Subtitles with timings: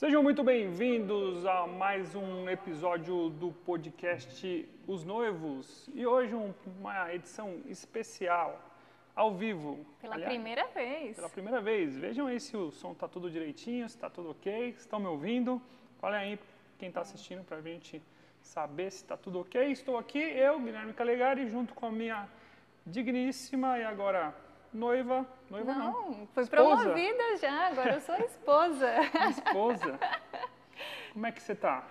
[0.00, 7.12] Sejam muito bem-vindos a mais um episódio do podcast Os Noivos e hoje um- uma
[7.14, 8.58] edição especial,
[9.14, 9.84] ao vivo.
[10.00, 11.16] Pela Aliás, primeira vez.
[11.16, 11.98] Pela primeira vez.
[11.98, 15.06] Vejam aí se o som está tudo direitinho, se está tudo ok, se estão me
[15.06, 15.60] ouvindo.
[16.00, 16.38] Olha aí
[16.78, 18.02] quem está assistindo para a gente
[18.40, 19.70] saber se está tudo ok.
[19.70, 22.26] Estou aqui, eu, Guilherme Calegari, junto com a minha
[22.86, 24.34] digníssima e agora
[24.72, 25.26] noiva.
[25.50, 25.92] Noiva não.
[25.92, 26.50] Não, fui Esposa.
[26.50, 28.88] promovida já, agora eu sou esposa.
[29.30, 29.98] Esposa.
[31.12, 31.84] Como é que você está?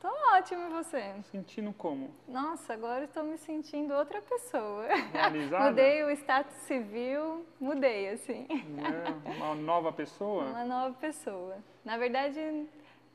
[0.00, 1.14] Tô ótimo e você?
[1.24, 2.14] Sentindo como?
[2.26, 4.86] Nossa, agora estou me sentindo outra pessoa.
[5.12, 5.64] Realizada?
[5.68, 8.46] Mudei o status civil, mudei assim.
[8.48, 9.04] Né?
[9.36, 10.44] Uma nova pessoa?
[10.44, 11.58] Uma nova pessoa.
[11.84, 12.66] Na verdade,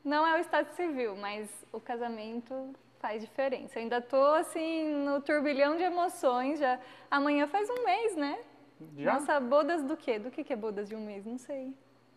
[0.03, 3.79] não é o status civil, mas o casamento faz diferença.
[3.79, 6.79] Eu ainda tô assim no turbilhão de emoções já.
[7.09, 8.37] Amanhã faz um mês, né?
[8.97, 9.13] Já?
[9.13, 10.19] Nossa, bodas do quê?
[10.19, 11.25] Do que que é bodas de um mês?
[11.25, 11.73] Não sei.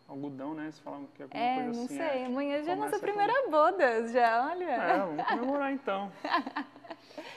[0.09, 0.71] Algodão, né?
[0.71, 1.97] Você fala que é alguma É, coisa não assim.
[1.97, 2.07] sei.
[2.23, 2.27] é.
[2.27, 4.65] Amanhã já é nossa primeira bodas, já, olha.
[4.65, 6.11] É, vamos comemorar então.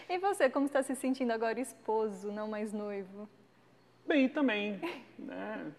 [0.10, 3.28] E você, como está se sentindo agora esposo, não mais noivo?
[4.06, 4.80] Bem, também.
[5.18, 5.72] Né?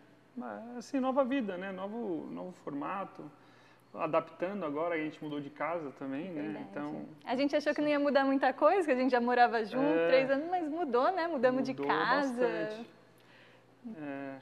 [0.76, 1.70] Assim, nova vida, né?
[1.70, 3.30] Novo, novo formato.
[3.94, 6.42] Adaptando agora, a gente mudou de casa também, né?
[6.42, 6.66] Verdade.
[6.70, 9.62] Então, A gente achou que não ia mudar muita coisa, que a gente já morava
[9.66, 10.06] junto, É.
[10.08, 11.26] três anos, mas mudou, né?
[11.28, 12.32] Mudamos de mudou casa.
[12.46, 12.90] bastante.
[13.96, 14.36] É.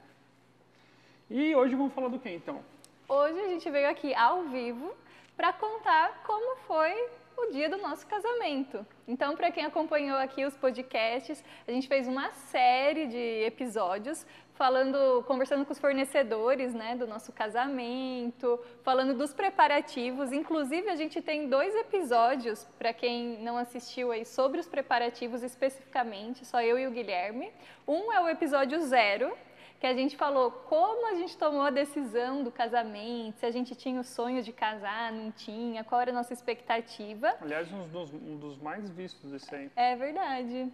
[1.29, 2.63] E hoje vamos falar do que então?
[3.07, 4.93] Hoje a gente veio aqui ao vivo
[5.35, 6.93] para contar como foi
[7.37, 8.85] o dia do nosso casamento.
[9.07, 15.23] Então, para quem acompanhou aqui os podcasts, a gente fez uma série de episódios falando,
[15.27, 20.31] conversando com os fornecedores, né, do nosso casamento, falando dos preparativos.
[20.31, 26.45] Inclusive, a gente tem dois episódios para quem não assistiu aí sobre os preparativos especificamente,
[26.45, 27.51] só eu e o Guilherme.
[27.87, 29.35] Um é o episódio zero,
[29.81, 33.73] que a gente falou como a gente tomou a decisão do casamento, se a gente
[33.73, 37.35] tinha o sonho de casar, não tinha, qual era a nossa expectativa.
[37.41, 39.71] Aliás, um dos, um dos mais vistos desse aí.
[39.75, 40.71] É verdade.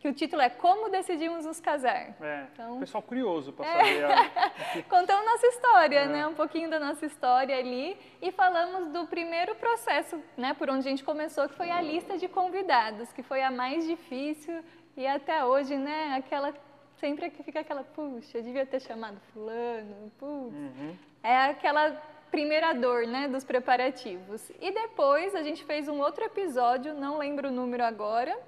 [0.00, 2.14] Que o título é Como Decidimos Nos Casar.
[2.22, 4.10] É, Então- o pessoal curioso para saber a,
[4.88, 6.06] Contando nossa história, É.
[6.06, 6.26] né?
[6.26, 7.98] Um pouquinho da nossa história ali.
[8.22, 10.54] E falamos do primeiro processo, né?
[10.54, 13.86] Por onde a gente começou, que foi a lista de convidados, que foi a mais
[13.86, 14.64] difícil.
[14.96, 16.14] E até hoje, né?
[16.16, 16.54] Aquela.
[16.98, 20.54] Sempre que fica aquela, puxa, eu devia ter chamado fulano, putz.
[20.54, 20.96] Uhum.
[21.22, 21.92] É aquela
[22.30, 24.50] primeira dor, né, dos preparativos.
[24.60, 28.38] E depois a gente fez um outro episódio, não lembro o número agora,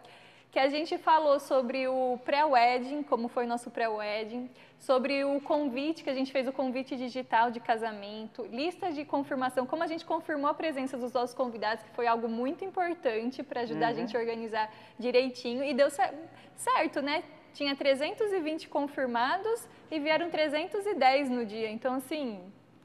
[0.52, 6.04] que a gente falou sobre o pré-wedding, como foi o nosso pré-wedding, sobre o convite,
[6.04, 10.04] que a gente fez o convite digital de casamento, lista de confirmação, como a gente
[10.04, 13.96] confirmou a presença dos nossos convidados, que foi algo muito importante para ajudar a Uhum.
[13.96, 15.64] gente a organizar direitinho.
[15.64, 16.12] E deu cer-
[16.54, 17.22] certo, né?
[17.54, 21.70] Tinha 320 confirmados e vieram 310 no dia.
[21.70, 22.40] Então, assim,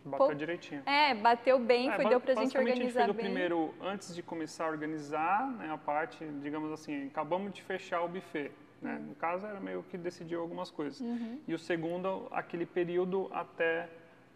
[0.07, 0.81] Bateu direitinho.
[0.85, 3.11] é, bateu bem, É, foi, deu pra gente organizar a gente fez bem.
[3.11, 8.01] o primeiro antes de começar a organizar, né, a parte, digamos assim, acabamos de fechar
[8.01, 8.51] o buffet.
[8.81, 8.97] Né?
[9.01, 9.07] Hum.
[9.09, 10.99] No caso, era meio que decidiu algumas coisas.
[11.01, 11.39] Uhum.
[11.47, 13.89] E o segundo, aquele período até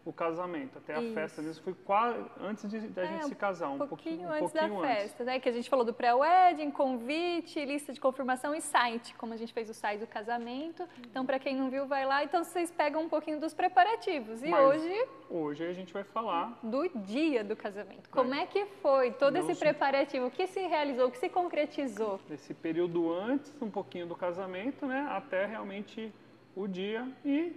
[0.04, 1.14] o casamento, até a Isso.
[1.14, 1.42] festa.
[1.42, 4.50] Isso foi quase antes de, da É, gente se casar, um, Um pouquinho, um antes
[4.52, 5.02] pouquinho da antes.
[5.02, 5.38] festa, né?
[5.38, 9.52] Que a gente falou do pré-wedding, convite, lista de confirmação e site, como a gente
[9.52, 10.88] fez o site do casamento.
[11.08, 12.24] Então, para quem não viu, vai lá.
[12.24, 14.42] Então, vocês pegam um pouquinho dos preparativos.
[14.42, 18.10] E Mas- hoje, Hoje a gente vai falar do dia do casamento.
[18.10, 20.26] Como é que foi todo esse preparativo?
[20.26, 21.06] O que se realizou?
[21.08, 22.20] O que se concretizou?
[22.28, 26.12] desse período antes, um pouquinho do casamento, né, até realmente
[26.54, 27.52] o dia e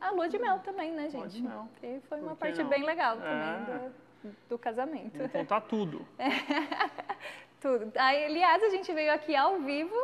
[0.00, 1.48] A lua de mel também, né, Lua de gente?
[1.48, 1.68] mel.
[1.80, 2.68] Que foi uma parte não?
[2.70, 3.20] bem legal É.
[3.20, 3.90] também
[4.24, 5.16] do, do casamento.
[5.16, 6.06] vamos contar tudo.
[7.60, 7.92] Tudo.
[7.96, 9.94] Aí, aliás, a gente veio aqui ao vivo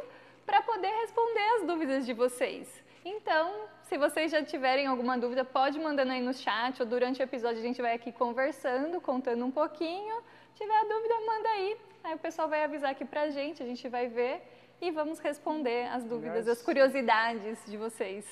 [0.45, 2.85] para poder responder as dúvidas de vocês.
[3.03, 3.51] Então,
[3.85, 7.59] se vocês já tiverem alguma dúvida, pode mandando aí no chat ou durante o episódio
[7.59, 10.17] a gente vai aqui conversando, contando um pouquinho.
[10.53, 11.77] Se tiver dúvida, manda aí.
[12.05, 14.43] Aí o pessoal vai avisar aqui pra gente, a gente vai ver
[14.81, 18.27] e vamos responder as dúvidas, as curiosidades de vocês.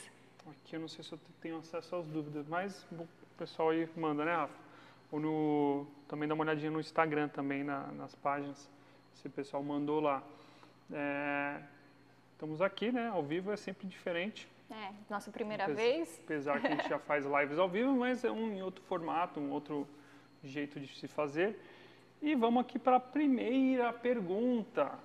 [0.50, 3.06] Aqui eu não sei se eu tenho acesso às dúvidas, mas o
[3.38, 4.54] pessoal aí manda, né, Rafa?
[5.10, 8.68] Ou no, também dá uma olhadinha no Instagram também, na- nas páginas,
[9.14, 10.22] se o pessoal mandou lá.
[10.92, 11.60] É,
[12.32, 16.20] estamos aqui, né, ao vivo é sempre diferente, É, nossa primeira Apes- vez.
[16.24, 19.38] apesar que a gente já faz lives ao vivo, mas é um em outro formato,
[19.38, 19.86] um outro
[20.42, 21.58] jeito de se fazer.
[22.20, 24.98] E vamos aqui para a primeira pergunta.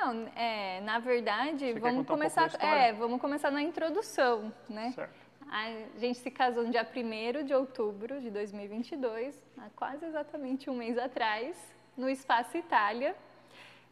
[0.00, 2.66] Não, é, na verdade, Você vamos um começar, história?
[2.66, 4.92] é, vamos começar na introdução, né?
[4.92, 5.14] Certo.
[5.50, 10.74] A gente se casou no dia 1 de outubro de 2022, há quase exatamente um
[10.74, 11.56] mês atrás,
[11.96, 13.14] no Espaço Itália.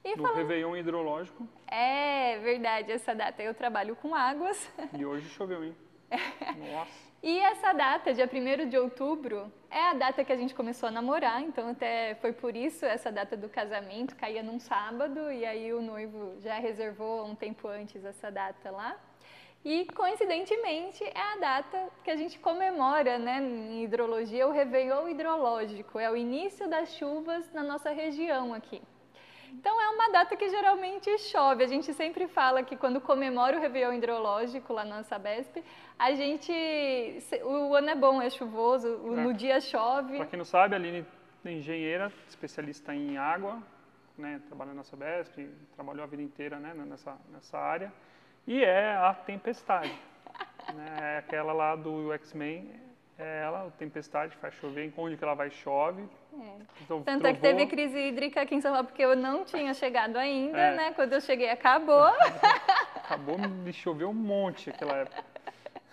[0.05, 1.46] E No falando, Réveillon Hidrológico.
[1.66, 4.70] é verdade, essa data eu trabalho com águas.
[4.96, 5.76] E hoje choveu, hein?
[6.72, 7.07] Nossa.
[7.20, 10.93] E essa data, dia 1 de outubro, é a data que a gente começou a
[10.93, 15.73] namorar, então até foi por isso essa data do casamento, caía num sábado, e aí
[15.73, 18.97] o noivo já reservou um tempo antes essa data lá.
[19.65, 25.99] E coincidentemente é a data que a gente comemora, né, em hidrologia, o Réveillon hidrológico,
[25.99, 28.81] é o início das chuvas na nossa região aqui.
[29.52, 31.64] Então é uma data que geralmente chove.
[31.64, 35.62] A gente sempre fala que quando comemora o Réveillon hidrológico lá na Sabesp,
[35.98, 36.52] a gente.
[37.44, 39.22] O ano é bom, é chuvoso, é.
[39.22, 40.16] no dia chove.
[40.16, 41.04] Para quem não sabe, a Aline
[41.44, 43.62] é engenheira, especialista em água,
[44.16, 47.92] né, trabalha na Sabesp, trabalhou a vida inteira né, nessa, nessa área.
[48.46, 49.92] E é a Tempestade.
[50.74, 52.70] né, é aquela lá do X-Men,
[53.19, 56.03] ela, a Tempestade, faz chover, onde que ela vai chove.
[56.32, 56.62] É.
[56.82, 57.31] Então, Tanto trovou.
[57.31, 60.59] é que teve crise hídrica aqui em São Paulo, porque eu não tinha chegado ainda,
[60.59, 60.76] é.
[60.76, 60.93] né?
[60.93, 62.06] Quando eu cheguei, acabou.
[62.94, 65.25] acabou, me choveu um monte naquela época.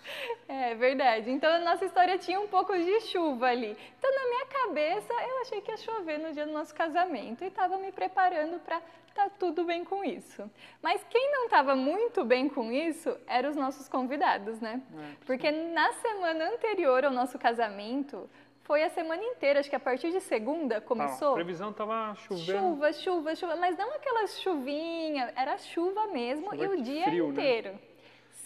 [0.48, 1.30] É verdade.
[1.30, 3.76] Então a nossa história tinha um pouco de chuva ali.
[3.98, 7.48] Então na minha cabeça eu achei que ia chover no dia do nosso casamento e
[7.48, 8.80] estava me preparando para
[9.16, 10.48] tá tudo bem com isso.
[10.82, 14.82] Mas quem não estava muito bem com isso eram os nossos convidados, né?
[14.94, 18.28] É, Porque na semana anterior ao nosso casamento,
[18.66, 21.30] foi a semana inteira, acho que a partir de segunda começou.
[21.30, 22.58] a previsão estava chovendo.
[22.58, 27.24] Chuva, chuva, chuva, mas não aquelas chuvinha, era chuva mesmo chuva e o dia frio,
[27.26, 27.30] né?
[27.30, 27.72] inteiro.
[27.72, 27.78] Né?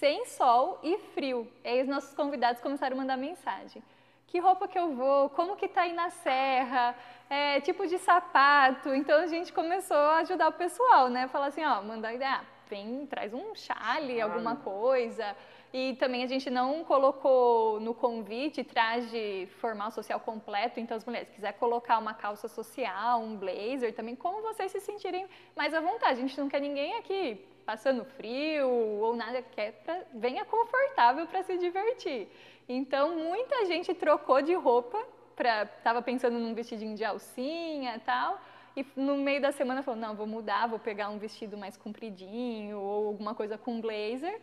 [0.01, 1.47] Sem sol e frio.
[1.63, 3.83] E aí os nossos convidados começaram a mandar mensagem.
[4.29, 5.29] Que roupa que eu vou?
[5.29, 6.97] Como que tá aí na serra?
[7.29, 8.95] É, tipo de sapato.
[8.95, 11.29] Então a gente começou a ajudar o pessoal, né?
[11.29, 15.37] Falar assim, ó, mandar, ah, vem, traz um chale, alguma coisa.
[15.71, 21.29] E também a gente não colocou no convite traje formal social completo, então as mulheres
[21.29, 26.21] quiser colocar uma calça social, um blazer, também como vocês se sentirem mais à vontade.
[26.21, 31.45] A gente não quer ninguém aqui passando frio ou nada, quer pra, venha confortável para
[31.45, 32.27] se divertir.
[32.69, 35.01] Então muita gente trocou de roupa,
[35.37, 38.41] pra, tava pensando num vestidinho de alcinha tal,
[38.77, 42.77] e no meio da semana falou, não, vou mudar, vou pegar um vestido mais compridinho
[42.81, 44.41] ou alguma coisa com blazer.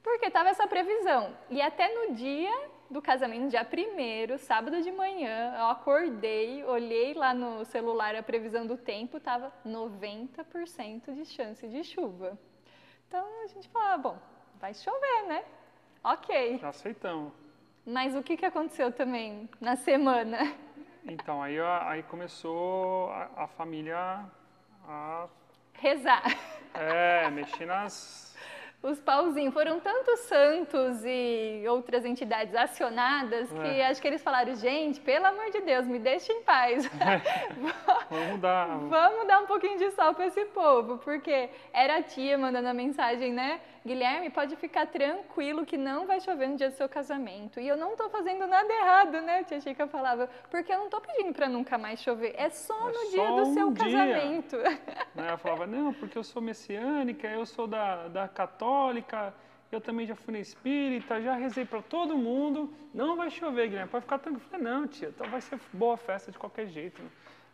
[0.00, 1.36] Porque estava essa previsão.
[1.50, 2.56] E até no dia
[2.88, 8.64] do casamento, dia primeiro, sábado de manhã, eu acordei, olhei lá no celular a previsão
[8.66, 12.38] do tempo, estava 90% de chance de chuva.
[13.08, 14.18] Então a gente falou, ah, bom,
[14.60, 15.42] vai chover, né?
[16.04, 16.60] Ok.
[16.62, 17.32] Aceitamos.
[17.86, 20.54] Mas o que, que aconteceu também na semana?
[21.04, 24.26] Então, aí, aí começou a, a família
[24.86, 25.26] a...
[25.72, 26.22] Rezar.
[26.74, 28.27] É, mexer nas
[28.82, 29.52] os pauzinhos.
[29.52, 33.86] Foram tantos santos e outras entidades acionadas que é.
[33.86, 36.88] acho que eles falaram, gente, pelo amor de Deus, me deixe em paz.
[38.10, 38.78] Vamos dar.
[38.78, 42.74] Vamos dar um pouquinho de sol para esse povo, porque era a tia mandando a
[42.74, 43.60] mensagem, né?
[43.86, 47.58] Guilherme, pode ficar tranquilo que não vai chover no dia do seu casamento.
[47.58, 49.44] E eu não estou fazendo nada errado, né?
[49.44, 52.34] Tia Chica falava, porque eu não estou pedindo para nunca mais chover.
[52.36, 53.84] É só é no só dia do um seu dia.
[53.84, 54.56] casamento.
[55.16, 58.67] Ela falava, não, porque eu sou messiânica, eu sou da, da católica,
[59.70, 62.72] eu também já fui na espírita, já rezei para todo mundo.
[62.94, 64.44] Não vai chover, Guilherme, pode ficar tranquilo.
[64.46, 67.02] Eu falei, não, tia, então vai ser boa festa de qualquer jeito.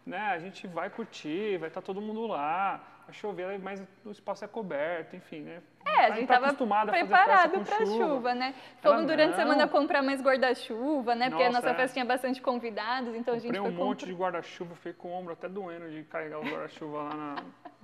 [0.07, 0.19] Né?
[0.19, 4.45] A gente vai curtir, vai estar tá todo mundo lá vai chover, mas o espaço
[4.45, 5.63] é coberto, enfim, né?
[5.85, 7.87] É, a gente estava tá preparado para chuva.
[7.87, 8.55] chuva, né?
[8.81, 11.29] Fomos durante a semana comprar mais guarda-chuva, né?
[11.29, 11.75] Porque nossa, a nossa é.
[11.75, 15.09] festa tinha bastante convidados, então Comprei a gente foi um monte de guarda-chuva, fiquei com
[15.09, 17.37] o ombro até doendo de carregar o guarda-chuva lá na,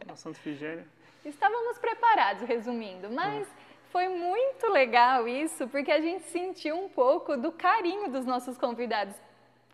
[0.06, 0.86] na Santa Figênia.
[1.24, 3.46] Estávamos preparados, resumindo, mas...
[3.46, 3.70] É.
[3.90, 9.16] Foi muito legal isso, porque a gente sentiu um pouco do carinho dos nossos convidados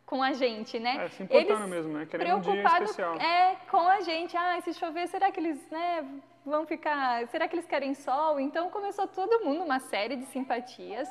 [0.06, 1.04] com a gente, né?
[1.04, 2.06] É, se importando eles mesmo, né?
[2.06, 3.16] Querendo um dia especial.
[3.16, 4.34] É, com a gente.
[4.34, 6.02] Ah, se chover, será que eles, né,
[6.46, 7.26] vão ficar...
[7.26, 8.40] Será que eles querem sol?
[8.40, 11.10] Então, começou todo mundo uma série de simpatias.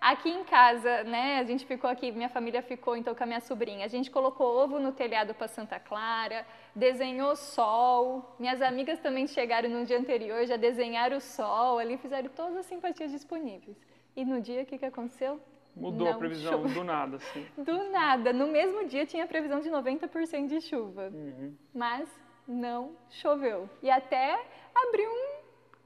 [0.00, 3.40] Aqui em casa, né, a gente ficou aqui, minha família ficou então com a minha
[3.40, 3.84] sobrinha.
[3.84, 8.36] A gente colocou ovo no telhado para Santa Clara, desenhou sol.
[8.38, 12.66] Minhas amigas também chegaram no dia anterior, já desenharam o sol ali, fizeram todas as
[12.66, 13.76] simpatias disponíveis.
[14.14, 15.40] E no dia, o que, que aconteceu?
[15.74, 17.46] Mudou não a previsão do nada, sim.
[17.58, 18.32] Do nada.
[18.32, 21.10] No mesmo dia tinha previsão de 90% de chuva.
[21.12, 21.54] Uhum.
[21.74, 22.08] Mas
[22.46, 23.68] não choveu.
[23.82, 24.42] E até
[24.74, 25.36] abriu um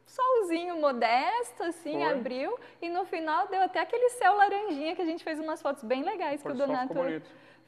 [0.07, 2.03] solzinho modesto, assim, Foi.
[2.05, 2.57] abriu.
[2.81, 6.05] E no final deu até aquele céu laranjinha que a gente fez umas fotos bem
[6.05, 6.95] legais Por que o Donato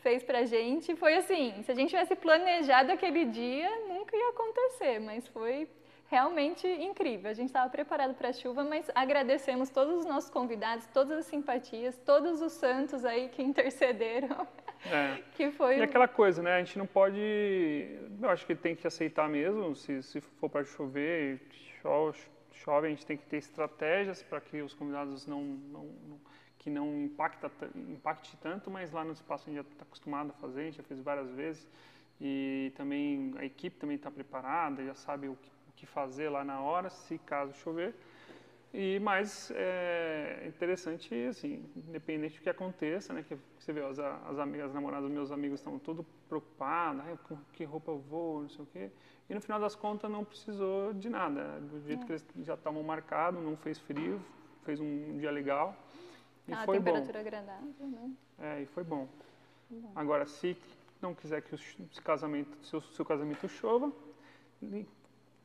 [0.02, 0.94] fez pra gente.
[0.96, 4.98] Foi assim, se a gente tivesse planejado aquele dia, nunca ia acontecer.
[4.98, 5.68] Mas foi
[6.08, 7.30] realmente incrível.
[7.30, 11.26] A gente estava preparado para a chuva, mas agradecemos todos os nossos convidados, todas as
[11.26, 14.46] simpatias, todos os santos aí que intercederam.
[14.84, 15.22] É.
[15.34, 16.56] que foi e aquela coisa, né?
[16.56, 17.18] A gente não pode.
[18.20, 19.74] Eu acho que tem que aceitar mesmo.
[19.74, 21.40] Se, se for para chover,
[21.80, 22.18] chove,
[22.52, 26.20] chove, a gente tem que ter estratégias para que os convidados não, não, não
[26.62, 30.34] que não impacta, impacte tanto, mas lá no espaço a gente já está acostumado a
[30.34, 31.68] fazer, a gente já fez várias vezes.
[32.20, 36.44] E também a equipe também está preparada, já sabe o que, o que fazer lá
[36.44, 37.94] na hora, se caso chover.
[38.72, 43.24] E mais é interessante, assim, independente do que aconteça, né?
[43.26, 47.18] Que você vê, as, as amigas, as namoradas dos meus amigos estão todos preocupados, ah,
[47.24, 48.90] com que roupa eu vou, não sei o quê.
[49.28, 51.60] E no final das contas não precisou de nada.
[51.60, 52.06] Do jeito é.
[52.06, 54.22] que eles já estavam marcados, não fez frio,
[54.64, 55.76] fez um dia legal.
[56.48, 57.20] E ah, foi temperatura bom.
[57.20, 58.10] agradável, né?
[58.40, 59.08] É, e foi bom.
[59.70, 59.92] bom.
[59.94, 60.56] Agora, se
[61.00, 61.58] não quiser que o
[62.02, 63.92] casamento, seu, seu casamento chova,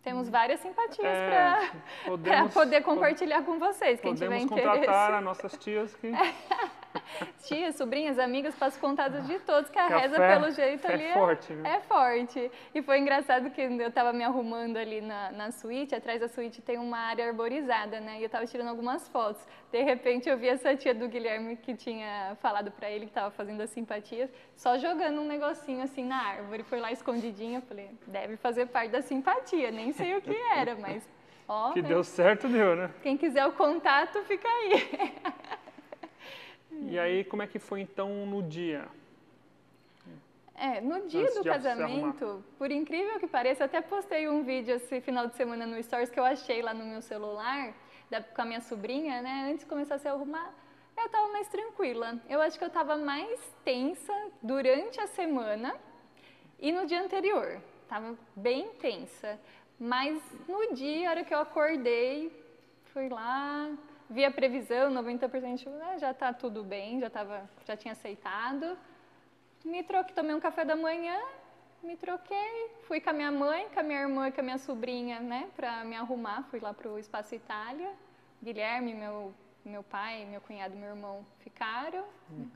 [0.04, 1.72] temos várias simpatias é,
[2.24, 4.00] para poder compartilhar com vocês.
[4.00, 4.48] Quem tiver interesse.
[4.48, 6.12] Podemos contratar as nossas tias que...
[7.46, 10.94] Tias, sobrinhas, amigas, passo contados de todos, que a reza, a fé, pelo jeito, é
[10.94, 11.54] ali é forte.
[11.54, 11.76] Né?
[11.76, 12.52] É forte.
[12.74, 16.62] E foi engraçado que eu estava me arrumando ali na, na suíte, atrás da suíte
[16.62, 18.18] tem uma área arborizada, né?
[18.18, 19.42] E eu estava tirando algumas fotos.
[19.72, 23.32] De repente, eu vi essa tia do Guilherme que tinha falado para ele que estava
[23.32, 26.64] fazendo as simpatias, só jogando um negocinho assim na árvore.
[26.64, 29.72] Foi lá escondidinho, eu falei, deve fazer parte da simpatia.
[29.72, 31.08] Nem sei o que era, mas
[31.48, 32.90] Ó, que deu certo, deu, né?
[33.02, 35.14] Quem quiser o contato, fica aí.
[36.84, 38.88] E aí, como é que foi então no dia?
[40.56, 45.00] É, no dia Antes do casamento, por incrível que pareça, até postei um vídeo esse
[45.02, 47.74] final de semana no Stories que eu achei lá no meu celular,
[48.10, 49.50] da, com a minha sobrinha, né?
[49.52, 50.52] Antes de começar a se arrumar,
[50.98, 52.20] eu estava mais tranquila.
[52.28, 55.76] Eu acho que eu estava mais tensa durante a semana
[56.60, 57.62] e no dia anterior.
[57.84, 59.40] Estava bem tensa.
[59.80, 62.32] Mas no dia, a hora que eu acordei,
[62.86, 63.70] fui lá,
[64.10, 68.78] vi a previsão, 90% de ah, já está tudo bem, já, tava, já tinha aceitado.
[69.66, 71.20] Me troquei, tomei um café da manhã,
[71.84, 74.58] me troquei, fui com a minha mãe, com a minha irmã e com a minha
[74.58, 77.92] sobrinha, né, para me arrumar, fui lá para o Espaço Itália.
[78.42, 79.34] Guilherme, meu,
[79.66, 82.06] meu pai, meu cunhado meu irmão ficaram.
[82.30, 82.50] Uhum.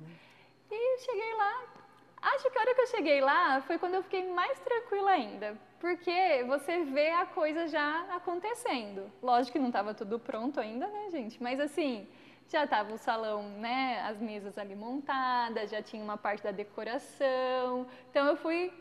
[0.69, 1.80] E cheguei lá.
[2.21, 5.57] Acho que a hora que eu cheguei lá foi quando eu fiquei mais tranquila ainda,
[5.79, 9.11] porque você vê a coisa já acontecendo.
[9.23, 11.41] Lógico que não estava tudo pronto ainda, né, gente?
[11.41, 12.07] Mas assim,
[12.47, 17.87] já estava o salão, né, as mesas ali montadas, já tinha uma parte da decoração.
[18.11, 18.71] Então eu fui,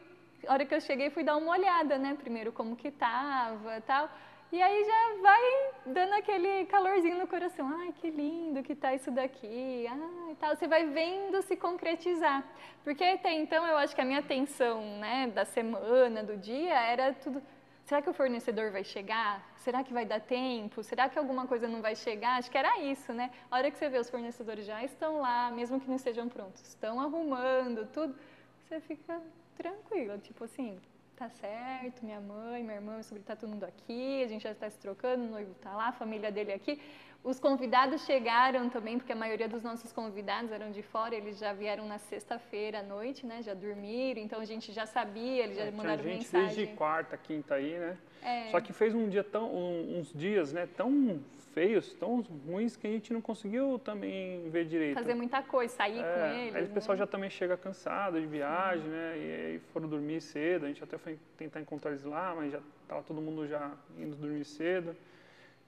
[0.47, 4.11] a hora que eu cheguei, fui dar uma olhada, né, primeiro como que tava, tal.
[4.52, 7.69] E aí já vai dando aquele calorzinho no coração.
[7.73, 9.87] Ai, que lindo que tá isso daqui.
[9.87, 10.57] Ai, tal.
[10.57, 12.45] Você vai vendo se concretizar.
[12.83, 17.12] Porque até então eu acho que a minha atenção, né, da semana, do dia, era
[17.14, 17.40] tudo.
[17.85, 19.40] Será que o fornecedor vai chegar?
[19.57, 20.83] Será que vai dar tempo?
[20.83, 22.38] Será que alguma coisa não vai chegar?
[22.38, 23.30] Acho que era isso, né?
[23.50, 26.62] A hora que você vê os fornecedores já estão lá, mesmo que não estejam prontos,
[26.62, 28.16] estão arrumando tudo,
[28.64, 29.21] você fica
[29.57, 30.78] tranquila, tipo assim,
[31.21, 34.53] tá certo, minha mãe, minha irmã, meu sobrinho, tá todo mundo aqui, a gente já
[34.53, 36.81] está se trocando, o noivo tá lá, a família dele aqui.
[37.23, 41.53] Os convidados chegaram também, porque a maioria dos nossos convidados eram de fora, eles já
[41.53, 43.43] vieram na sexta-feira à noite, né?
[43.43, 46.57] Já dormiram, então a gente já sabia, eles já é, mandaram gente mensagem.
[46.57, 47.99] desde quarta, quinta aí, né?
[48.23, 48.50] É.
[48.50, 51.21] Só que fez um dia tão, um, uns dias, né, tão
[51.52, 54.95] feios, tão ruins que a gente não conseguiu também ver direito.
[54.95, 56.57] Fazer muita coisa, sair é, com eles.
[56.57, 57.00] Aí o pessoal né?
[57.00, 58.90] já também chega cansado de viagem, Sim.
[58.90, 59.14] né?
[59.16, 60.64] E aí foram dormir cedo.
[60.64, 64.16] A gente até foi tentar encontrar eles lá, mas já estava todo mundo já indo
[64.16, 64.97] dormir cedo.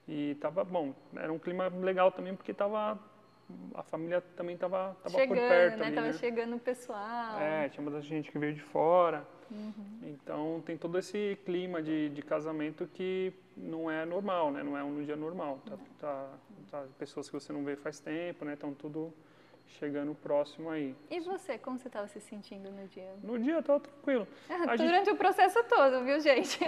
[0.07, 0.93] E tava bom.
[1.15, 2.99] Era um clima legal também porque tava
[3.75, 5.85] a família também estava tava por perto né?
[5.85, 6.13] ali, tava né?
[6.13, 7.39] chegando o pessoal.
[7.39, 9.25] É, tinha muita gente que veio de fora.
[9.51, 9.99] Uhum.
[10.03, 14.63] Então tem todo esse clima de, de casamento que não é normal, né?
[14.63, 15.59] Não é um dia normal.
[15.65, 16.29] Tá, tá,
[16.71, 18.53] tá, pessoas que você não vê faz tempo, né?
[18.53, 19.13] Estão tudo
[19.67, 20.95] chegando próximo aí.
[21.09, 23.15] E você, como você estava se sentindo no dia?
[23.23, 24.27] No dia estava tranquilo.
[24.47, 25.09] Durante gente...
[25.11, 26.59] o processo todo, viu, gente?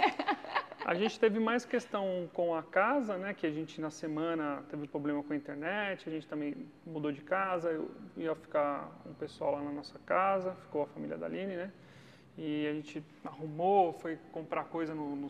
[0.84, 3.34] a gente teve mais questão com a casa, né?
[3.34, 7.22] Que a gente na semana teve problema com a internet, a gente também mudou de
[7.22, 11.56] casa, eu ia ficar um pessoal lá na nossa casa, ficou a família da Aline,
[11.56, 11.72] né?
[12.38, 15.28] E a gente arrumou, foi comprar coisa no, no,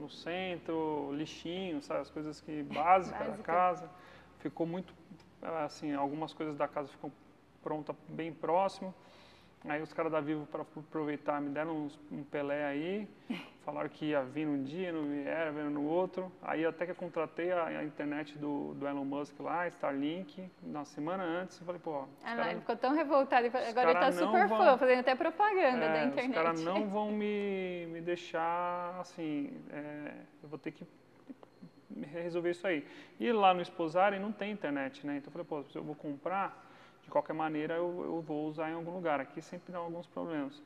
[0.00, 2.00] no centro, lixinho, sabe?
[2.00, 3.36] As coisas que básicas Básica.
[3.36, 3.90] da casa.
[4.38, 4.92] Ficou muito,
[5.64, 7.10] assim, algumas coisas da casa ficam
[7.62, 8.94] prontas bem próximo.
[9.66, 13.08] Aí os caras da Vivo, para aproveitar, me deram uns, um Pelé aí,
[13.64, 16.30] falaram que ia vir num dia, não vieram, vieram no outro.
[16.42, 20.84] Aí até que eu contratei a, a, internet do, do Elon Musk lá, Starlink, na
[20.84, 22.04] semana antes, eu falei, pô...
[22.22, 25.84] Ah, cara, ele ficou tão revoltado, agora ele tá super vão, fã, fazendo até propaganda
[25.84, 26.36] é, da internet.
[26.36, 30.86] Os caras não vão me, me deixar, assim, é, eu vou ter que
[32.12, 32.86] resolver isso aí.
[33.18, 35.16] E lá no Esposarem não tem internet, né?
[35.16, 36.63] Então eu falei, pô, eu vou comprar
[37.04, 39.20] de qualquer maneira eu, eu vou usar em algum lugar.
[39.20, 40.60] Aqui sempre dá alguns problemas.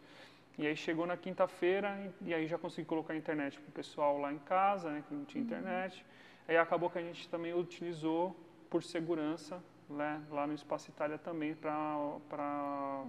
[0.57, 4.19] E aí chegou na quinta-feira e, aí já consegui colocar a internet para o pessoal
[4.19, 5.49] lá em casa, né, que não tinha uhum.
[5.49, 6.05] internet.
[6.49, 8.35] Aí acabou que a gente também utilizou
[8.71, 13.05] por segurança né, lá no Espaço Itália também para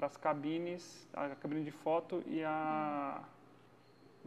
[0.00, 3.22] as cabines, a cabine de foto e a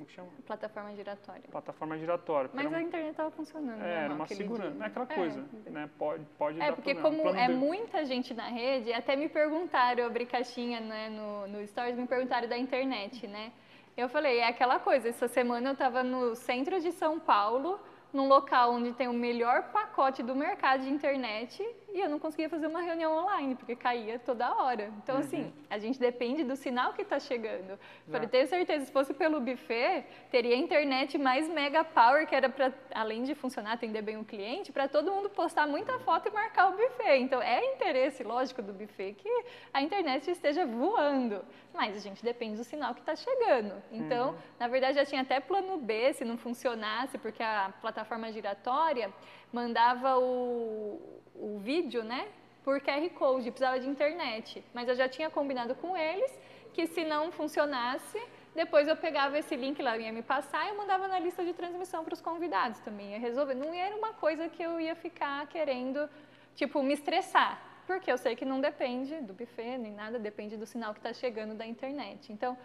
[0.01, 0.29] como que chama?
[0.45, 1.43] Plataforma giratória.
[1.51, 2.49] Plataforma giratória.
[2.53, 3.81] Mas era, a internet estava funcionando.
[3.81, 5.69] É, era uma segurança, não é aquela coisa, é.
[5.69, 5.89] né?
[5.97, 7.23] Pode, pode é, porque problema.
[7.23, 7.53] como é B.
[7.53, 12.07] muita gente na rede, até me perguntaram, eu abri caixinha né, no, no Stories, me
[12.07, 13.51] perguntaram da internet, né?
[13.95, 17.79] Eu falei, é aquela coisa, essa semana eu estava no centro de São Paulo,
[18.11, 22.49] num local onde tem o melhor pacote do mercado de internet e eu não conseguia
[22.49, 24.91] fazer uma reunião online, porque caía toda hora.
[25.03, 25.21] Então, uhum.
[25.21, 27.77] assim, a gente depende do sinal que está chegando.
[28.09, 32.73] Falei, tenho certeza, se fosse pelo buffet, teria internet mais mega power, que era para,
[32.93, 36.69] além de funcionar, atender bem o cliente, para todo mundo postar muita foto e marcar
[36.69, 37.17] o buffet.
[37.19, 39.43] Então, é interesse, lógico, do buffet que
[39.73, 41.43] a internet esteja voando.
[41.73, 43.81] Mas a gente depende do sinal que está chegando.
[43.91, 44.37] Então, uhum.
[44.59, 49.11] na verdade, já tinha até plano B, se não funcionasse, porque a plataforma giratória
[49.51, 52.27] mandava o o vídeo, né,
[52.63, 54.63] por QR Code, precisava de internet.
[54.73, 56.31] Mas eu já tinha combinado com eles
[56.73, 58.21] que se não funcionasse,
[58.55, 61.53] depois eu pegava esse link lá, ia me passar e eu mandava na lista de
[61.53, 63.55] transmissão para os convidados também, ia resolver.
[63.55, 66.09] Não era uma coisa que eu ia ficar querendo,
[66.55, 70.65] tipo, me estressar, porque eu sei que não depende do buffet nem nada, depende do
[70.65, 72.31] sinal que está chegando da internet.
[72.31, 72.57] Então,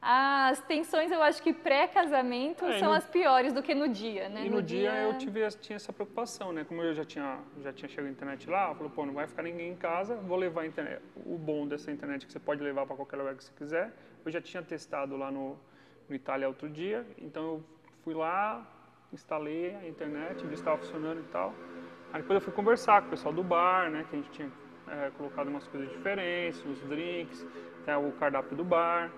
[0.00, 2.94] as tensões, eu acho que pré-casamento é, são no...
[2.94, 4.46] as piores do que no dia, né?
[4.46, 6.64] E no, no dia, dia, eu tive, tinha essa preocupação, né?
[6.64, 9.26] Como eu já tinha, já tinha chegado a internet lá, eu falei, pô, não vai
[9.26, 11.02] ficar ninguém em casa, vou levar a internet.
[11.26, 13.92] O bom dessa internet é que você pode levar para qualquer lugar que você quiser.
[14.24, 15.58] Eu já tinha testado lá no,
[16.08, 17.64] no Itália outro dia, então eu
[18.04, 18.64] fui lá,
[19.12, 21.52] instalei a internet, vi se estava funcionando e tal.
[22.12, 24.06] Aí depois eu fui conversar com o pessoal do bar, né?
[24.08, 24.50] Que a gente tinha
[24.86, 27.44] é, colocado umas coisas diferentes, uns drinks,
[27.82, 29.10] até o cardápio do bar.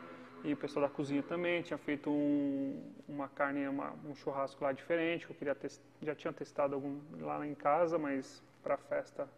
[0.43, 4.73] E o pessoal da cozinha também tinha feito um, uma carne, uma, um churrasco lá
[4.73, 9.29] diferente, que eu queria testar, já tinha testado algum lá em casa, mas para festa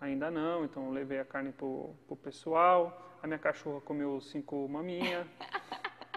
[0.00, 3.16] ainda não, então eu levei a carne pro, pro pessoal.
[3.22, 5.26] A minha cachorra comeu cinco maminhas.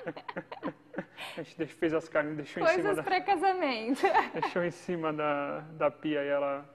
[1.38, 3.04] a gente fez as carnes, deixou Coisas em cima da...
[3.04, 4.02] pré-casamento.
[4.34, 6.68] deixou em cima da, da pia e ela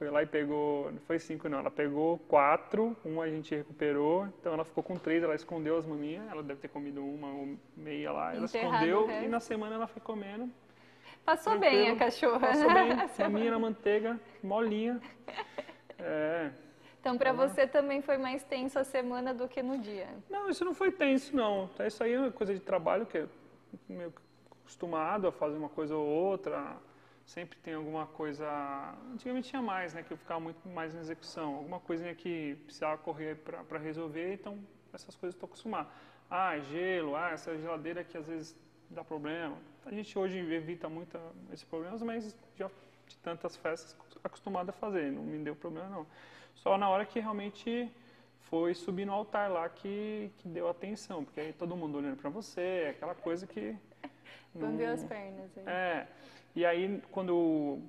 [0.00, 4.26] foi lá e pegou, não foi cinco não, ela pegou quatro, uma a gente recuperou,
[4.40, 7.54] então ela ficou com três, ela escondeu as maminhas, ela deve ter comido uma ou
[7.76, 10.50] meia lá, ela Enterrado escondeu e na semana ela foi comendo.
[11.22, 12.40] Passou bem a cachorra.
[12.40, 12.96] Passou bem,
[13.30, 14.98] maminha na manteiga, molinha.
[15.98, 16.50] É.
[16.98, 20.08] Então, para você também foi mais tenso a semana do que no dia?
[20.30, 21.68] Não, isso não foi tenso, não.
[21.86, 23.26] Isso aí é coisa de trabalho que é
[23.86, 24.14] meio
[24.62, 26.78] acostumado a fazer uma coisa ou outra
[27.30, 28.46] sempre tem alguma coisa.
[29.12, 30.02] Antigamente tinha mais, né?
[30.02, 31.54] Que eu ficava muito mais na execução.
[31.56, 34.58] Alguma coisinha que precisava correr para resolver, então
[34.92, 35.88] essas coisas estou acostumado.
[36.28, 38.56] Ah, gelo, ah, essa geladeira que às vezes
[38.88, 39.56] dá problema.
[39.86, 41.18] A gente hoje evita muito
[41.52, 42.68] esses problemas, mas já
[43.06, 46.06] de tantas festas acostumado a fazer, não me deu problema não.
[46.54, 47.90] Só na hora que realmente
[48.40, 52.30] foi subir no altar lá que, que deu atenção, porque aí todo mundo olhando para
[52.30, 53.76] você, aquela coisa que.
[54.52, 55.56] Bambeou as pernas.
[55.58, 55.64] Aí.
[55.66, 56.08] É.
[56.54, 57.82] E aí, quando eu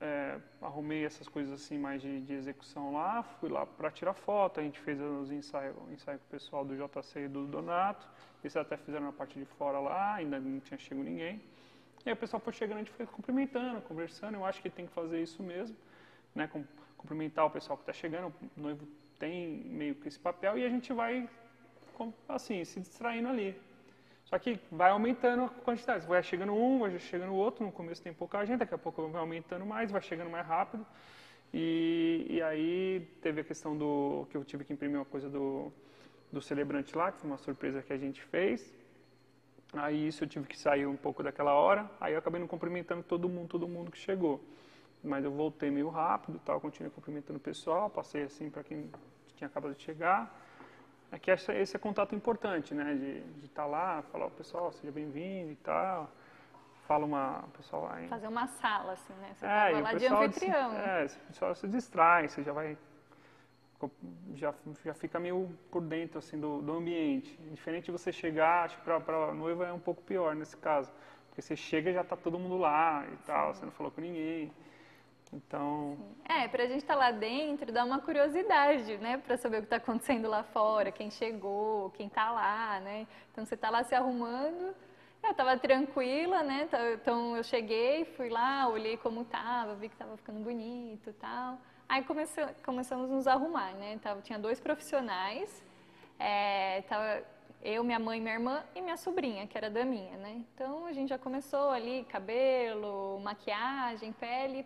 [0.00, 4.60] é, arrumei essas coisas assim mais de, de execução lá, fui lá para tirar foto,
[4.60, 8.06] a gente fez os ensaios, ensaio com o pessoal do JC e do Donato,
[8.42, 11.42] eles até fizeram na parte de fora lá, ainda não tinha chegado ninguém.
[12.04, 14.86] E aí o pessoal foi chegando, a gente foi cumprimentando, conversando, eu acho que tem
[14.86, 15.76] que fazer isso mesmo,
[16.34, 16.48] né,
[16.96, 18.86] cumprimentar o pessoal que está chegando, o noivo
[19.18, 21.28] tem meio que esse papel e a gente vai,
[22.28, 23.54] assim, se distraindo ali.
[24.30, 26.06] Só que vai aumentando a quantidade.
[26.06, 27.66] Vai chegando um, vai chegando outro.
[27.66, 30.86] No começo tem pouca gente, daqui a pouco vai aumentando mais, vai chegando mais rápido.
[31.52, 35.72] E, e aí teve a questão do que eu tive que imprimir uma coisa do,
[36.30, 38.72] do celebrante lá, que foi uma surpresa que a gente fez.
[39.72, 41.90] Aí isso eu tive que sair um pouco daquela hora.
[42.00, 44.40] Aí eu acabei não cumprimentando todo mundo, todo mundo que chegou.
[45.02, 48.88] Mas eu voltei meio rápido, tal, continuei cumprimentando o pessoal, passei assim para quem
[49.34, 50.32] tinha acabado de chegar.
[51.12, 52.94] É que esse, esse é contato importante, né?
[52.94, 56.10] De estar tá lá, falar, o pessoal, seja bem-vindo e tal.
[56.86, 58.00] Fala uma, pessoal lá.
[58.08, 59.32] Fazer uma sala, assim, né?
[59.34, 60.72] Você é, lá de anfitrião.
[60.72, 62.76] É, o pessoal se distrai, você já vai
[64.34, 67.34] já, já fica meio por dentro assim do, do ambiente.
[67.50, 70.92] Diferente de você chegar, acho que para a noiva é um pouco pior nesse caso,
[71.28, 74.00] porque você chega e já está todo mundo lá e tal, você não falou com
[74.00, 74.52] ninguém.
[75.32, 75.96] Então.
[76.28, 79.18] É, para a gente estar tá lá dentro, dá uma curiosidade, né?
[79.18, 83.06] Para saber o que está acontecendo lá fora, quem chegou, quem está lá, né?
[83.32, 84.74] Então você está lá se arrumando.
[85.22, 86.68] Eu estava tranquila, né?
[86.94, 91.58] Então eu cheguei, fui lá, olhei como estava, vi que estava ficando bonito tal.
[91.88, 93.98] Aí comecei, começamos a nos arrumar, né?
[94.02, 95.62] Tava, tinha dois profissionais,
[96.18, 97.22] é, tava
[97.62, 100.42] eu, minha mãe, minha irmã e minha sobrinha, que era da minha, né?
[100.54, 104.64] Então a gente já começou ali, cabelo, maquiagem, pele.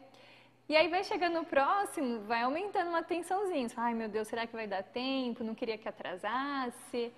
[0.67, 3.67] E aí vai chegando o próximo, vai aumentando uma tensãozinha.
[3.77, 5.45] Ai meu Deus, será que vai dar tempo?
[5.45, 7.13] Não queria que atrasasse.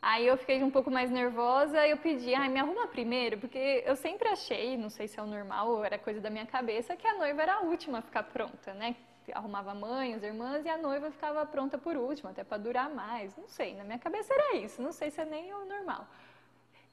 [0.00, 3.82] Aí eu fiquei um pouco mais nervosa e eu pedi, ai, me arruma primeiro, porque
[3.84, 6.96] eu sempre achei, não sei se é o normal ou era coisa da minha cabeça,
[6.96, 8.94] que a noiva era a última a ficar pronta, né?
[9.32, 12.88] Arrumava a mãe, as irmãs e a noiva ficava pronta por último, até para durar
[12.88, 13.36] mais.
[13.36, 16.06] Não sei, na minha cabeça era isso, não sei se é nem o normal.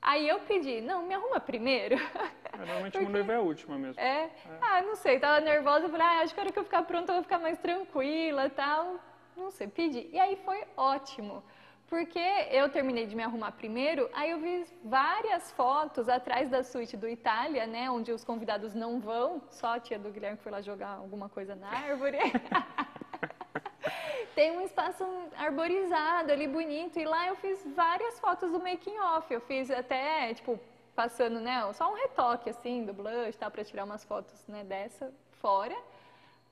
[0.01, 1.95] Aí eu pedi, não, me arruma primeiro.
[2.57, 3.05] Normalmente Porque...
[3.05, 3.99] uma noiva é a última mesmo.
[3.99, 4.25] É?
[4.25, 4.31] é?
[4.61, 7.11] Ah, não sei, tava nervosa, falei, ah, acho que a hora que eu ficar pronta
[7.11, 8.99] eu vou ficar mais tranquila tal.
[9.35, 10.07] Não sei, pedi.
[10.11, 11.43] E aí foi ótimo.
[11.87, 16.97] Porque eu terminei de me arrumar primeiro, aí eu vi várias fotos atrás da suíte
[16.97, 17.91] do Itália, né?
[17.91, 21.55] Onde os convidados não vão, só a tia do Guilherme foi lá jogar alguma coisa
[21.55, 22.17] na árvore.
[24.33, 25.05] Tem um espaço
[25.37, 29.31] arborizado ali, bonito, e lá eu fiz várias fotos do making off.
[29.31, 30.59] Eu fiz até, tipo,
[30.95, 35.11] passando, né, só um retoque, assim, do blush, tá, para tirar umas fotos, né, dessa
[35.41, 35.75] fora.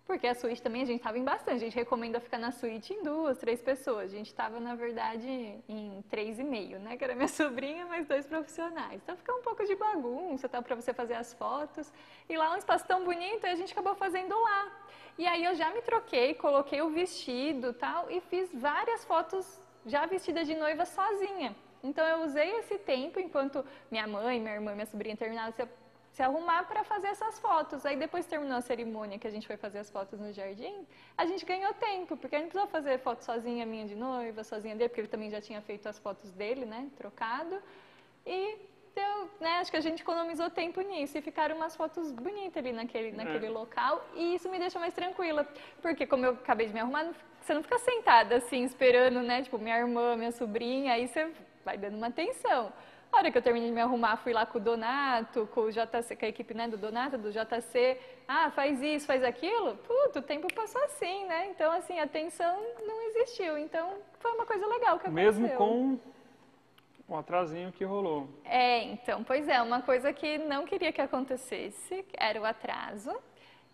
[0.06, 1.56] Porque a suíte também a gente estava em bastante.
[1.56, 4.12] A gente recomenda ficar na suíte em duas, três pessoas.
[4.12, 5.30] A gente estava, na verdade,
[5.70, 6.98] em três e meio, né?
[6.98, 9.00] Que era minha sobrinha, mais dois profissionais.
[9.02, 10.62] Então fica um pouco de bagunça, tá?
[10.62, 11.94] Para você fazer as fotos.
[12.28, 14.72] E lá é um espaço tão bonito, a gente acabou fazendo lá.
[15.18, 20.06] E aí eu já me troquei, coloquei o vestido tal, e fiz várias fotos já
[20.06, 21.56] vestida de noiva sozinha.
[21.84, 25.54] Então eu usei esse tempo enquanto minha mãe, minha irmã, minha sobrinha terminaram
[26.12, 27.86] se arrumar para fazer essas fotos.
[27.86, 30.86] Aí depois terminou a cerimônia que a gente foi fazer as fotos no jardim,
[31.18, 34.76] a gente ganhou tempo, porque a gente precisou fazer foto sozinha minha de noiva, sozinha
[34.76, 37.62] dele, porque ele também já tinha feito as fotos dele, né, trocado.
[38.26, 38.58] E
[38.94, 42.74] deu, né, acho que a gente economizou tempo nisso e ficaram umas fotos bonitas ali
[42.74, 43.12] naquele, é.
[43.12, 45.48] naquele local e isso me deixa mais tranquila,
[45.82, 47.10] porque como eu acabei de me arrumar,
[47.42, 51.32] você não fica sentada assim esperando, né, tipo, minha irmã, minha sobrinha, aí você
[51.64, 52.72] vai dando uma atenção.
[53.12, 55.72] A hora que eu terminei de me arrumar, fui lá com o Donato, com o
[55.72, 58.00] JC, com a equipe né, do Donato, do JC.
[58.26, 59.76] Ah, faz isso, faz aquilo.
[59.78, 61.48] Puto, o tempo passou assim, né?
[61.48, 63.58] Então, assim, a tensão não existiu.
[63.58, 65.14] Então, foi uma coisa legal que aconteceu.
[65.14, 66.00] Mesmo com
[67.06, 68.30] o atrasinho que rolou.
[68.46, 73.14] É, então, pois é, uma coisa que não queria que acontecesse era o atraso.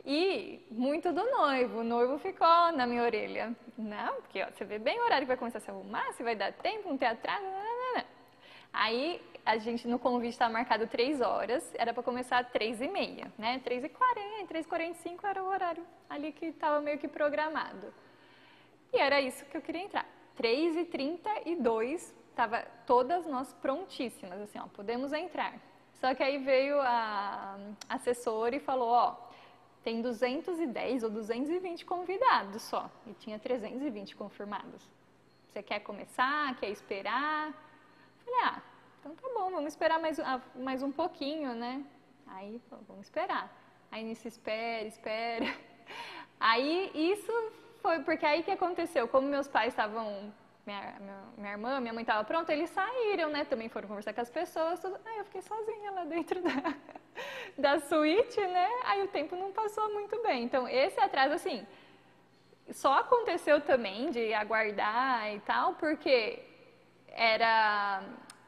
[0.03, 1.81] E muito do noivo.
[1.81, 3.55] O noivo ficou na minha orelha.
[3.77, 6.23] Não, porque ó, você vê bem o horário que vai começar a se arrumar, se
[6.23, 7.43] vai dar tempo, não ter atraso.
[7.43, 7.76] Não, não.
[8.79, 12.87] Aí a gente no convite estava marcado 3 horas, era para começar às 3 e
[12.87, 13.59] meia, né?
[13.63, 17.91] 3 e 40, 3 e 45 era o horário ali que estava meio que programado.
[18.93, 20.05] E era isso que eu queria entrar.
[20.35, 25.55] 3 e 32 estava todas nós prontíssimas, assim, ó, podemos entrar.
[25.93, 27.57] Só que aí veio a
[27.89, 29.15] assessora e falou, ó,
[29.83, 34.87] tem 210 ou 220 convidados só, e tinha 320 confirmados.
[35.47, 37.51] Você quer começar, quer esperar?
[38.27, 38.61] Falei, ah,
[38.99, 41.83] então tá bom, vamos esperar mais, ah, mais um pouquinho, né?
[42.27, 43.49] Aí, vamos esperar.
[43.89, 45.45] Aí nisso espera, espera.
[46.39, 47.31] Aí isso
[47.81, 50.31] foi porque aí que aconteceu, como meus pais estavam,
[50.65, 53.45] minha, minha, minha irmã, minha mãe estava pronta, eles saíram, né?
[53.45, 54.99] Também foram conversar com as pessoas, tudo.
[55.05, 56.75] Aí eu fiquei sozinha lá dentro da,
[57.57, 58.69] da suíte, né?
[58.83, 60.43] Aí o tempo não passou muito bem.
[60.43, 61.65] Então esse atraso, assim,
[62.71, 66.43] só aconteceu também de aguardar e tal, porque
[67.17, 68.03] era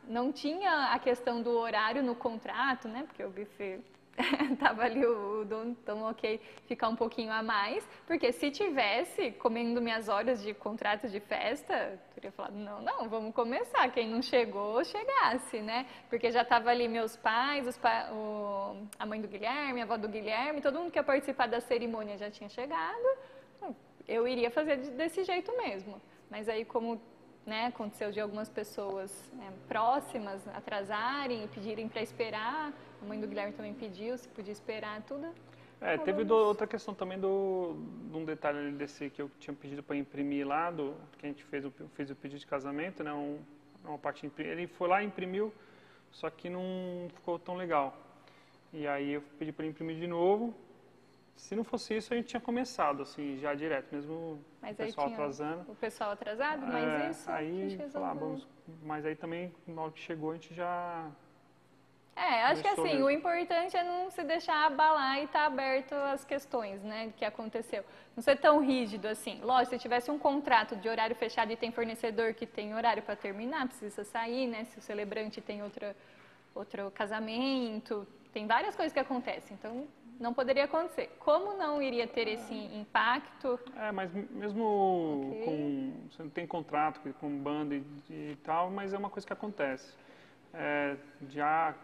[0.08, 3.04] não tinha a questão do horário no contrato, né?
[3.04, 3.80] Porque o buffet
[4.60, 9.82] tava ali o, dono, então ok, ficar um pouquinho a mais, porque se tivesse comendo
[9.82, 14.84] minhas horas de contrato de festa, teria falado, não, não, vamos começar, quem não chegou,
[14.84, 15.86] chegasse, né?
[16.10, 20.10] Porque já tava ali meus pais, pa, o, a mãe do Guilherme, a avó do
[20.10, 23.08] Guilherme, todo mundo que ia participar da cerimônia já tinha chegado,
[24.08, 26.02] eu iria fazer desse jeito mesmo.
[26.30, 27.00] Mas aí como
[27.50, 32.72] né, aconteceu de algumas pessoas né, próximas atrasarem e pedirem para esperar.
[33.02, 35.28] A mãe do Guilherme também pediu se podia esperar tudo.
[35.82, 37.76] É, teve do, outra questão também do,
[38.12, 41.44] de um detalhe desse que eu tinha pedido para imprimir lá, do, que a gente
[41.46, 43.40] fez o, fez o pedido de casamento, né, um,
[43.84, 45.54] uma parte ele foi lá e imprimiu,
[46.12, 47.98] só que não ficou tão legal.
[48.74, 50.54] E aí eu pedi para imprimir de novo,
[51.40, 55.08] se não fosse isso, a gente tinha começado, assim, já direto, mesmo mas o pessoal
[55.08, 55.72] atrasando.
[55.72, 58.48] O pessoal atrasado, mas é, isso aí, a vamos,
[58.84, 61.10] mas aí também, na hora que chegou, a gente já...
[62.14, 63.06] É, acho que assim, mesmo.
[63.06, 67.24] o importante é não se deixar abalar e estar tá aberto às questões, né, que
[67.24, 67.86] aconteceu.
[68.18, 69.40] Não ser tão rígido assim.
[69.42, 73.16] Lógico, se tivesse um contrato de horário fechado e tem fornecedor que tem horário para
[73.16, 75.96] terminar, precisa sair, né, se o celebrante tem outra,
[76.54, 79.56] outro casamento, tem várias coisas que acontecem.
[79.58, 79.88] Então,
[80.20, 81.16] não poderia acontecer.
[81.20, 83.60] Como não iria ter esse impacto?
[83.76, 85.46] É, mas mesmo okay.
[85.46, 86.08] com.
[86.12, 89.96] Você não tem contrato com banda e, e, tal, mas é uma coisa que acontece.
[90.54, 90.98] É,
[91.30, 91.76] já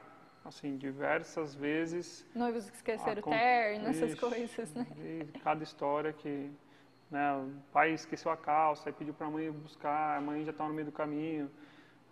[0.44, 2.26] assim, diversas vezes.
[2.36, 4.86] Noivos que esqueceram o terno, essas coisas, né?
[5.00, 6.52] E cada história que
[7.10, 10.52] né, o pai esqueceu a calça, aí pediu para a mãe buscar, a mãe já
[10.52, 11.50] estava no meio do caminho.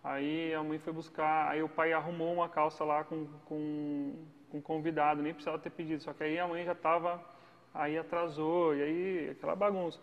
[0.02, 4.14] Aí a mãe foi buscar, aí o pai arrumou uma calça lá com, com,
[4.54, 7.20] com convidado, nem precisava ter pedido, só que aí a mãe já estava,
[7.72, 9.98] aí atrasou, e aí aquela bagunça.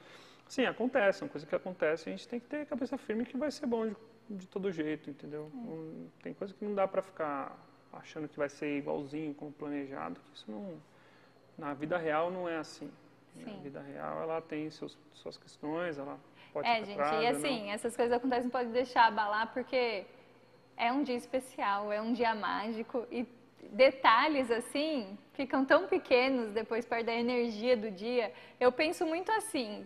[0.47, 3.25] Sim, acontece, é uma coisa que acontece, a gente tem que ter a cabeça firme
[3.25, 3.95] que vai ser bom de,
[4.29, 5.49] de todo jeito, entendeu?
[5.53, 6.23] É.
[6.23, 7.57] Tem coisa que não dá para ficar
[7.93, 10.77] achando que vai ser igualzinho como planejado, que isso não
[11.57, 12.89] na vida real não é assim.
[13.33, 13.45] Sim.
[13.45, 16.19] Na vida real ela tem seus, suas questões, ela
[16.51, 17.71] pode É, gente, e assim, não.
[17.71, 20.05] essas coisas acontecem, pode deixar abalar porque
[20.75, 23.25] é um dia especial, é um dia mágico e
[23.71, 28.31] detalhes assim ficam tão pequenos depois perto da energia do dia.
[28.59, 29.85] Eu penso muito assim,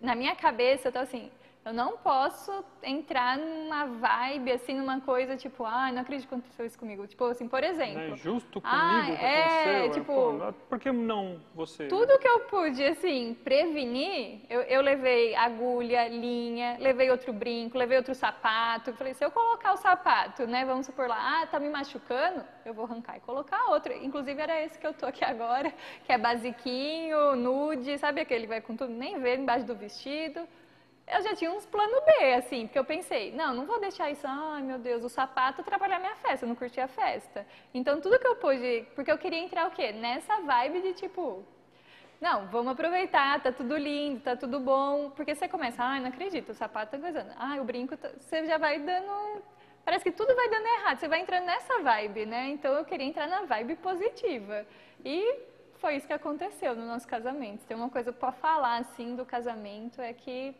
[0.00, 1.30] na minha cabeça eu tô assim,
[1.64, 6.66] eu não posso entrar numa vibe, assim, numa coisa tipo, ah, não acredito que aconteceu
[6.66, 7.06] isso comigo.
[7.06, 8.08] Tipo assim, por exemplo.
[8.08, 10.12] Não é justo comigo ah, que é, tipo.
[10.12, 11.86] Pô, por que não você?
[11.86, 17.96] Tudo que eu pude, assim, prevenir, eu, eu levei agulha, linha, levei outro brinco, levei
[17.96, 18.92] outro sapato.
[18.94, 22.74] Falei, se eu colocar o sapato, né, vamos supor lá, ah, tá me machucando, eu
[22.74, 23.92] vou arrancar e colocar outro.
[23.92, 25.72] Inclusive era esse que eu tô aqui agora,
[26.04, 30.40] que é basiquinho, nude, sabe aquele que vai com tudo, nem ver embaixo do vestido
[31.12, 34.26] eu já tinha uns plano B, assim, porque eu pensei, não, não vou deixar isso,
[34.26, 37.46] ai meu Deus, o sapato atrapalhar minha festa, eu não curti a festa.
[37.74, 39.92] Então tudo que eu pude, porque eu queria entrar o quê?
[39.92, 41.44] Nessa vibe de tipo,
[42.20, 46.50] não, vamos aproveitar, tá tudo lindo, tá tudo bom, porque você começa, ai, não acredito,
[46.50, 48.08] o sapato tá coisando, ai, o brinco, tá...
[48.18, 49.42] você já vai dando,
[49.84, 52.48] parece que tudo vai dando errado, você vai entrando nessa vibe, né?
[52.50, 54.64] Então eu queria entrar na vibe positiva.
[55.04, 55.40] E
[55.74, 57.66] foi isso que aconteceu no nosso casamento.
[57.66, 60.54] Tem uma coisa para falar, assim, do casamento, é que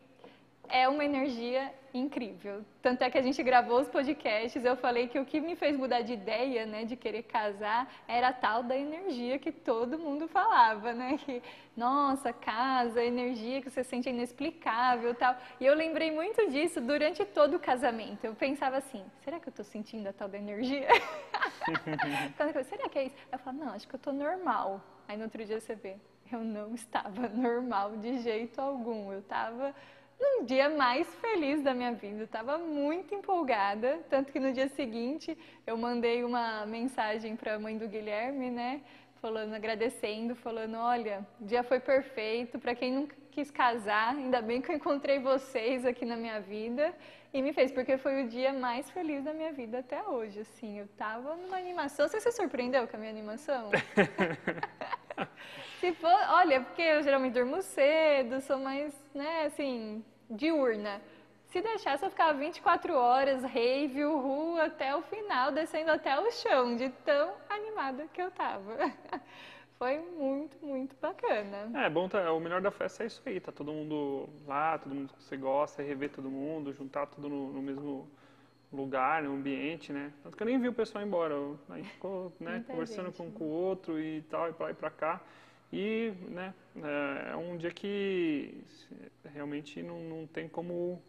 [0.72, 2.64] é uma energia incrível.
[2.80, 5.76] Tanto é que a gente gravou os podcasts, eu falei que o que me fez
[5.76, 10.26] mudar de ideia, né, de querer casar, era a tal da energia que todo mundo
[10.26, 11.42] falava, né, que
[11.76, 15.36] nossa, casa, energia que você sente inexplicável, tal.
[15.60, 18.24] E eu lembrei muito disso durante todo o casamento.
[18.24, 20.88] Eu pensava assim, será que eu estou sentindo a tal da energia?
[22.64, 23.16] será que é isso?
[23.30, 24.80] Eu falava, não, acho que eu estou normal.
[25.06, 25.96] Aí no outro dia você vê,
[26.32, 29.12] eu não estava normal de jeito algum.
[29.12, 29.74] Eu estava
[30.22, 32.22] num dia mais feliz da minha vida.
[32.22, 37.76] Estava muito empolgada, tanto que no dia seguinte eu mandei uma mensagem para a mãe
[37.76, 38.82] do Guilherme, né?
[39.20, 42.58] Falando, agradecendo, falando, olha, o dia foi perfeito.
[42.58, 46.94] Para quem nunca quis casar, ainda bem que eu encontrei vocês aqui na minha vida
[47.34, 50.40] e me fez, porque foi o dia mais feliz da minha vida até hoje.
[50.40, 52.06] Assim, eu tava numa animação.
[52.06, 53.70] Você se surpreendeu com a minha animação?
[55.80, 61.00] se for, olha, porque eu geralmente durmo cedo, sou mais, né, assim, diurna.
[61.48, 66.76] Se deixasse, eu ficava 24 horas, rave, rua, até o final, descendo até o chão,
[66.76, 68.76] de tão animada que eu tava.
[69.78, 71.70] Foi muito, muito bacana.
[71.74, 74.94] É, bom, tá, o melhor da festa é isso aí, tá todo mundo lá, todo
[74.94, 78.08] mundo que você gosta, rever todo mundo, juntar tudo no, no mesmo
[78.72, 80.12] lugar, no ambiente, né?
[80.22, 81.34] Tanto que eu nem vi o pessoal embora,
[81.68, 83.32] a gente ficou né, conversando gente, com, né?
[83.34, 85.20] com o outro e tal, e pra lá e pra cá.
[85.72, 88.62] E né, é, é um dia que
[89.32, 91.02] realmente não, não tem como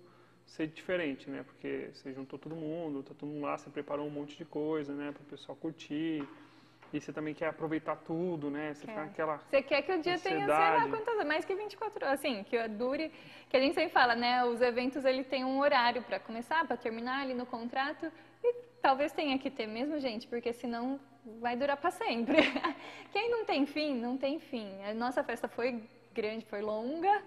[0.46, 1.44] ser diferente, né?
[1.44, 4.94] Porque você juntou todo mundo, tá todo mundo lá, você preparou um monte de coisa,
[4.94, 5.12] né?
[5.12, 6.28] Para o pessoal curtir.
[6.94, 8.74] E você também quer aproveitar tudo, né?
[8.74, 8.92] Você quer.
[8.92, 10.46] fica naquela Você quer que o dia ansiedade.
[10.46, 13.12] tenha, sei lá, quantas mais que 24 horas, assim, que dure,
[13.50, 14.46] que a gente sempre fala, né?
[14.46, 18.12] Os eventos ele tem um horário para começar, para terminar ali no contrato.
[18.44, 21.00] E talvez tenha que ter mesmo, gente, porque senão
[21.40, 22.38] vai durar para sempre.
[23.12, 24.68] Quem não tem fim, não tem fim.
[24.84, 25.84] A nossa festa foi
[26.14, 27.22] grande, foi longa,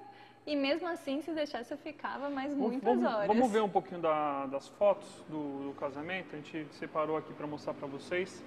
[0.46, 3.26] e mesmo assim, se deixasse, eu ficava mais muitas vamos, horas.
[3.26, 6.34] Vamos ver um pouquinho da, das fotos do, do, casamento.
[6.34, 8.44] A gente separou aqui para mostrar para vocês.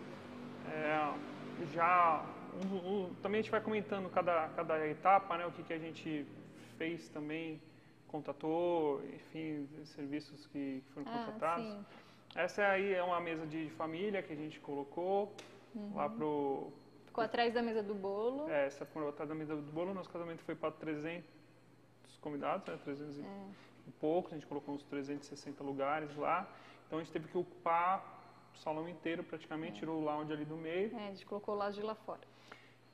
[0.71, 1.13] É,
[1.73, 2.23] já
[2.71, 5.45] um, um, também a gente vai comentando cada, cada etapa, né?
[5.45, 6.25] O que, que a gente
[6.77, 7.61] fez também,
[8.07, 11.65] contatou, enfim, serviços que, que foram ah, contratados.
[11.65, 11.85] Sim.
[12.35, 15.33] Essa aí é uma mesa de família que a gente colocou
[15.75, 15.95] uhum.
[15.95, 16.71] lá pro...
[17.05, 18.49] Ficou atrás da mesa do bolo.
[18.49, 19.93] É, essa ficou atrás da mesa do bolo.
[19.93, 21.23] Nosso casamento foi para 300
[22.21, 23.23] convidados, né, 300 é.
[23.87, 24.31] e poucos.
[24.31, 26.47] A gente colocou uns 360 lugares lá.
[26.85, 28.19] Então a gente teve que ocupar
[28.53, 29.79] o salão inteiro praticamente, é.
[29.79, 30.95] tirou o lounge ali do meio.
[30.95, 32.21] É, a gente colocou o lounge lá fora.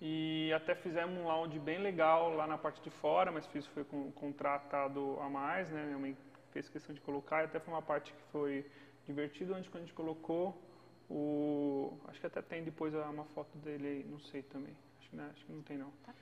[0.02, 3.84] E até fizemos um lounge bem legal lá na parte de fora, mas isso foi
[3.84, 5.86] com, contratado a mais, né?
[5.86, 6.18] Minha mãe
[6.52, 8.66] fez questão de colocar, e até foi uma parte que foi
[9.08, 10.60] divertido onde quando a gente colocou
[11.10, 11.98] o.
[12.08, 14.76] Acho que até tem depois uma foto dele aí, não sei também.
[15.00, 15.92] Acho, né, acho que não tem não.
[16.06, 16.14] Tá.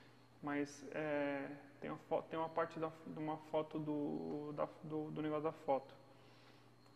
[0.41, 1.47] Mas é,
[1.79, 5.43] tem, uma foto, tem uma parte da, de uma foto do, da, do, do negócio
[5.43, 5.93] da foto.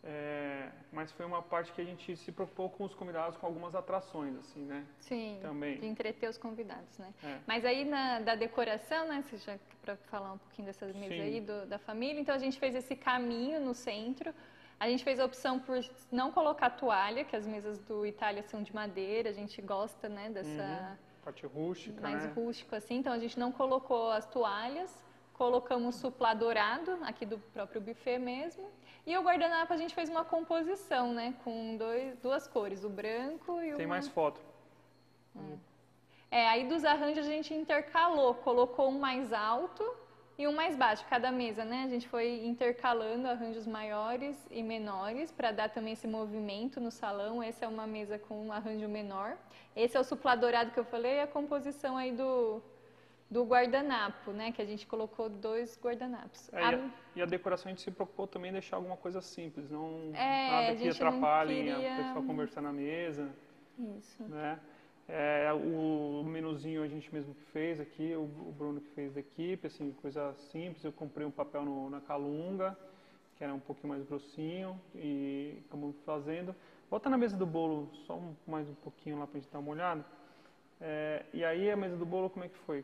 [0.04, 3.73] É, mas foi uma parte que a gente se preocupou com os convidados com algumas
[3.76, 4.86] atrações, assim, né?
[5.00, 5.80] Sim, Também.
[5.80, 7.13] de entreter os convidados, né?
[7.23, 7.39] É.
[7.47, 9.23] Mas aí na, da decoração, né,
[9.82, 11.21] para falar um pouquinho dessas mesas Sim.
[11.23, 14.34] aí do- da família, então a gente fez esse caminho no centro.
[14.80, 15.80] A gente fez a opção por
[16.12, 20.30] não colocar toalha, que as mesas do Itália são de madeira, a gente gosta, né,
[20.30, 22.32] dessa Parte rústica, mais né?
[22.36, 27.82] rústico assim, então a gente não colocou as toalhas, colocamos suplá dourado aqui do próprio
[27.82, 28.70] buffet mesmo.
[29.06, 33.60] E o guardanapo a gente fez uma composição, né, com dois, duas cores, o branco
[33.62, 34.40] e o Tem uma- mais foto.
[36.30, 39.84] é, aí dos arranjos a gente intercalou, colocou um mais alto
[40.38, 41.84] e um mais baixo, cada mesa, né?
[41.86, 47.41] A gente foi intercalando arranjos maiores e menores para dar também esse movimento no salão.
[47.41, 49.36] Essa é uma mesa com um arranjo menor.
[49.76, 52.62] Esse é o suplá dourado que eu falei e a composição aí do,
[53.32, 54.52] do guardanapo, né?
[54.52, 56.54] Que a gente colocou dois guardanapos.
[56.54, 58.95] É, A- e, a, e a decoração a gente se preocupou também em deixar alguma
[58.97, 63.28] coisa simples, não É, nada que atrapalhe queria- a pessoa conversar na mesa,
[63.97, 64.23] Isso.
[64.23, 64.60] né?
[65.10, 69.22] É, o menuzinho a gente mesmo que fez aqui, o, o Bruno que fez da
[69.22, 70.84] equipe, assim, coisa simples.
[70.84, 72.78] Eu comprei um papel no- na calunga,
[73.38, 76.54] que era um pouquinho mais grossinho, e acabamos fazendo.
[76.89, 79.72] Volta na mesa do bolo, só um- mais um pouquinho lá pra gente dar uma
[79.72, 80.04] olhada.
[80.82, 82.84] É, e aí a mesa do bolo, como é que foi?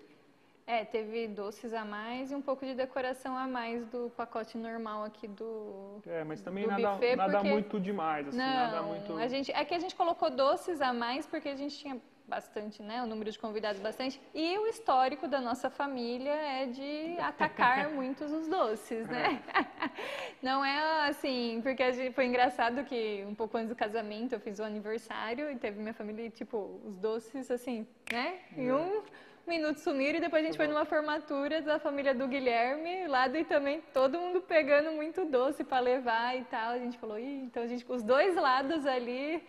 [0.66, 5.04] É, teve doces a mais e um pouco de decoração a mais do pacote normal
[5.04, 9.18] aqui do, É, mas também nada, buffet, nada porque- muito demais, assim, nada Não, muito...
[9.18, 12.82] a gente, é que a gente colocou doces a mais porque a gente tinha bastante,
[12.82, 13.04] né?
[13.04, 14.20] O número de convidados bastante.
[14.34, 19.42] E o histórico da nossa família é de atacar muitos os doces, né?
[20.42, 24.64] Não é assim, porque foi engraçado que um pouco antes do casamento eu fiz o
[24.64, 28.40] aniversário e teve minha família, e, tipo, os doces assim, né?
[28.58, 28.74] Em É.
[28.74, 29.04] um
[29.46, 33.44] minuto sumiram e depois a gente foi numa formatura da família do Guilherme lá e
[33.44, 36.72] também todo mundo pegando muito doce para levar e tal.
[36.72, 39.44] A gente falou, então a gente, os dois lados ali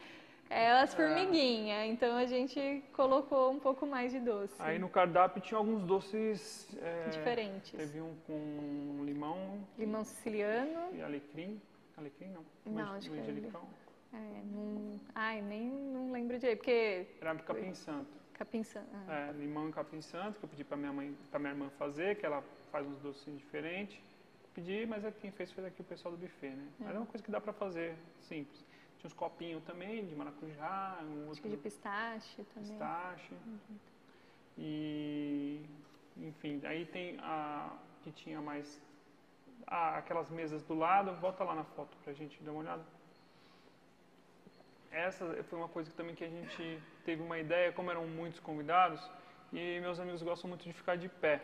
[0.51, 4.55] é as formiguinhas, então a gente colocou um pouco mais de doce.
[4.59, 6.69] Aí no cardápio tinha alguns doces...
[6.81, 7.73] é, Diferentes.
[7.73, 10.95] Teve um com limão Limão siciliano.
[10.95, 11.61] e alecrim.
[11.97, 12.45] Alecrim não.
[12.67, 13.23] Não, acho que é.
[14.17, 18.07] É, não, ai, nem não lembro direito, porque Era capim santo.
[18.35, 19.29] capim san- ah.
[19.29, 22.17] É, limão e capim santo, que eu pedi pra minha mãe, pra minha irmã fazer,
[22.17, 23.99] que ela faz uns docinhos diferentes.
[24.55, 26.69] Pedi, mas é quem fez foi aqui o pessoal do buffet, né?
[26.79, 28.65] Mas é uma coisa que dá pra fazer, simples.
[29.05, 32.71] Tinha uns copinhos também, de maracujá, um outro de pistache também.
[32.71, 33.35] pistache.
[34.57, 35.63] E,
[36.17, 37.71] enfim, aí tem a
[38.03, 38.81] que tinha mais
[39.67, 41.13] ah, aquelas mesas do lado.
[41.21, 42.83] Volta lá na foto pra gente dar uma olhada.
[44.91, 48.41] Essa foi uma coisa que também que a gente teve uma ideia, como eram muitos
[48.41, 49.01] convidados,
[49.53, 51.43] e meus amigos gostam muito de ficar de pé,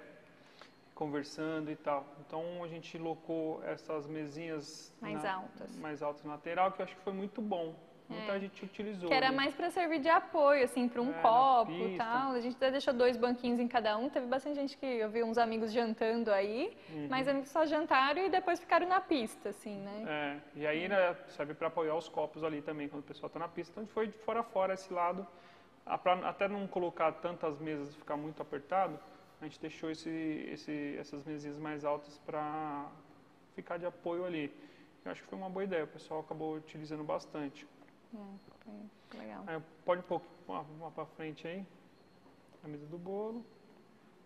[1.05, 2.05] conversando e tal.
[2.27, 5.77] Então a gente locou essas mesinhas Mais na- altas.
[5.79, 7.75] mais altas na lateral, que eu acho que foi muito bom.
[8.07, 8.41] Muita É.
[8.41, 9.09] gente utilizou.
[9.09, 9.37] Que era né?
[9.37, 12.33] mais para servir de apoio, assim, para um É, copo e tal.
[12.33, 14.11] A gente até deixou dois banquinhos em cada um.
[14.11, 17.07] Teve bastante gente que eu vi uns amigos jantando aí, Uhum.
[17.09, 20.41] mas amigos só jantaram e depois ficaram na pista, assim, né?
[20.55, 23.39] É, e aí né, serve para apoiar os copos ali também, quando o pessoal está
[23.39, 23.73] na pista.
[23.81, 25.25] Então foi de fora a fora esse lado,
[26.03, 28.99] pra até não colocar tantas mesas e ficar muito apertado,
[29.41, 30.11] a gente deixou esse,
[30.53, 32.89] esse, essas mesinhas mais altas para
[33.55, 34.53] ficar de apoio ali.
[35.05, 37.67] Eu acho que foi uma boa ideia, o pessoal acabou utilizando bastante.
[38.15, 39.45] É, legal.
[39.47, 40.03] Aí, pode
[40.47, 41.65] uma, uma para frente aí,
[42.63, 43.45] a mesa do bolo.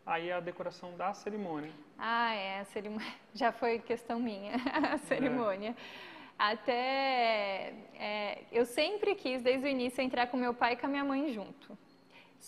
[0.07, 1.73] Aí a decoração da cerimônia.
[1.97, 3.15] Ah, é, a cerimônia.
[3.33, 4.95] Já foi questão minha, É.
[4.95, 5.77] a cerimônia.
[6.37, 7.73] Até.
[7.95, 11.05] é, eu sempre quis, desde o início, entrar com meu pai e com a minha
[11.05, 11.79] mãe junto.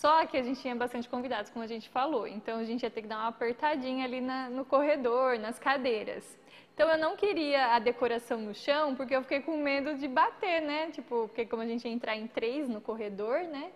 [0.01, 2.27] Só que a gente tinha bastante convidados, como a gente falou.
[2.27, 6.23] Então a gente ia ter que dar uma apertadinha ali na- no corredor, nas cadeiras.
[6.73, 10.61] Então eu não queria a decoração no chão, porque eu fiquei com medo de bater,
[10.61, 10.91] né?
[10.91, 13.71] Tipo, porque como a gente ia entrar em três no corredor, né?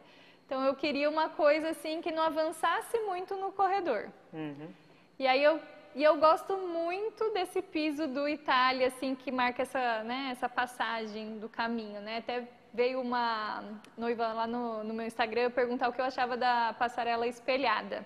[0.46, 4.08] Então eu queria uma coisa assim que não avançasse muito no corredor.
[4.32, 4.70] Uhum.
[5.18, 5.60] E aí eu,
[5.96, 11.40] e eu gosto muito desse piso do Itália, assim, que marca essa, né, essa passagem
[11.40, 12.20] do caminho, né?
[12.20, 13.64] Até veio uma
[13.98, 18.06] noiva lá no, no meu Instagram perguntar o que eu achava da passarela espelhada.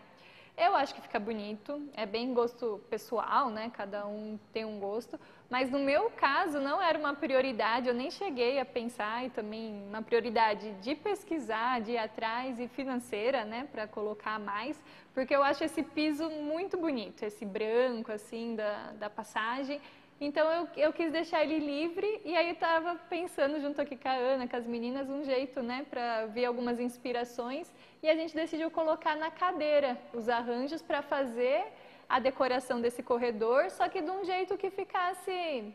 [0.57, 3.69] Eu acho que fica bonito, é bem gosto pessoal, né?
[3.73, 5.19] Cada um tem um gosto.
[5.49, 9.85] Mas no meu caso não era uma prioridade, eu nem cheguei a pensar e também
[9.89, 13.67] uma prioridade de pesquisar, de ir atrás e financeira, né?
[13.69, 14.81] Para colocar mais,
[15.13, 19.81] porque eu acho esse piso muito bonito, esse branco assim da, da passagem.
[20.19, 24.07] Então eu, eu quis deixar ele livre e aí eu estava pensando junto aqui com
[24.07, 27.69] a Ana, com as meninas, um jeito, né, para ver algumas inspirações.
[28.01, 31.65] E a gente decidiu colocar na cadeira os arranjos para fazer
[32.07, 35.73] a decoração desse corredor, só que de um jeito que ficasse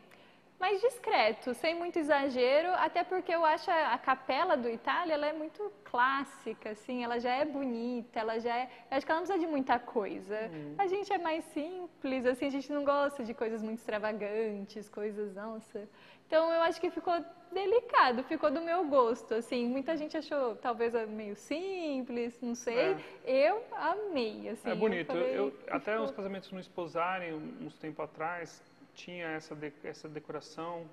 [0.61, 5.25] mais discreto, sem muito exagero, até porque eu acho a, a capela do Itália, ela
[5.25, 9.25] é muito clássica, assim, ela já é bonita, ela já é, acho que ela não
[9.25, 10.39] precisa de muita coisa.
[10.53, 10.75] Uhum.
[10.77, 15.33] A gente é mais simples, assim, a gente não gosta de coisas muito extravagantes, coisas,
[15.33, 15.89] nossa.
[16.27, 17.13] Então eu acho que ficou
[17.51, 22.95] delicado, ficou do meu gosto, assim, muita gente achou talvez meio simples, não sei.
[23.25, 23.47] É.
[23.49, 24.69] Eu amei, assim.
[24.69, 25.11] É bonito.
[25.11, 26.05] Eu, eu até ficou...
[26.05, 30.85] os casamentos no esposarem uns tempo atrás, tinha essa, de, essa decoração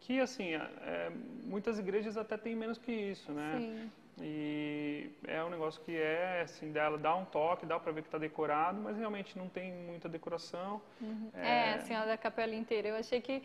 [0.00, 1.12] que, assim, é, é,
[1.44, 3.56] muitas igrejas até têm menos que isso, né?
[3.58, 3.90] Sim.
[4.18, 8.08] E é um negócio que é, assim, dela dá um toque, dá para ver que
[8.08, 10.80] está decorado, mas realmente não tem muita decoração.
[11.00, 11.30] Uhum.
[11.34, 12.88] É, é, assim, a da capela inteira.
[12.88, 13.42] Eu achei que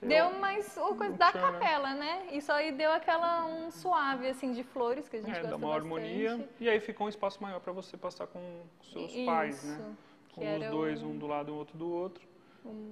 [0.00, 2.28] eu, deu mais o coisa da capela, né?
[2.32, 5.56] Isso aí deu aquela um suave assim de flores que a gente é, gosta dá
[5.56, 5.94] uma bastante.
[5.94, 9.94] harmonia e aí ficou um espaço maior para você passar com seus Isso, pais, né?
[10.34, 11.10] Com os dois, um...
[11.10, 12.35] um do lado e um outro do outro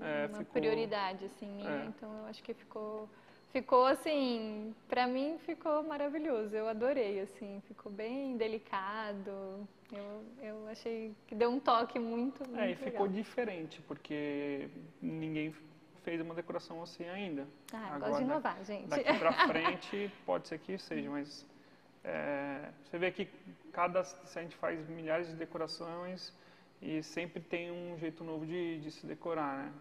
[0.00, 0.60] é, uma ficou...
[0.60, 1.84] prioridade assim minha, é.
[1.86, 3.08] então eu acho que ficou
[3.54, 6.56] ficou assim, para mim ficou maravilhoso.
[6.56, 9.30] Eu adorei assim, ficou bem delicado.
[9.92, 13.08] Eu, eu achei que deu um toque muito, muito É, e ficou legal.
[13.08, 14.68] diferente, porque
[15.00, 15.54] ninguém
[16.02, 17.46] fez uma decoração assim ainda.
[17.72, 18.88] Ah, Agora, gosto de inovar, gente.
[18.88, 21.46] Daqui para frente pode ser que seja, mas
[22.02, 23.28] é, você vê que
[23.72, 26.32] cada a gente faz milhares de decorações
[26.84, 29.72] e sempre tem um jeito novo de, de se decorar, né?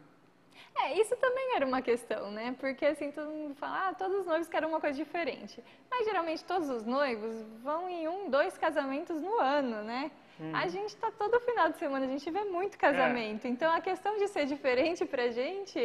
[0.76, 2.56] É, isso também era uma questão, né?
[2.60, 5.64] Porque assim, todo mundo fala, ah, todos os noivos querem uma coisa diferente.
[5.91, 10.12] Mas geralmente todos os noivos vão em um, dois casamentos no ano, né?
[10.39, 10.51] Hum.
[10.56, 13.45] A gente tá todo final de semana, a gente vê muito casamento.
[13.45, 13.49] É.
[13.49, 15.80] Então a questão de ser diferente pra gente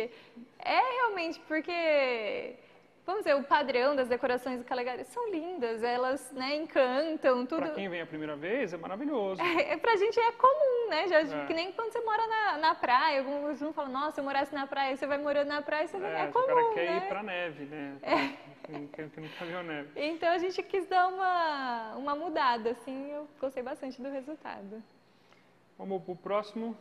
[0.58, 2.56] é realmente porque
[3.08, 7.62] vamos dizer, o padrão das decorações do Calegari são lindas, elas né, encantam, tudo.
[7.62, 9.40] Para quem vem a primeira vez, é maravilhoso.
[9.40, 11.08] É, é, pra gente é comum, né?
[11.08, 11.46] Já, é.
[11.46, 14.54] Que nem quando você mora na, na praia, alguns não falam, nossa, se eu morasse
[14.54, 16.26] na praia, você vai morando na praia, você é, vai...
[16.26, 16.96] é comum, O cara quer né?
[16.98, 17.96] ir pra neve, né?
[18.02, 18.48] É.
[18.66, 19.88] Quem, quem nunca viu neve.
[19.96, 24.82] Então a gente quis dar uma, uma mudada, assim, eu gostei bastante do resultado.
[25.78, 26.76] Vamos pro próximo.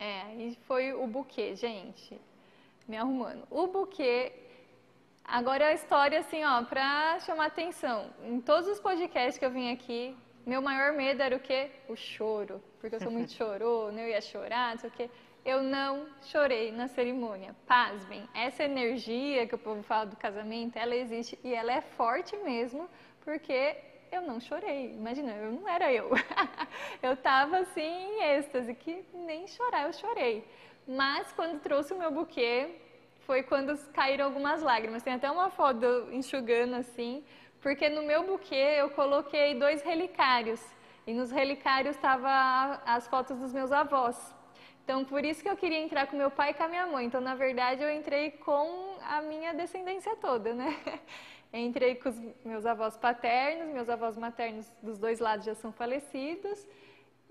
[0.00, 2.20] É, e foi o buquê, gente
[2.88, 3.46] me arrumando.
[3.50, 4.32] O buquê,
[5.24, 8.10] agora é a história assim, ó, pra chamar atenção.
[8.24, 11.70] Em todos os podcasts que eu vim aqui, meu maior medo era o quê?
[11.88, 12.62] O choro.
[12.80, 15.10] Porque eu sou muito chorona, eu ia chorar, não sei o quê.
[15.44, 17.54] Eu não chorei na cerimônia.
[17.66, 22.36] Pasmem, essa energia que o povo fala do casamento, ela existe e ela é forte
[22.36, 22.88] mesmo,
[23.24, 23.76] porque
[24.12, 24.92] eu não chorei.
[24.92, 26.10] Imagina, eu não era eu.
[27.02, 30.44] eu tava assim em êxtase, que nem chorar eu chorei.
[30.86, 32.76] Mas quando trouxe o meu buquê,
[33.26, 35.02] foi quando caíram algumas lágrimas.
[35.02, 37.24] Tem até uma foto enxugando assim,
[37.60, 40.60] porque no meu buquê eu coloquei dois relicários.
[41.06, 42.30] E nos relicários estavam
[42.86, 44.16] as fotos dos meus avós.
[44.84, 47.06] Então, por isso que eu queria entrar com meu pai e com a minha mãe.
[47.06, 50.76] Então, na verdade, eu entrei com a minha descendência toda, né?
[51.54, 56.66] Entrei com os meus avós paternos, meus avós maternos dos dois lados já são falecidos.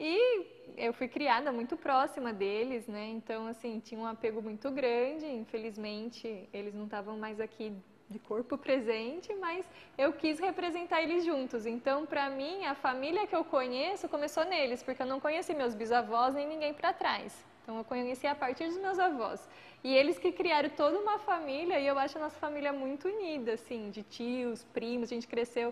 [0.03, 0.47] E
[0.77, 3.07] eu fui criada muito próxima deles, né?
[3.09, 5.27] Então, assim, tinha um apego muito grande.
[5.27, 7.71] Infelizmente, eles não estavam mais aqui
[8.09, 9.63] de corpo presente, mas
[9.99, 11.67] eu quis representar eles juntos.
[11.67, 15.75] Então, para mim, a família que eu conheço começou neles, porque eu não conheci meus
[15.75, 17.45] bisavós nem ninguém para trás.
[17.61, 19.47] Então, eu conheci a partir dos meus avós.
[19.83, 23.53] E eles que criaram toda uma família, e eu acho a nossa família muito unida,
[23.53, 25.71] assim, de tios, primos, a gente cresceu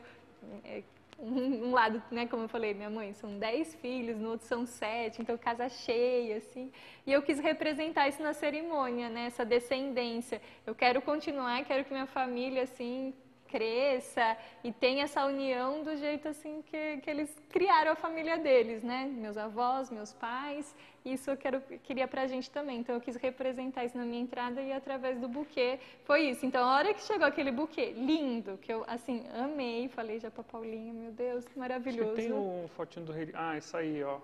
[1.21, 4.65] é, um, lado, né, como eu falei, minha mãe, são dez filhos, no outro são
[4.65, 6.71] sete, então casa cheia, assim.
[7.05, 10.41] E eu quis representar isso na cerimônia, né, essa descendência.
[10.65, 13.13] Eu quero continuar, quero que minha família, assim,
[13.49, 18.83] cresça e tenha essa união do jeito assim que, que eles criaram a família deles,
[18.83, 19.05] né?
[19.05, 22.79] Meus avós, meus pais, isso eu quero, queria pra gente também.
[22.79, 26.45] Então eu quis representar isso na minha entrada e através do buquê foi isso.
[26.45, 30.43] Então a hora que chegou aquele buquê lindo, que eu assim amei, falei já pra
[30.43, 32.15] Paulinha, meu Deus, que maravilhoso.
[32.15, 34.19] Tem um fotinho do Ah, essa aí, ó.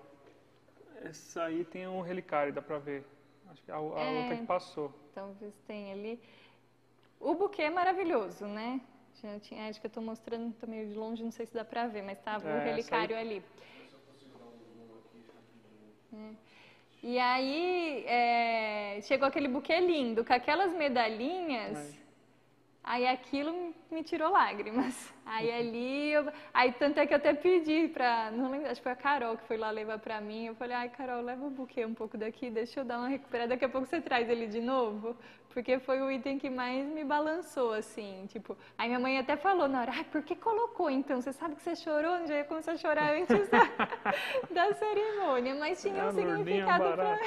[1.02, 3.04] Essa aí tem um relicário, dá pra ver.
[3.50, 4.92] Acho que a, a é, outra que passou.
[5.14, 6.20] Talvez tenha ali.
[7.20, 8.80] O buquê é maravilhoso, né?
[9.22, 11.86] Já tinha, acho que eu estou mostrando também de longe, não sei se dá para
[11.86, 13.42] ver, mas estava é, o relicário ali.
[16.12, 16.30] É.
[17.02, 21.96] E aí é, chegou aquele buquê lindo, com aquelas medalhinhas.
[22.82, 25.12] Aí aquilo me tirou lágrimas.
[25.26, 28.84] Aí ali, eu, aí tanto é que eu até pedi para, não lembro, acho que
[28.84, 30.46] foi a Carol que foi lá levar para mim.
[30.46, 33.48] Eu falei, ai Carol, leva o buquê um pouco daqui, deixa eu dar uma recuperada,
[33.50, 35.16] daqui a pouco você traz ele de novo.
[35.56, 38.54] Porque foi o item que mais me balançou, assim, tipo...
[38.76, 41.18] Aí minha mãe até falou na hora, ai, por que colocou então?
[41.18, 43.64] Você sabe que você chorou, já ia começar a chorar antes da,
[44.52, 45.54] da cerimônia.
[45.54, 47.18] Mas tinha é um significado para...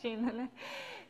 [0.00, 0.48] China, né?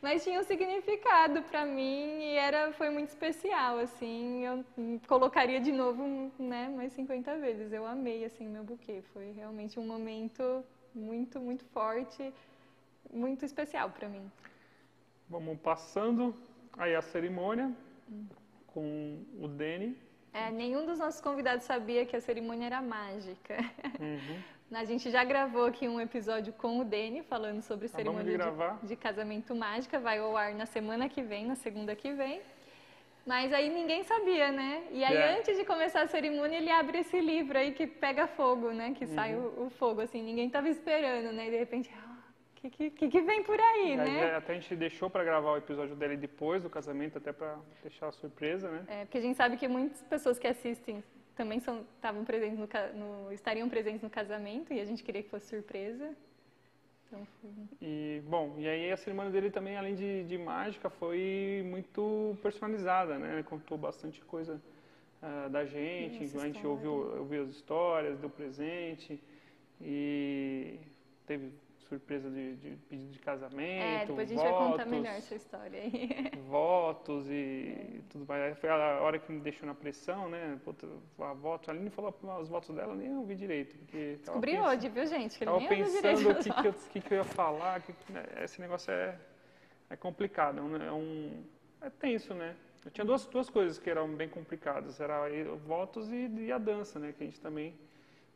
[0.01, 4.43] Mas tinha um significado para mim e era, foi muito especial, assim.
[4.43, 4.65] Eu
[5.07, 7.71] colocaria de novo, né, mais 50 vezes.
[7.71, 9.03] Eu amei, assim, meu buquê.
[9.13, 10.65] Foi realmente um momento
[10.95, 12.33] muito, muito forte,
[13.13, 14.23] muito especial para mim.
[15.31, 16.35] Vamos passando
[16.77, 17.71] aí a cerimônia
[18.67, 19.97] com o Deni.
[20.33, 23.57] É, nenhum dos nossos convidados sabia que a cerimônia era mágica.
[24.01, 24.43] Uhum.
[24.73, 28.95] A gente já gravou aqui um episódio com o Deni falando sobre cerimônia de, de,
[28.95, 29.99] casamento mágica.
[29.99, 32.41] Vai ao ar na semana que vem, na segunda que vem.
[33.27, 34.85] Mas aí ninguém sabia, né?
[34.93, 35.39] E aí yeah.
[35.39, 38.95] antes de começar a cerimônia ele abre esse livro aí que pega fogo, né?
[38.97, 39.15] Que uhum.
[39.15, 40.23] sai o, o, fogo, assim.
[40.23, 41.49] Ninguém estava esperando, né?
[41.49, 41.91] E de repente,
[42.69, 44.35] que, que, que, vem por aí, né?
[44.35, 48.09] até a gente deixou para gravar o episódio dele depois do casamento, até para deixar
[48.09, 48.85] a surpresa, né?
[48.87, 51.03] É, porque a gente sabe que muitas pessoas que assistem
[51.35, 55.47] também estavam presentes no, no, estariam presentes no casamento e a gente queria que fosse
[55.47, 56.15] surpresa.
[57.07, 57.51] Então, foi...
[57.81, 63.19] E, bom, e aí a cerimônia dele também, além de, de mágica, foi muito personalizada,
[63.19, 63.33] né?
[63.33, 64.61] Ele contou bastante coisa
[65.23, 69.19] uh, da gente, a gente ouviu, ouviu as histórias, deu presente
[69.81, 70.79] e
[71.27, 71.55] teve
[71.91, 73.83] surpresa de, de pedido de casamento.
[73.83, 76.31] É, depois a gente votos, vai contar melhor essa história aí.
[76.47, 78.01] Votos e é.
[78.09, 78.57] tudo mais.
[78.59, 80.59] Foi a hora que me deixou na pressão, né?
[80.65, 80.87] Puta,
[81.19, 83.77] a voto, a Aline falou os votos dela, nem ouvi direito.
[83.77, 85.37] Porque Descobri pensando, hoje, viu, gente?
[85.37, 87.83] Que ele tava pensando o que, que, eu, que, que eu ia falar.
[87.83, 89.19] Que, né, esse negócio é,
[89.91, 91.43] é complicado, é um,
[91.83, 92.55] é tenso, né?
[92.85, 95.29] Eu tinha duas, duas coisas que eram bem complicadas, era
[95.67, 97.13] votos e, e a dança, né?
[97.13, 97.75] Que a gente também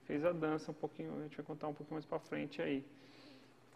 [0.07, 2.85] fez a dança um pouquinho, a gente vai contar um pouquinho mais para frente aí.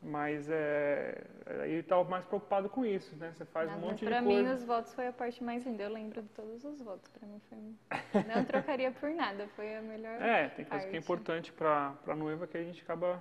[0.00, 1.24] Mas é,
[1.60, 3.32] aí eu estava mais preocupado com isso, né?
[3.34, 4.22] Você faz Nossa, um monte de coisa.
[4.22, 5.82] Para mim, os votos foi a parte mais linda.
[5.82, 7.10] Eu lembro de todos os votos.
[7.10, 8.22] Para mim foi.
[8.22, 9.48] Não trocaria por nada.
[9.56, 10.22] Foi a melhor.
[10.22, 13.20] É, tem coisa que é importante para a noiva que a gente acaba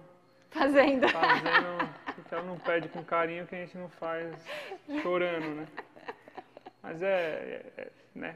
[0.52, 1.10] fazendo.
[1.10, 1.96] Fazendo.
[2.14, 4.36] Porque ela não pede com carinho que a gente não faz
[5.02, 5.68] chorando, né?
[6.84, 8.36] Mas é, é, é né?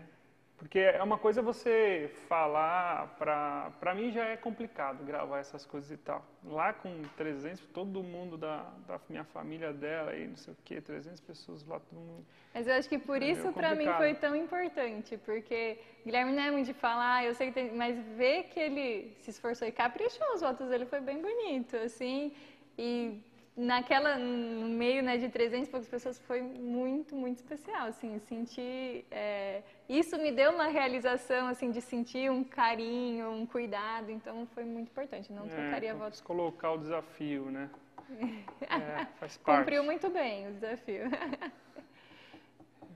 [0.62, 5.90] Porque é uma coisa você falar, pra, pra mim já é complicado gravar essas coisas
[5.90, 6.24] e tal.
[6.46, 10.80] Lá com 300, todo mundo da, da minha família dela e não sei o que,
[10.80, 12.24] 300 pessoas lá, todo mundo.
[12.54, 16.44] Mas eu acho que por é isso pra mim foi tão importante, porque Guilherme não
[16.44, 19.72] é muito de falar, eu sei que tem, mas ver que ele se esforçou e
[19.72, 22.36] caprichou, os votos dele foi bem bonito, assim,
[22.78, 23.20] e
[23.56, 29.06] naquela, no meio né, de 300 e poucas pessoas, foi muito, muito especial, assim, sentir,
[29.12, 34.64] é, isso me deu uma realização, assim, de sentir um carinho, um cuidado, então foi
[34.64, 36.22] muito importante, não é, trocaria votos.
[36.22, 37.70] colocar o desafio, né?
[38.62, 39.60] é, faz parte.
[39.60, 41.04] Cumpriu muito bem o desafio.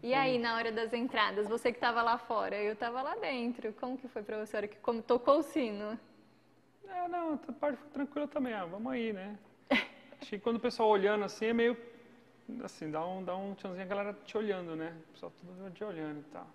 [0.04, 3.74] E aí, na hora das entradas, você que estava lá fora, eu estava lá dentro,
[3.74, 6.00] como que foi para você a hora que como, tocou o sino?
[6.88, 9.36] É, não, a parte foi tranquila também, ah, vamos aí, né?
[10.22, 11.78] Acho que quando o pessoal olhando assim é meio.
[12.64, 14.96] Assim, dá um, dá um tchãozinho a galera te olhando, né?
[15.10, 16.48] O pessoal todo te olhando e tal.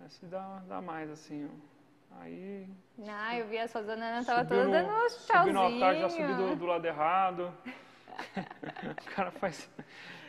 [0.00, 1.78] Aí se dá, dá mais, assim, ó.
[2.20, 2.66] Aí.
[3.06, 5.26] Ah, eu vi a sua dona tava toda no, dando um tchauzinho.
[5.38, 7.54] Subi no altar, já subi do, do lado errado.
[9.00, 9.68] o cara faz.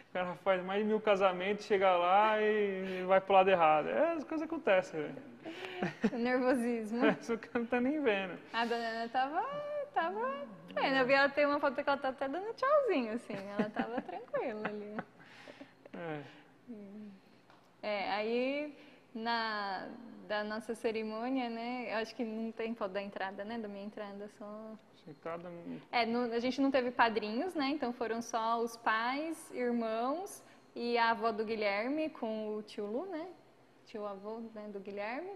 [0.09, 3.89] O cara faz mais de mil casamentos, chega lá e vai pro lado errado.
[3.89, 5.15] É, as coisas acontecem, velho.
[6.17, 7.05] Nervosismo.
[7.05, 8.39] É, o cara não tá nem vendo.
[8.51, 9.45] A dona Ana tava,
[9.93, 13.33] tava é, eu vi ela tem uma foto que ela tá até dando tchauzinho, assim.
[13.33, 14.97] Ela tava tranquila ali.
[15.93, 16.23] É.
[17.81, 18.77] É, aí
[19.13, 19.89] na
[20.27, 21.91] da nossa cerimônia, né?
[21.91, 23.57] Eu acho que não tem foto da entrada, né?
[23.57, 24.77] Da minha entrada, só.
[25.07, 25.49] Entrada.
[25.91, 27.69] É, no, a gente não teve padrinhos, né?
[27.69, 30.43] Então foram só os pais, irmãos
[30.75, 33.27] e a avó do Guilherme com o tio Lu, né?
[33.85, 35.31] Tio avô né, do Guilherme.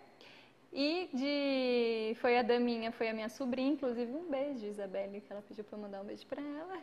[0.74, 5.41] E de foi a Daminha, foi a minha sobrinha, inclusive um beijo, Isabelle, que ela
[5.47, 6.82] pediu para eu mandar um beijo para ela.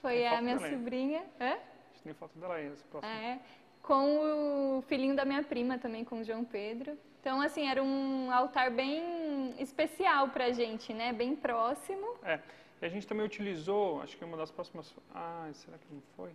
[0.00, 1.24] Foi Tem a minha sobrinha.
[1.40, 1.56] Hã?
[2.04, 3.12] Tem foto dela aí, esse próximo.
[3.12, 3.40] É,
[3.82, 6.96] com o filhinho da minha prima também, com o João Pedro.
[7.20, 11.12] Então, assim, era um altar bem especial pra gente, né?
[11.12, 12.06] Bem próximo.
[12.22, 12.38] É,
[12.82, 14.94] e a gente também utilizou, acho que uma das próximas...
[15.12, 16.30] Ah, será que não foi?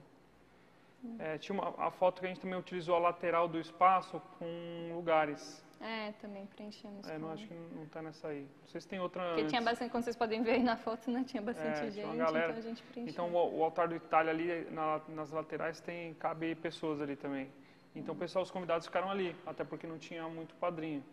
[1.19, 4.91] É, tinha uma, a foto que a gente também utilizou a lateral do espaço com
[4.95, 5.63] lugares.
[5.81, 7.07] É, também preenchemos.
[7.07, 8.45] É, não acho que não está nessa aí.
[8.61, 9.23] Não sei se tem outra.
[9.29, 11.23] Porque tinha bastante, como vocês podem ver aí na foto, né?
[11.25, 12.47] Tinha bastante é, gente, galera.
[12.49, 13.11] então a gente preencheu.
[13.11, 17.49] Então o, o altar do Itália ali na, nas laterais tem cabe pessoas ali também.
[17.95, 18.19] Então uhum.
[18.19, 21.03] pessoal, os convidados ficaram ali, até porque não tinha muito padrinho.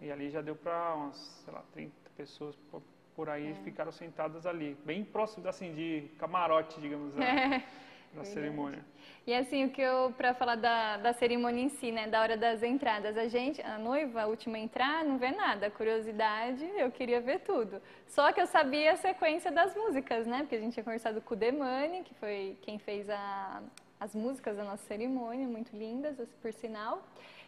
[0.00, 0.06] É.
[0.06, 2.82] E ali já deu para umas, sei lá, 30 pessoas por,
[3.14, 3.54] por aí é.
[3.54, 7.16] ficaram sentadas ali, bem próximo assim de camarote, digamos.
[7.16, 7.62] É.
[8.14, 8.84] na cerimônia.
[9.26, 12.36] E assim, o que eu, para falar da, da cerimônia em si, né, da hora
[12.36, 15.70] das entradas, a gente, a noiva, a última a entrar, não vê nada.
[15.70, 17.80] Curiosidade, eu queria ver tudo.
[18.08, 21.34] Só que eu sabia a sequência das músicas, né, porque a gente tinha conversado com
[21.34, 23.62] o Demani, que foi quem fez a,
[24.00, 27.02] as músicas da nossa cerimônia, muito lindas, por sinal.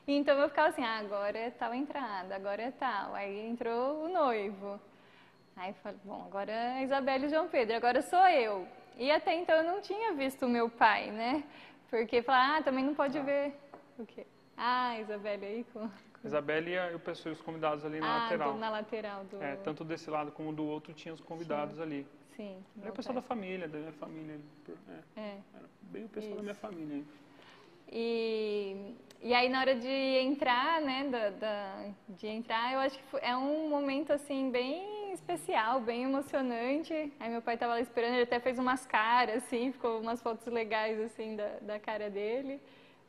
[0.07, 3.15] Então eu ficava assim, ah, agora é tal entrada, agora é tal.
[3.15, 4.79] Aí entrou o noivo.
[5.57, 8.67] Aí eu falei, bom, agora é Isabelle e João Pedro, agora sou eu.
[8.97, 11.45] E até então eu não tinha visto o meu pai, né?
[11.89, 13.23] Porque falar, ah, também não pode ah.
[13.23, 13.55] ver
[13.99, 14.27] o quê?
[14.57, 15.91] Ah, Isabelle aí com.
[16.25, 18.53] Isabelle e o pessoal, os convidados ali na ah, lateral.
[18.53, 19.43] Do, na lateral do.
[19.43, 21.83] É, tanto desse lado como do outro tinha os convidados Sim.
[21.83, 22.07] ali.
[22.37, 22.65] Sim.
[22.81, 23.23] Era o pessoal pai.
[23.23, 24.41] da família, da minha família.
[25.17, 25.21] É.
[25.21, 25.39] é.
[25.55, 26.37] Era bem o pessoal Isso.
[26.37, 27.05] da minha família.
[27.91, 33.05] E, e aí na hora de entrar, né, da, da, de entrar, eu acho que
[33.21, 37.13] é um momento assim bem especial, bem emocionante.
[37.21, 40.47] Aí meu pai estava lá esperando, ele até fez umas caras, assim, ficou umas fotos
[40.47, 42.61] legais assim da, da cara dele.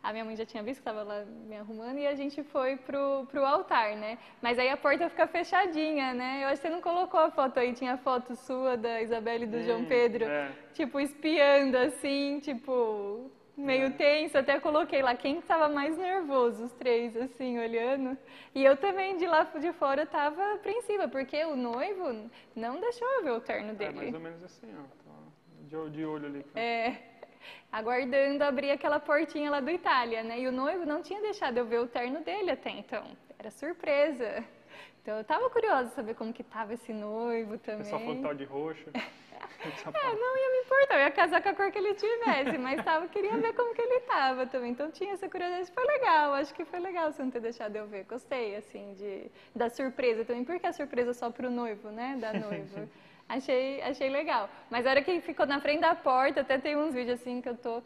[0.03, 2.75] A minha mãe já tinha visto que estava lá me arrumando e a gente foi
[2.75, 4.17] pro, pro altar, né?
[4.41, 6.41] Mas aí a porta fica fechadinha, né?
[6.43, 9.47] Eu acho que você não colocou a foto aí, tinha foto sua da Isabelle e
[9.47, 10.51] do hum, João Pedro, é.
[10.73, 17.15] tipo, espiando assim, tipo, meio tenso, até coloquei lá quem estava mais nervoso, os três,
[17.15, 18.17] assim, olhando.
[18.53, 23.23] E eu também, de lá de fora, estava apreensiva, porque o noivo não deixou eu
[23.23, 23.99] ver o terno é, dele.
[23.99, 26.45] É mais ou menos assim, ó, de olho ali.
[26.55, 26.97] É,
[27.71, 30.39] aguardando abrir aquela portinha lá do Itália, né?
[30.39, 33.05] E o noivo não tinha deixado eu ver o terno dele até então,
[33.39, 34.43] era surpresa.
[35.03, 37.81] Então eu estava curiosa saber como que estava esse noivo também.
[37.81, 38.89] Essa foto de roxo.
[39.65, 42.83] É, não ia me importar, eu ia casar com a cor que ele tivesse, mas
[42.83, 44.71] tava, queria ver como que ele tava também.
[44.71, 47.85] Então tinha essa curiosidade, foi legal, acho que foi legal você não ter deixado eu
[47.87, 48.03] ver.
[48.05, 52.17] Gostei, assim, de, da surpresa também, porque a surpresa só pro noivo, né?
[52.19, 52.89] Da noiva.
[53.29, 54.49] achei, achei legal.
[54.69, 57.49] Mas a hora que ficou na frente da porta, até tem uns vídeos assim que
[57.49, 57.81] eu tô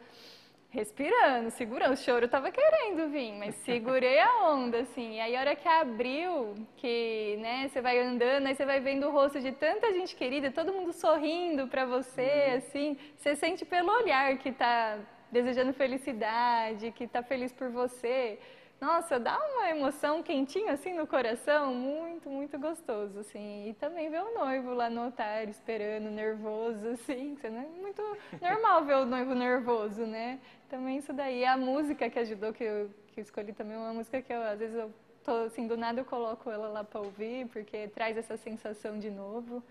[0.70, 1.92] respirando, segurando.
[1.92, 5.16] O choro tava querendo vir, mas segurei a onda, assim.
[5.16, 9.06] E aí, a hora que abriu, que, né, você vai andando, aí você vai vendo
[9.06, 12.56] o rosto de tanta gente querida, todo mundo sorrindo para você, uhum.
[12.56, 12.96] assim.
[13.16, 14.98] Você sente pelo olhar que tá
[15.30, 18.38] desejando felicidade, que tá feliz por você.
[18.80, 23.68] Nossa, dá uma emoção quentinha assim no coração, muito, muito gostoso, assim.
[23.68, 27.36] E também ver o noivo lá no altar esperando, nervoso, assim.
[27.42, 28.02] É muito
[28.40, 30.38] normal ver o noivo nervoso, né?
[30.68, 31.44] Também isso daí.
[31.44, 34.42] A música que ajudou, que eu, que eu escolhi também, é uma música que eu,
[34.42, 34.92] às vezes eu
[35.24, 39.10] tô assim, do nada eu coloco ela lá para ouvir, porque traz essa sensação de
[39.10, 39.62] novo.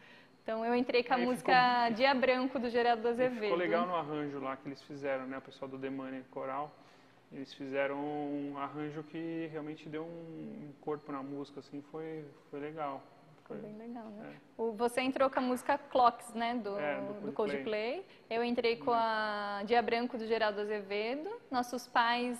[0.44, 1.96] Então eu entrei com a música ficou...
[1.96, 3.42] Dia Branco do Geraldo Azevedo.
[3.42, 5.38] Ficou legal no arranjo lá que eles fizeram, né?
[5.38, 6.74] O pessoal do Demani Coral.
[7.32, 13.04] Eles fizeram um arranjo que realmente deu um corpo na música, assim, foi, foi legal.
[13.44, 14.34] Foi bem legal, né?
[14.34, 14.62] É.
[14.62, 17.34] O, você entrou com a música Clocks, né, do, é, do, do Coldplay.
[17.34, 18.06] Coldplay.
[18.30, 21.30] Eu entrei com a Dia Branco do Geraldo Azevedo.
[21.50, 22.40] Nossos pais,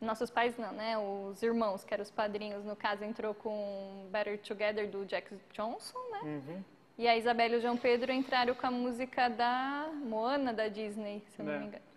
[0.00, 4.40] nossos pais não, né, os irmãos, que eram os padrinhos, no caso, entrou com Better
[4.40, 6.20] Together do Jack Johnson, né?
[6.22, 6.64] Uhum.
[6.98, 11.22] E a Isabela e o João Pedro entraram com a música da Moana da Disney,
[11.28, 11.58] se eu não é.
[11.58, 11.89] me engano.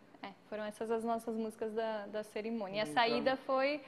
[0.54, 2.78] Foram essas as nossas músicas da, da cerimônia.
[2.78, 3.82] E a saída foi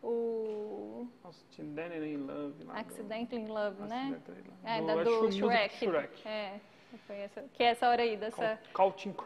[0.00, 1.08] o...
[1.24, 2.62] Accidentally in Love.
[2.62, 4.20] Lá in Love, né?
[4.62, 5.74] É, da, do Shrek.
[5.74, 6.28] Shrek.
[6.28, 6.60] É,
[7.08, 8.56] foi essa, que é essa hora aí, dessa,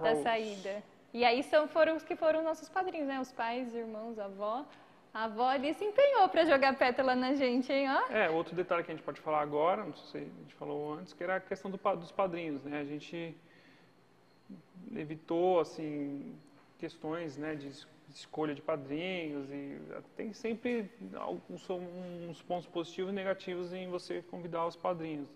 [0.01, 0.83] da saída.
[1.13, 3.21] E aí são, foram os que foram nossos padrinhos, né?
[3.21, 4.65] Os pais, os irmãos, avó.
[5.13, 7.91] A avó ali se empenhou para jogar pétala na gente, hein?
[7.91, 8.11] Ó.
[8.11, 10.95] É, outro detalhe que a gente pode falar agora, não sei se a gente falou
[10.95, 12.81] antes, que era a questão do, dos padrinhos, né?
[12.81, 13.37] A gente
[14.97, 16.35] evitou assim
[16.81, 17.71] questões né, de
[18.09, 19.79] escolha de padrinhos e
[20.17, 25.29] tem sempre alguns uns pontos positivos e negativos em você convidar os padrinhos.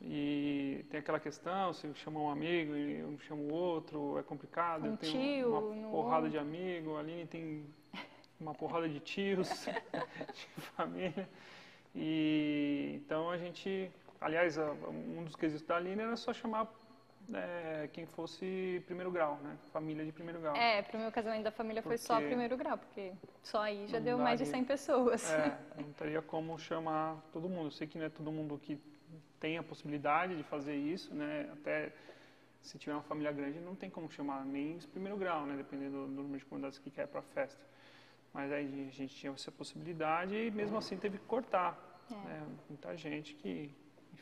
[0.00, 4.86] E tem aquela questão, se chama um amigo e um chama o outro, é complicado.
[4.86, 7.66] Um tem tio, uma porrada de amigo, a Aline tem
[8.40, 9.48] uma porrada de tios,
[10.56, 11.28] de família.
[11.94, 13.90] E então a gente,
[14.20, 16.66] aliás, um dos quesitos da Aline era só chamar
[17.32, 19.56] é, quem fosse primeiro grau, né?
[19.72, 20.56] Família de primeiro grau.
[20.56, 23.12] É, para o meu casamento da família foi só primeiro grau, porque
[23.42, 25.30] só aí já deu mais de 100 pessoas.
[25.30, 27.66] É, não teria como chamar todo mundo.
[27.66, 28.80] Eu sei que não é todo mundo que
[29.38, 31.48] tem a possibilidade de fazer isso, né?
[31.52, 31.92] Até
[32.60, 35.56] se tiver uma família grande, não tem como chamar nem esse primeiro grau, né?
[35.56, 37.60] Dependendo do número de convidados que quer para a festa.
[38.32, 41.78] Mas aí a gente tinha essa possibilidade e mesmo assim teve que cortar.
[42.10, 42.14] É.
[42.14, 42.46] Né?
[42.68, 43.74] Muita gente que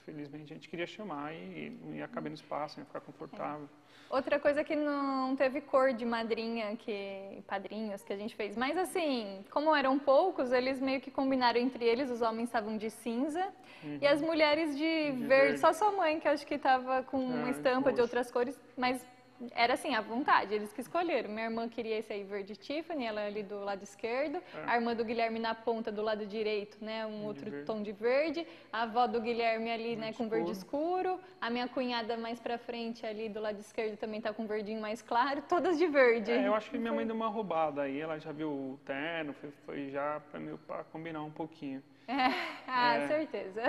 [0.03, 3.69] infelizmente a gente queria chamar e não ia caber no espaço, ia ficar confortável.
[3.85, 3.89] É.
[4.11, 8.77] Outra coisa que não teve cor de madrinha, que padrinhos que a gente fez, mas
[8.79, 13.47] assim, como eram poucos, eles meio que combinaram entre eles, os homens estavam de cinza
[13.85, 13.99] uhum.
[14.01, 15.27] e as mulheres de, de verde.
[15.27, 15.59] verde.
[15.59, 19.05] Só sua mãe que acho que estava com uma ah, estampa de outras cores, mas
[19.53, 21.31] era assim, à vontade, eles que escolheram.
[21.31, 24.37] Minha irmã queria esse aí verde Tiffany, ela é ali do lado esquerdo.
[24.55, 24.65] É.
[24.67, 27.07] A irmã do Guilherme na ponta do lado direito, né?
[27.07, 27.67] Um De outro verde.
[27.67, 28.47] tom de verde.
[28.73, 31.21] A avó do Guilherme ali, né, Verde com verde escuro.
[31.41, 35.01] A minha cunhada mais pra frente ali do lado esquerdo também tá com verdinho mais
[35.03, 36.31] claro, todas de verde.
[36.33, 39.33] É, eu acho que minha mãe deu uma roubada aí, ela já viu o terno,
[39.35, 41.83] foi, foi já pra, meio, pra combinar um pouquinho.
[42.67, 43.07] ah, É.
[43.09, 43.63] certeza.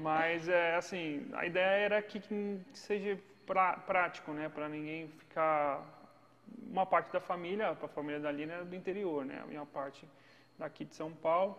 [0.00, 4.48] Mas, é, assim, a ideia era que, que seja pra- prático, né?
[4.48, 5.98] Pra ninguém ficar...
[6.70, 9.40] Uma parte da família, a família da Lina era do interior, né?
[9.42, 10.06] A minha parte
[10.58, 11.56] daqui de São Paulo.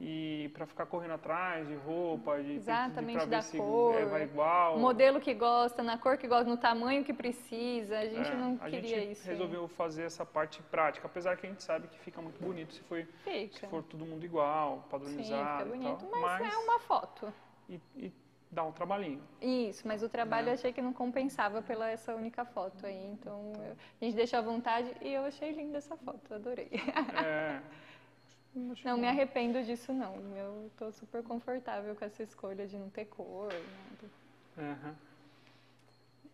[0.00, 3.94] E pra ficar correndo atrás de roupa, de, de- Exatamente, pra ver da se cor.
[3.94, 4.76] é, vai igual.
[4.78, 7.98] Modelo que gosta, na cor que gosta, no tamanho que precisa.
[8.00, 9.26] A gente É, não a queria gente isso.
[9.28, 12.80] resolveu fazer essa parte prática, apesar que a gente sabe que fica muito bonito se,
[12.82, 13.06] foi,
[13.52, 16.20] se for todo mundo igual, Sim, fica padronizado bonito, tal.
[16.20, 17.32] mas, é uma foto.
[17.68, 18.12] e, e
[18.54, 19.20] dá um trabalhinho.
[19.42, 20.50] Isso, mas o trabalho É.
[20.50, 23.04] eu achei que não compensava pela essa única foto aí.
[23.12, 26.70] Então eu- a gente deixou à vontade e eu achei linda essa foto, adorei.
[27.24, 27.60] É,
[28.84, 30.14] Não me arrependo disso não.
[30.36, 33.48] Eu tô super confortável com essa escolha de não ter cor.
[34.56, 34.70] nada.
[34.72, 34.94] Aham.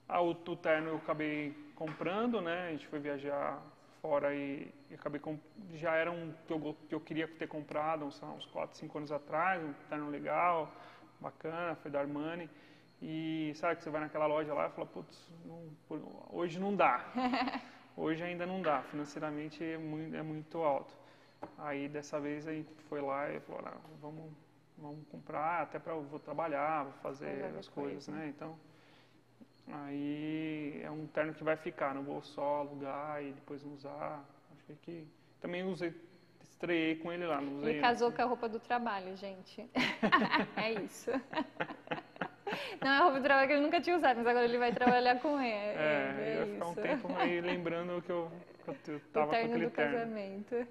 [0.07, 2.69] Ah, o, o terno eu acabei comprando, né?
[2.69, 3.63] A gente foi viajar
[4.03, 5.39] fora e, e acabei com,
[5.75, 9.13] já era um que eu, que eu queria ter comprado uns, uns 4, 5 anos
[9.13, 10.71] atrás, um terno legal,
[11.21, 12.49] bacana, foi da Armani.
[13.03, 15.71] E sabe que você vai naquela loja lá e fala, putz, não-
[16.31, 17.05] hoje não dá.
[17.97, 20.95] Hoje ainda não dá, financeiramente é muito, é muito alto.
[21.59, 24.33] Aí dessa vez a gente foi lá e falou, "Ah, vamos,
[24.79, 28.13] vamos comprar, até para vou trabalhar, vou fazer as coisas, coisa.
[28.13, 28.29] né?
[28.29, 28.57] Então,
[29.69, 34.25] aí é um terno que vai ficar, não vou só alugar e depois não usar.
[34.53, 35.07] Acho que
[35.41, 35.95] também usei,
[36.61, 37.73] estreiei com ele lá, não usei.
[37.73, 39.69] Ele casou com a roupa do trabalho, gente.
[40.57, 41.11] é isso.
[42.81, 44.73] Não é a roupa do trabalho que ele nunca tinha usado, mas agora ele vai
[44.73, 45.79] trabalhar com ele.
[45.79, 48.31] É, é ia ficar um tempo aí lembrando que eu,
[48.85, 49.99] que eu o tava com terno aquele do terno.
[49.99, 50.67] casamento.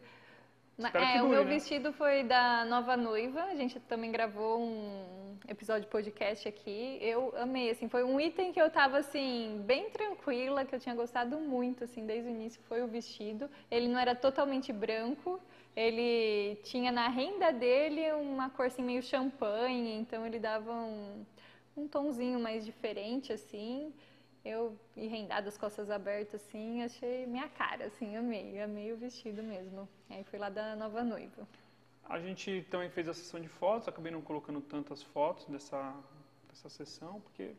[0.94, 1.50] É, o dure, meu né?
[1.50, 3.44] vestido foi da nova noiva.
[3.44, 6.98] A gente também gravou um episódio de podcast aqui.
[7.02, 10.96] Eu amei, assim, foi um item que eu tava assim bem tranquila, que eu tinha
[10.96, 13.50] gostado muito, assim, desde o início foi o vestido.
[13.70, 15.42] Ele não era totalmente branco.
[15.76, 21.26] Ele tinha na renda dele uma cor assim meio champanhe, então ele dava um,
[21.78, 23.94] um tonzinho mais diferente assim.
[24.44, 29.88] Eu rendada, as costas abertas, assim, achei minha cara, assim, amei, amei o vestido mesmo.
[30.10, 31.48] Aí fui lá da nova noiva.
[32.10, 35.96] A gente também fez a sessão de fotos, acabei não colocando tantas fotos dessa,
[36.48, 37.52] dessa sessão, porque,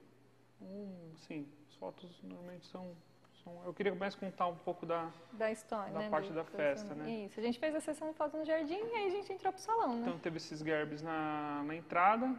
[0.60, 2.96] hum, assim, as fotos normalmente são,
[3.42, 3.62] são...
[3.64, 5.10] Eu queria mais contar um pouco da...
[5.32, 6.10] Da história, Da né?
[6.10, 7.10] parte do da festa, né?
[7.10, 9.52] Isso, a gente fez a sessão de foto no jardim e aí a gente entrou
[9.52, 10.02] pro salão, né?
[10.02, 12.34] Então teve esses gerbes na, na entrada,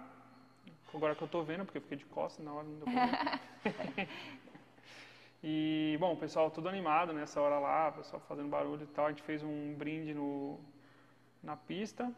[0.94, 3.06] agora que eu tô vendo, porque eu fiquei de costas na hora, não deu pra
[3.96, 4.10] ver.
[5.44, 9.08] E, bom, o pessoal todo animado nessa hora lá, o pessoal fazendo barulho e tal.
[9.08, 10.60] A gente fez um brinde no,
[11.42, 12.14] na pista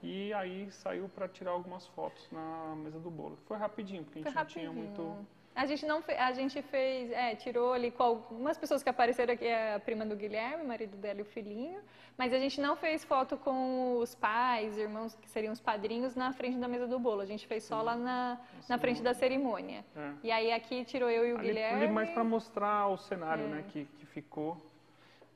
[0.00, 3.36] e aí saiu para tirar algumas fotos na mesa do bolo.
[3.46, 4.86] Foi rapidinho, porque a Foi gente não tinha rapidinho.
[4.86, 5.26] muito...
[5.62, 6.12] A gente não fe...
[6.12, 10.14] a gente fez, é, tirou ali com algumas pessoas que apareceram aqui, a prima do
[10.14, 11.80] Guilherme, o marido dela e o filhinho,
[12.16, 16.32] mas a gente não fez foto com os pais, irmãos, que seriam os padrinhos, na
[16.32, 17.20] frente da mesa do bolo.
[17.22, 18.38] A gente fez só lá na,
[18.68, 19.84] na frente da cerimônia.
[19.96, 20.12] É.
[20.22, 21.82] E aí aqui tirou eu e o Ali, Guilherme.
[21.84, 23.48] ali mais para mostrar o cenário, É.
[23.48, 24.56] né, que, que ficou.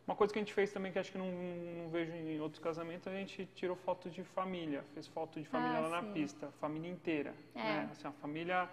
[0.07, 2.63] Uma coisa que a gente fez também, que acho que não, não vejo em outros
[2.63, 4.85] casamentos, a gente tirou foto de família.
[4.95, 6.13] Fez foto de família Ah, lá na sim.
[6.13, 7.35] pista, família inteira.
[7.55, 7.59] É.
[7.63, 7.89] Né?
[7.93, 8.69] Assim, a família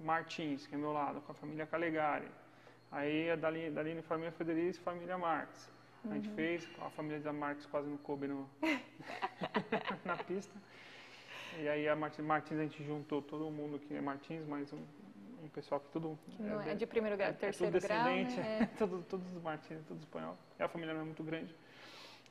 [0.00, 2.26] Martins, que é meu lado, com a família Calegari.
[2.90, 5.68] Aí a Daline, Daline família Federici, família Marques.
[6.04, 6.14] A Uhum.
[6.14, 8.48] gente fez, a família da Marques quase não coube no,
[10.04, 10.54] na pista.
[11.58, 14.78] E aí a Martins, Martins a gente juntou todo mundo que é Martins, mais um,
[15.42, 18.58] um pessoal que tudo que não é de- primeiro grau, é terceiro tudo grau, né?
[18.62, 18.66] É.
[18.78, 20.36] tudo, todos os Martins, tudo espanhol.
[20.58, 21.54] E a família não é muito grande.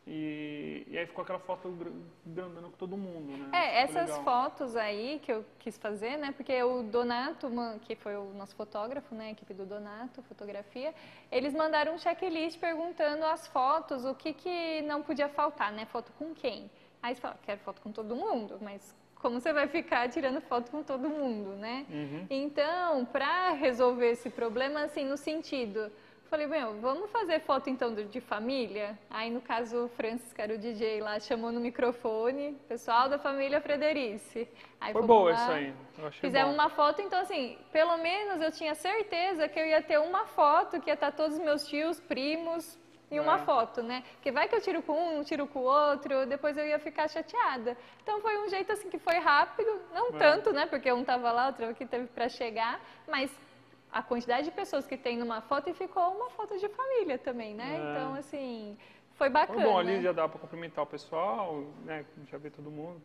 [0.08, 1.90] E, e aí ficou aquela foto gr-
[2.26, 3.50] grandona com todo mundo, né?
[3.54, 4.24] É, Ficou essas legal.
[4.24, 6.32] fotos aí que eu quis fazer, né?
[6.36, 7.48] Porque o Donato,
[7.84, 9.28] que foi o nosso fotógrafo, né?
[9.28, 10.96] A equipe do Donato, fotografia,
[11.32, 15.86] eles mandaram um checklist perguntando as fotos, o que, que não podia faltar, né?
[15.86, 16.72] Foto com quem?
[17.04, 20.72] Aí você fala, quero foto com todo mundo, mas como você vai ficar tirando foto
[20.72, 21.86] com todo mundo, né?
[21.90, 22.26] Uhum.
[22.30, 25.92] Então, para resolver esse problema, assim, no sentido,
[26.30, 28.98] falei, meu, vamos fazer foto então de família?
[29.10, 33.18] Aí, no caso, o Francis, que era o DJ lá, chamou no microfone, pessoal da
[33.18, 34.48] família Frederice.
[34.80, 35.74] Aí Foi boa lá, isso aí.
[36.22, 36.62] Fizemos bom.
[36.62, 40.80] uma foto, então assim, pelo menos eu tinha certeza que eu ia ter uma foto,
[40.80, 42.78] que ia estar todos os meus tios, primos,
[43.12, 43.40] e uma É.
[43.40, 44.04] foto, né?
[44.14, 47.08] Porque vai que eu tiro com um, tiro com o outro, depois eu ia ficar
[47.10, 47.76] chateada.
[48.04, 50.12] Então foi um jeito assim que foi rápido, não É.
[50.20, 50.68] tanto, né?
[50.68, 53.32] Porque um tava lá, outro aqui teve para chegar, mas
[53.92, 57.56] a quantidade de pessoas que tem numa foto e ficou uma foto de família também,
[57.56, 57.76] né?
[57.76, 57.92] É.
[57.92, 58.78] Então, assim,
[59.16, 59.62] foi bacana.
[59.62, 62.06] Foi bom, ali já dá para cumprimentar o pessoal, né?
[62.28, 63.02] Já ver todo mundo.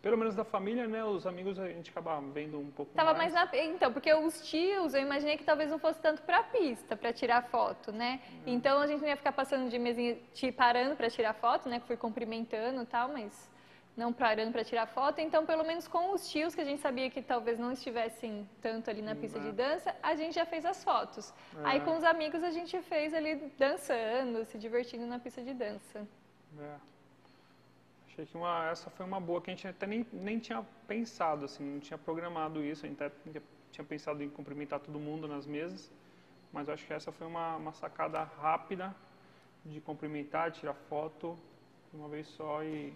[0.00, 1.04] Pelo menos da família, né?
[1.04, 3.48] Os amigos a gente acaba vendo um pouco Tava mais na.
[3.52, 7.44] Então, porque os tios, eu imaginei que talvez não fosse tanto pra pista, pra tirar
[7.44, 8.20] foto, né?
[8.44, 11.78] Então a gente não ia ficar passando de mesinha, te parando pra tirar foto, né?
[11.86, 13.48] Fui cumprimentando e tal, mas
[13.96, 15.20] não parando pra tirar foto.
[15.20, 18.88] Então, pelo menos com os tios, que a gente sabia que talvez não estivessem tanto
[18.88, 21.32] ali na pista de dança, a gente já fez as fotos.
[21.62, 21.80] Aí É.
[21.80, 26.06] com os amigos a gente fez ali dançando, se divertindo na pista de dança.
[26.58, 26.76] É.
[28.06, 31.44] Achei que uma, essa foi uma boa, que a gente até nem, nem tinha pensado,
[31.46, 33.14] assim, não tinha programado isso, a gente até
[33.70, 35.90] tinha pensado em cumprimentar todo mundo nas mesas,
[36.52, 38.94] mas acho que essa foi uma, uma sacada rápida
[39.64, 41.38] de cumprimentar, tirar foto
[41.90, 42.92] de uma vez só e,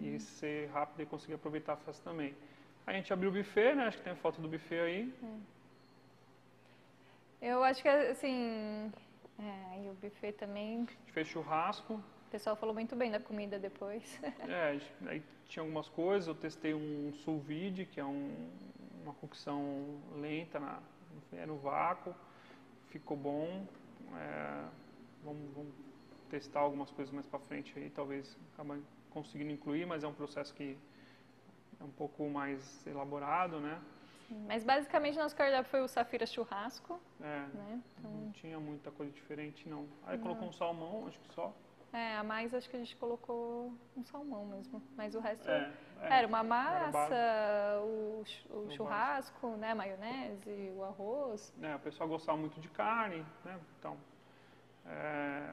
[0.00, 2.34] e ser rápido e conseguir aproveitar a festa também.
[2.86, 3.86] A gente abriu o buffet, né?
[3.86, 5.14] Acho que tem foto do buffet aí.
[7.40, 8.92] Eu acho que, assim.
[9.38, 10.76] É, e o buffet também.
[10.76, 14.20] A gente fez churrasco, O pessoal falou muito bem da comida depois.
[14.48, 18.48] É, aí tinha algumas coisas, eu testei um sous vide, que é um-
[19.02, 20.78] uma cocção lenta, na,
[21.32, 22.14] é no vácuo,
[22.88, 23.66] ficou bom.
[24.16, 24.64] É,
[25.24, 25.72] vamos, vamos
[26.30, 28.80] testar algumas coisas mais para frente aí, talvez acabe
[29.10, 30.76] conseguindo incluir, mas é um processo que
[31.80, 33.80] é um pouco mais elaborado, né?
[34.46, 37.82] Mas basicamente nosso cardápio foi o Safira Churrasco, É, né?
[38.02, 39.88] não tinha muita coisa diferente não.
[40.06, 41.52] Aí colocou um salmão, acho que só.
[41.92, 44.80] É, a mais acho que a gente colocou um salmão mesmo.
[44.96, 46.18] Mas o resto É, é.
[46.18, 47.82] era uma massa, base.
[47.82, 49.74] o, o churrasco, né?
[49.74, 51.52] Maionese, o arroz.
[51.56, 53.58] né, o pessoal gostava muito de carne, né?
[53.80, 53.96] Então,
[54.86, 55.52] é,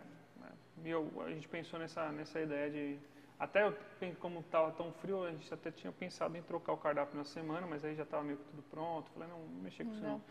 [0.86, 2.99] eu, a gente pensou nessa, nessa ideia de...
[3.39, 3.75] Até eu,
[4.19, 7.67] como estava tão frio, a gente até tinha pensado em trocar o cardápio na semana,
[7.67, 9.11] mas aí já estava meio que tudo pronto.
[9.11, 10.21] Falei, não, não mexer com isso não.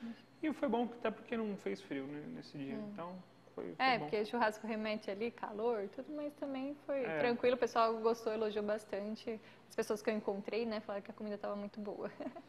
[0.43, 3.15] E foi bom até porque não fez frio né, nesse dia, então
[3.55, 4.05] foi, foi É, bom.
[4.05, 7.19] porque churrasco remete ali, calor, tudo, mas também foi É.
[7.21, 7.55] tranquilo.
[7.55, 9.41] O pessoal gostou, elogiou bastante.
[9.69, 12.11] As pessoas que eu encontrei, né, falaram que a comida estava muito boa.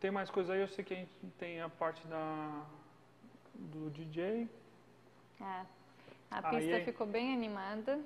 [0.00, 2.64] Tem mais coisa aí, eu sei que a gente tem a parte da,
[3.54, 4.48] do DJ,
[5.40, 5.66] É.
[6.30, 6.84] A pista aí.
[6.84, 8.00] ficou bem animada.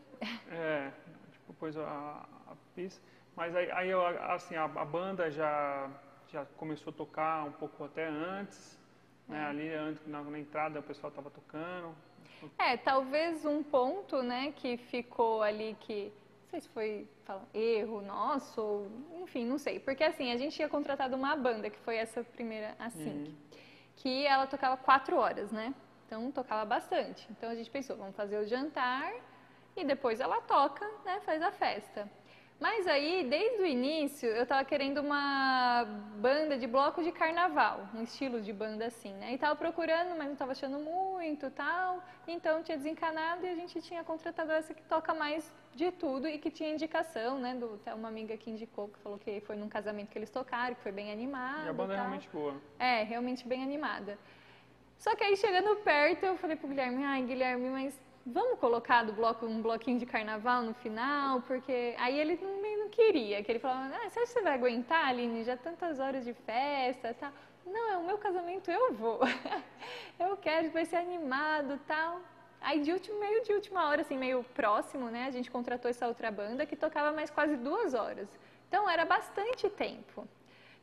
[0.51, 0.91] É,
[1.33, 3.03] tipo, pôs a, a pista.
[3.37, 5.91] Mas aí, aí eu, assim, a, a banda já,
[6.29, 8.79] já começou a tocar um pouco até antes,
[9.29, 9.45] né?
[9.45, 11.95] Ali antes, na, na entrada o pessoal estava tocando.
[12.59, 16.13] É, talvez um ponto, né, que ficou ali que
[16.43, 18.91] não sei se foi fala, erro nosso, ou,
[19.23, 19.81] enfim, não sei.
[19.81, 23.35] Porque assim, a gente tinha contratado uma banda, que foi essa primeira, a Sync,
[23.97, 25.75] que ela tocava quatro horas, né?
[26.07, 27.27] Então tocava bastante.
[27.31, 29.13] Então a gente pensou, vamos fazer o jantar
[29.77, 32.09] e depois ela toca, né, faz a festa.
[32.61, 35.85] Mas aí, desde o início, eu tava querendo uma
[36.19, 39.35] banda de bloco de carnaval, um estilo de banda assim, né?
[39.35, 42.03] E tava procurando, mas não tava achando muito tal.
[42.29, 46.39] Então tinha desencanado e a gente tinha contratado essa que toca mais de tudo e
[46.39, 47.55] que tinha indicação, né?
[47.55, 50.77] Do, até uma amiga que indicou, que falou que foi num casamento que eles tocaram,
[50.77, 51.67] que foi bem animado.
[51.67, 52.05] E a banda é tal.
[52.07, 52.55] realmente boa.
[52.79, 54.17] É, realmente bem animada.
[54.99, 59.13] Só que aí chegando perto, eu falei pro Guilherme, ai Guilherme, mas vamos colocar do
[59.13, 63.59] bloco um bloquinho de carnaval no final, porque aí ele não, não queria, que ele
[63.59, 67.33] falava, ah, você acha que você vai aguentar, Aline, já tantas horas de festa, tal.
[67.67, 69.21] Não, é o meu casamento, eu vou.
[70.19, 72.21] eu quero, vai ser animado, tal.
[72.61, 76.07] Aí de último, meio de última hora, assim, meio próximo, né, a gente contratou essa
[76.07, 78.29] outra banda que tocava mais quase duas horas.
[78.69, 80.27] Então era bastante tempo.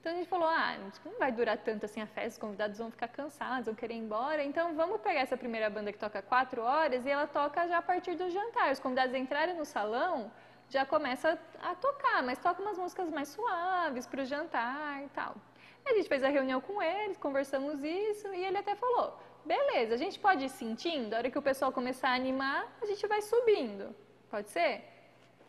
[0.02, 0.76] Então a gente falou, ah,
[1.06, 3.99] não vai durar tanto assim a festa, os convidados vão ficar cansados, vão querer ir
[3.99, 4.43] embora.
[4.43, 7.82] Então vamos pegar essa primeira banda que toca quatro horas e ela toca já a
[7.84, 8.72] partir do jantar.
[8.72, 10.32] Os convidados entrarem no salão,
[10.70, 15.36] já começa a tocar, mas toca umas músicas mais suaves para o jantar e tal.
[15.86, 19.97] A gente fez a reunião com eles, conversamos isso e ele até falou, beleza, a
[19.97, 23.22] gente pode ir sentindo, a hora que o pessoal começar a animar, a gente vai
[23.22, 23.95] subindo.
[24.32, 24.84] Pode ser?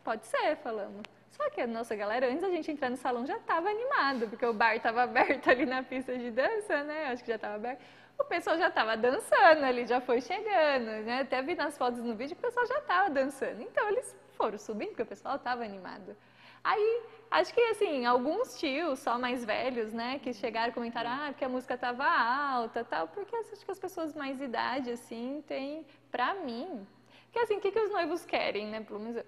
[0.03, 1.12] Pode ser, falamos.
[1.35, 4.45] Só que a nossa galera, antes da gente entrar no salão, já estava animado, porque
[4.45, 7.07] o bar estava aberto ali na pista de dança, né?
[7.07, 7.81] Acho que já estava aberto.
[8.19, 11.21] O pessoal já estava dançando ali, já foi chegando, né?
[11.21, 13.61] Até vi nas fotos no vídeo que o pessoal já estava dançando.
[13.63, 16.15] Então eles foram subindo, porque o pessoal estava animado.
[16.63, 21.25] Aí, acho que assim, alguns tios só mais velhos, né, que chegaram e comentaram, ah,
[21.29, 25.85] porque a música estava alta tal, porque acho que as pessoas mais idade, assim, tem,
[26.09, 26.87] pra mim,
[27.33, 29.21] que assim, o que, que os noivos querem, né, pelo menos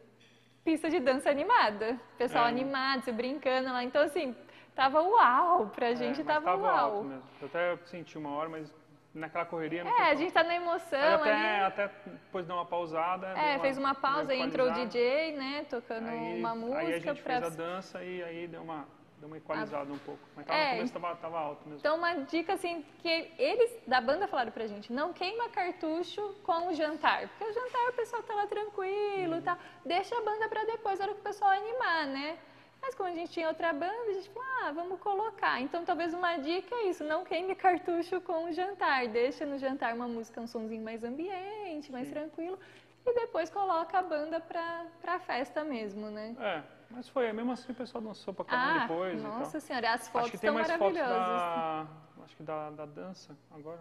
[0.65, 1.97] pista de dança animada.
[2.17, 2.49] Pessoal É.
[2.49, 3.83] animado, se brincando lá.
[3.83, 4.35] Então, assim,
[4.75, 7.03] tava uau, pra É, gente mas tava, tava uau.
[7.03, 7.23] mesmo.
[7.39, 8.73] Eu até senti uma hora, mas
[9.13, 11.63] naquela correria É, a gente tá na emoção até, ali.
[11.63, 13.27] até depois deu uma pausada.
[13.37, 14.73] É, fez uma pausa, aí entrou o.
[14.73, 17.39] DJ, né, tocando Aí, uma aí a música gente pra...
[17.41, 18.85] fez a dança e aí deu uma,
[19.19, 20.19] deu uma equalizada um pouco.
[20.35, 20.69] Mas tava, É.
[20.71, 21.79] no começo tava, tava alto mesmo.
[21.79, 26.67] Então, uma dica assim, que eles da banda falaram pra gente, não queima cartucho com
[26.67, 27.27] o jantar.
[27.29, 29.57] Porque o jantar o pessoal tá lá tranquilo e tal.
[29.85, 32.37] Deixa a banda pra depois, na hora que o pessoal animar, né?
[32.81, 35.59] Mas como a gente tinha outra banda, a gente falou, ah, vamos colocar.
[35.59, 39.07] Então, talvez uma dica é isso, não queime cartucho com o jantar.
[39.07, 42.59] Deixa no jantar uma música, um somzinho mais ambiente, mais tranquilo.
[43.07, 46.35] E depois coloca a banda pra, pra festa mesmo, né?
[46.39, 50.07] É, mas foi, mesmo assim o pessoal dançou pra caramba Ah, depois nossa senhora, as
[50.07, 51.87] fotos Acho que tem mais fotos da,
[52.23, 53.79] acho que da, da dança agora,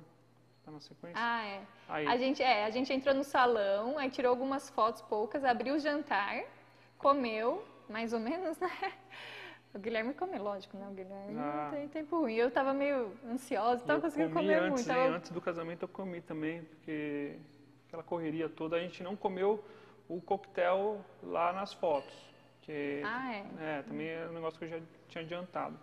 [0.64, 1.18] tá na sequência.
[1.20, 1.62] Ah, é.
[1.88, 2.06] Aí.
[2.06, 5.78] A gente, é, a gente entrou no salão, aí tirou algumas fotos poucas, abriu o
[5.78, 6.44] jantar,
[6.98, 8.70] comeu, mais ou menos, né?
[9.74, 10.86] O Guilherme come, lógico, né?
[10.88, 11.64] O Guilherme Ah.
[11.64, 12.34] não tem tempo ruim.
[12.34, 14.86] Eu tava meio ansiosa, tava eu conseguindo comer antes, muito.
[14.86, 15.16] Tava...
[15.16, 17.36] antes do casamento eu comi também, porque
[17.88, 19.64] aquela correria toda, a gente não comeu
[20.08, 22.14] o coquetel lá nas fotos.
[22.64, 23.46] Que, Ah, é?
[23.60, 25.78] É, também é um negócio que eu já tinha adiantado.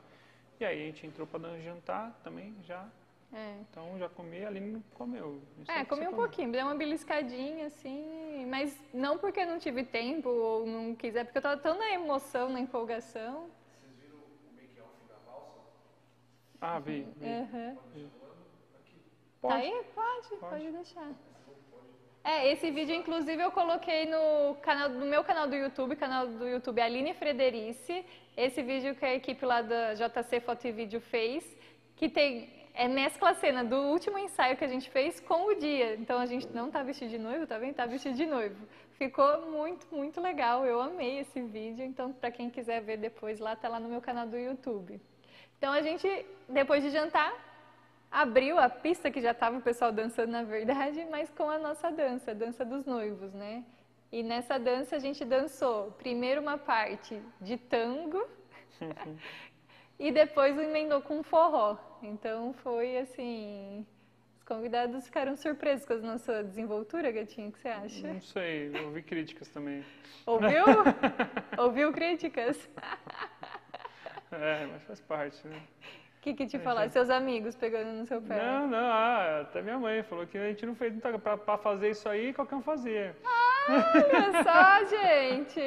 [0.59, 2.87] E aí a gente entrou para jantar também, já.
[3.33, 3.55] É.
[3.69, 5.41] Então já comi, ali não comeu.
[5.57, 6.19] Não É, o comi um comeu.
[6.21, 11.37] pouquinho, dei uma beliscadinha, assim, mas não porque não tive tempo ou não quiser, porque
[11.37, 13.49] eu tava tão na emoção, na empolgação.
[16.59, 17.07] Ah, vi.
[17.17, 17.25] vi.
[17.27, 17.75] Aham.
[19.41, 19.53] Pode.
[19.53, 19.83] Tá aí?
[19.95, 20.71] Pode, pode, Pode.
[20.71, 21.11] deixar.
[22.23, 26.47] É, esse vídeo, inclusive, eu coloquei no, canal, no meu canal do YouTube, canal do
[26.47, 28.05] YouTube Aline Frederici.
[28.37, 31.43] Esse vídeo que a equipe lá da JC Foto e Vídeo fez,
[31.95, 35.95] que tem, é mescla cena do último ensaio que a gente fez com o dia.
[35.95, 37.73] Então a gente não tá vestido de noivo, tá vendo?
[37.73, 38.67] Tá vestido de noivo.
[38.93, 40.63] Ficou muito, muito legal.
[40.63, 41.83] Eu amei esse vídeo.
[41.83, 45.01] Então, para quem quiser ver depois, lá tá lá no meu canal do YouTube.
[45.57, 46.07] Então a gente,
[46.47, 47.50] depois de jantar,
[48.11, 51.89] abriu a pista que já estava o pessoal dançando na verdade, mas com a nossa
[51.89, 53.63] dança, a dança dos noivos, né?
[54.11, 58.27] E nessa dança a gente dançou primeiro uma parte de tango
[59.97, 61.77] e depois emendou com forró.
[62.03, 63.87] Então foi assim,
[64.35, 68.07] os convidados ficaram surpresos com a nossa desenvoltura, gatinho, o que você acha?
[68.07, 69.85] Não sei, ouvi críticas também.
[70.25, 70.65] Ouviu?
[71.57, 72.69] Ouviu críticas?
[74.29, 75.61] É, mas faz parte, né?
[76.21, 76.87] O que que te falaram?
[76.91, 78.35] Seus amigos pegando no seu pé?
[78.35, 81.57] Não, não, ah, até minha mãe falou que a gente não fez muita pra, pra
[81.57, 83.15] fazer isso aí, qualquer um fazia.
[83.67, 85.59] Olha só, gente.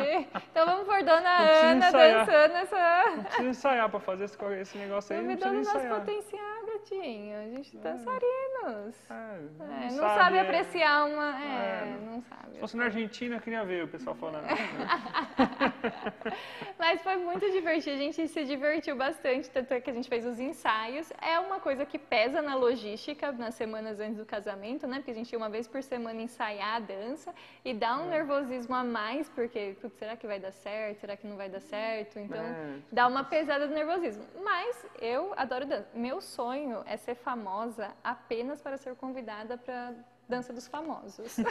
[0.52, 2.24] Então vamos por Dona Ana ensaiar.
[2.24, 3.04] dançando essa.
[3.16, 6.00] Não precisa ensaiar pra fazer esse, esse negócio aí, Não não me precisa dando nosso
[6.00, 6.63] potencial,
[6.94, 7.36] gatinho.
[7.38, 8.94] A gente dançarinos.
[9.10, 10.40] É, É, não sabe, é.
[10.40, 11.42] apreciar uma.
[11.42, 11.98] É, É.
[12.04, 12.54] não sabe.
[12.54, 14.44] Se fosse na Argentina, eu queria ver o pessoal falando.
[16.78, 20.24] Mas foi muito divertido, a gente se divertiu bastante, tanto é que a gente fez
[20.26, 21.12] os ensaios.
[21.20, 24.96] É uma coisa que pesa na logística nas semanas antes do casamento, né?
[24.96, 28.74] Porque a gente ia uma vez por semana ensaiar a dança e dá um nervosismo
[28.74, 31.00] a mais, porque, putz, será que vai dar certo?
[31.00, 32.18] Será que não vai dar certo?
[32.18, 32.76] Então, É.
[32.92, 34.24] dá uma pesada do nervosismo.
[34.42, 35.88] Mas eu adoro dança.
[35.94, 39.92] Meu sonho é ser famosa apenas para ser convidada para
[40.28, 41.36] dança dos famosos.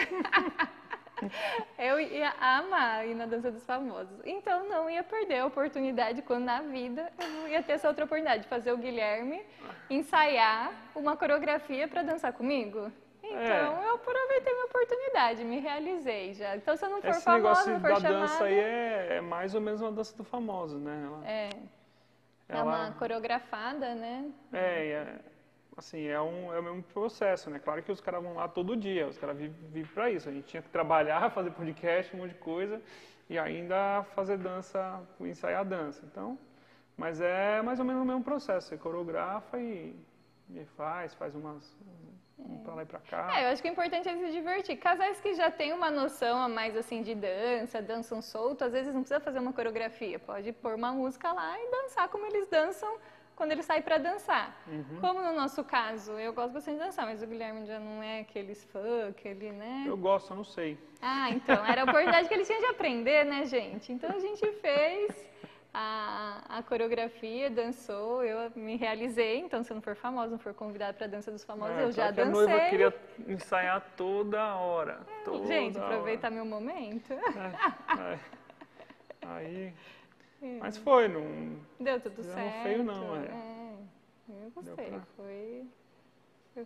[1.77, 4.19] Eu ia amar ir na dança dos famosos.
[4.25, 8.03] Então não ia perder a oportunidade quando na vida eu não ia ter essa outra
[8.03, 9.41] oportunidade de fazer o Guilherme
[9.89, 12.91] ensaiar uma coreografia para dançar comigo.
[13.21, 13.87] Então É.
[13.87, 16.57] eu aproveitei minha oportunidade, me realizei já.
[16.57, 19.07] Então se eu não for Esse famosa, negócio não da for chamada, dança aí é,
[19.17, 21.03] é mais ou menos uma dança do famoso, né?
[21.05, 21.49] Ela, é,
[22.49, 24.31] é ela- uma coreografada, né?
[24.51, 25.19] É, é,
[25.77, 27.59] assim, é, um, é o mesmo processo, né?
[27.59, 30.29] Claro que os caras vão lá todo dia, os caras vivem, vivem para isso.
[30.29, 32.81] A gente tinha que trabalhar, fazer podcast, um monte de coisa,
[33.29, 36.03] e ainda fazer dança, ensaiar dança.
[36.05, 36.37] Então,
[36.97, 38.67] mas é mais ou menos o mesmo processo.
[38.69, 39.95] Você coreografa e,
[40.51, 41.75] e faz, faz umas
[42.47, 43.39] um pra lá e pra cá.
[43.39, 44.77] É, eu acho que o importante é se divertir.
[44.77, 48.93] Casais que já têm uma noção a mais assim de dança, dançam solto, às vezes
[48.93, 52.97] não precisa fazer uma coreografia, pode pôr uma música lá e dançar como eles dançam
[53.35, 54.55] quando eles saem para dançar.
[54.67, 54.99] Uhum.
[55.01, 58.19] Como no nosso caso, eu gosto bastante de dançar, mas o Guilherme já não é
[58.21, 59.85] aqueles funk, ele, né?
[59.87, 60.77] Eu gosto, eu não sei.
[61.01, 63.91] Ah, então, era a oportunidade que ele tinha de aprender, né, gente?
[63.91, 65.25] Então a gente fez
[65.73, 69.39] a, a coreografia, dançou, eu me realizei.
[69.39, 71.83] Então, se eu não for famosa, não for convidada para a dança dos famosos, É,
[71.83, 72.45] eu já que a dancei.
[72.47, 72.93] noiva queria
[73.27, 75.01] ensaiar toda hora.
[75.25, 75.87] Toda Gente, hora.
[75.87, 77.11] aproveitar meu momento.
[77.13, 78.19] É, é.
[79.25, 79.73] Aí,
[80.59, 82.63] mas foi, não, Deu tudo Não, certo.
[82.63, 83.25] feio não, é.
[83.25, 85.65] É, eu gostei, pra- foi,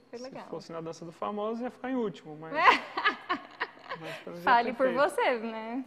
[0.10, 0.43] foi, legal.
[0.43, 2.53] se fosse na dança do famoso ia ficar em último, mas...
[3.99, 4.99] mas Fale é por feito.
[4.99, 5.86] você, né?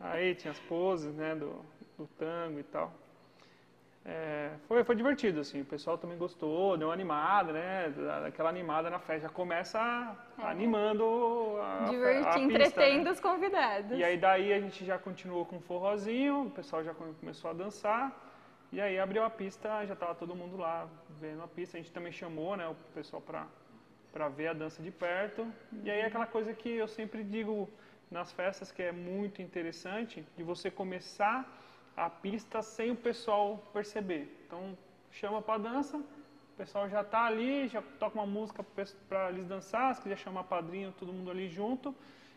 [0.00, 1.62] Aí tinha as poses, né, do,
[1.98, 2.90] do tango e tal.
[4.04, 7.92] é, foi, foi divertido, assim, o pessoal também gostou, deu uma animada, né?
[8.26, 9.78] Aquela animada na festa, já começa
[10.38, 10.42] é.
[10.42, 11.04] animando
[11.60, 13.10] a, Divertir, a, a entretendo né?
[13.10, 13.98] os convidados.
[13.98, 17.54] E aí daí a gente já continuou com o forrozinho, o pessoal já começou a
[17.54, 18.10] dançar,
[18.72, 20.88] e aí abriu a pista, já estava todo mundo lá
[21.20, 23.46] vendo a pista, a gente também chamou, né, o pessoal para
[24.12, 25.46] para ver a dança de perto.
[25.84, 27.68] E aí aquela coisa que eu sempre digo
[28.10, 31.46] nas festas que é muito interessante, de você começar
[31.96, 34.42] a pista sem o pessoal perceber.
[34.46, 34.76] Então,
[35.10, 38.64] chama para dança, o pessoal já está ali, já toca uma música
[39.08, 41.94] para eles dançar, se quiser chamar padrinho, todo mundo ali junto.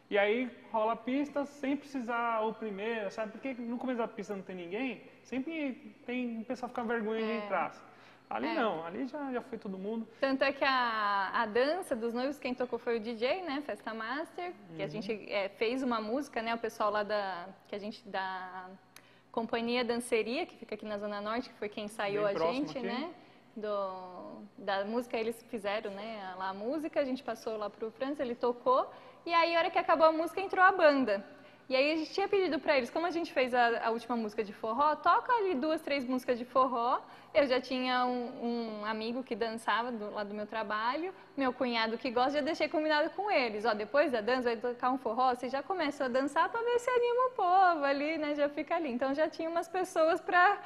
[0.09, 3.31] E aí rola a pista sem precisar o primeiro, sabe?
[3.31, 7.25] Porque no começo da pista não tem ninguém, sempre tem o pessoal ficar vergonha é.
[7.25, 7.92] de entrar.
[8.33, 8.55] Ali é.
[8.55, 10.07] não, ali já, já foi todo mundo.
[10.19, 13.61] Tanto é que a, a dança dos noivos, quem tocou foi o DJ, né?
[13.61, 14.85] Festa Master, que uhum.
[14.85, 16.55] a gente é, fez uma música, né?
[16.55, 17.47] O pessoal lá da.
[17.67, 18.07] que a gente.
[18.07, 18.67] da
[19.31, 22.85] Companhia Danceria, que fica aqui na Zona Norte, que foi quem ensaiou a gente, aqui.
[22.85, 23.11] né?
[23.55, 26.33] Do, da música, eles fizeram, né?
[26.37, 28.89] Lá a música, a gente passou lá pro Franz, ele tocou.
[29.25, 31.23] E aí, a hora que acabou a música, entrou a banda.
[31.69, 34.17] E aí a gente tinha pedido para eles, como a gente fez a, a, última
[34.17, 36.99] música de forró, toca ali duas, três músicas de forró.
[37.33, 41.97] Eu já tinha um, um amigo que dançava do, lá do meu trabalho, meu cunhado
[41.97, 43.63] que gosta, já deixei combinado com eles.
[43.63, 46.79] Ó, depois da dança vai tocar um forró, você já começa a dançar para ver
[46.79, 48.35] se anima o povo ali, né?
[48.35, 48.91] Já fica ali.
[48.91, 50.59] Então já tinha umas pessoas para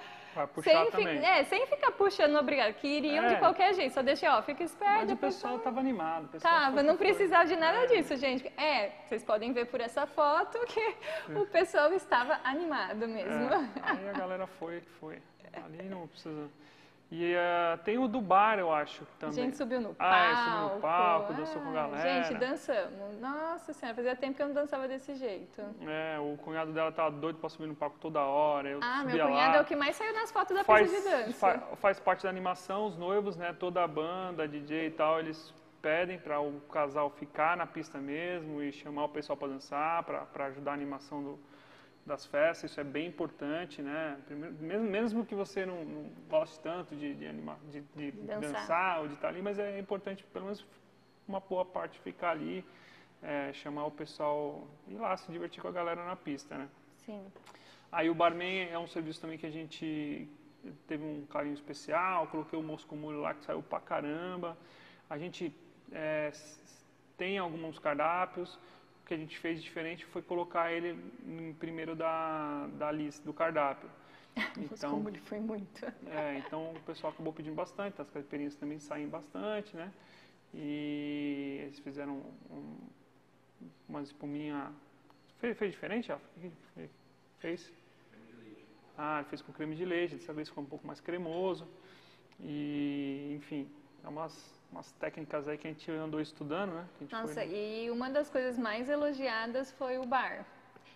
[0.45, 3.33] puxar sem, é, sem ficar puxando obrigado, que iriam é.
[3.33, 3.93] de qualquer jeito.
[3.93, 4.99] Só deixei, ó, fica esperto.
[4.99, 6.29] Mas o pessoal estava animado.
[6.35, 7.85] O tava, não precisava de nada é.
[7.87, 8.45] disso, gente.
[8.57, 11.39] É, vocês podem ver por essa foto que é.
[11.39, 13.53] o pessoal estava animado mesmo.
[13.53, 13.69] É.
[13.81, 15.21] Aí a galera foi, foi.
[15.53, 16.49] Ali não precisa...
[17.09, 19.39] E uh, tem o do bar, eu acho, também.
[19.39, 20.13] A gente subiu no palco.
[20.13, 22.23] Ah, é, subiu no palco, dançou com a galera.
[22.23, 23.19] Gente, dançamos.
[23.21, 25.61] Nossa senhora, fazia tempo que eu não dançava desse jeito.
[25.87, 28.67] É, o cunhado dela tava doido pra subir no palco toda hora.
[28.67, 29.57] Eu ah, meu cunhado lá.
[29.57, 31.39] é o que mais saiu nas fotos da faz, pista de dança.
[31.39, 35.53] Faz, faz parte da animação, os noivos, né, toda a banda, DJ e tal, eles
[35.81, 40.45] pedem para o casal ficar na pista mesmo e chamar o pessoal para dançar, para
[40.47, 41.39] ajudar a animação do
[42.07, 44.17] das festas, isso é bem importante, né?
[44.25, 48.51] Primeiro, mesmo, mesmo que você não, não goste tanto de, de, animar, de, de dançar.
[48.53, 48.99] dançar.
[49.01, 50.65] ou de estar ali, mas é importante pelo menos
[51.27, 52.65] uma boa parte ficar ali,
[53.21, 56.69] é, chamar o pessoal ir lá se divertir com a galera na pista, né?
[57.05, 57.25] Sim.
[57.91, 60.27] Aí o barman é um serviço também que a gente
[60.87, 64.57] teve um carinho especial, coloquei o moço com molho lá que saiu pra caramba.
[65.09, 65.53] A gente
[65.91, 66.31] é,
[67.17, 68.59] tem alguns cardápios,
[69.07, 73.89] que a gente fez diferente foi colocar ele em primeiro da, da lista, do cardápio.
[74.57, 75.83] Então, como ele foi muito.
[76.05, 79.91] É, então o pessoal acabou pedindo bastante, as caipirinhas também saem bastante, né?
[80.53, 82.77] E eles fizeram um,
[83.89, 84.71] uma espuminha.
[85.39, 86.19] Fez, fez diferente, ó?
[87.39, 87.71] Fez?
[88.95, 91.67] Ah, fez com creme de leite, dessa vez ficou um pouco mais cremoso.
[92.39, 93.67] E, enfim,
[94.03, 96.85] é umas umas técnicas aí que a gente andou estudando, né?
[97.11, 100.45] Nossa, foi, e uma das coisas mais elogiadas foi o bar.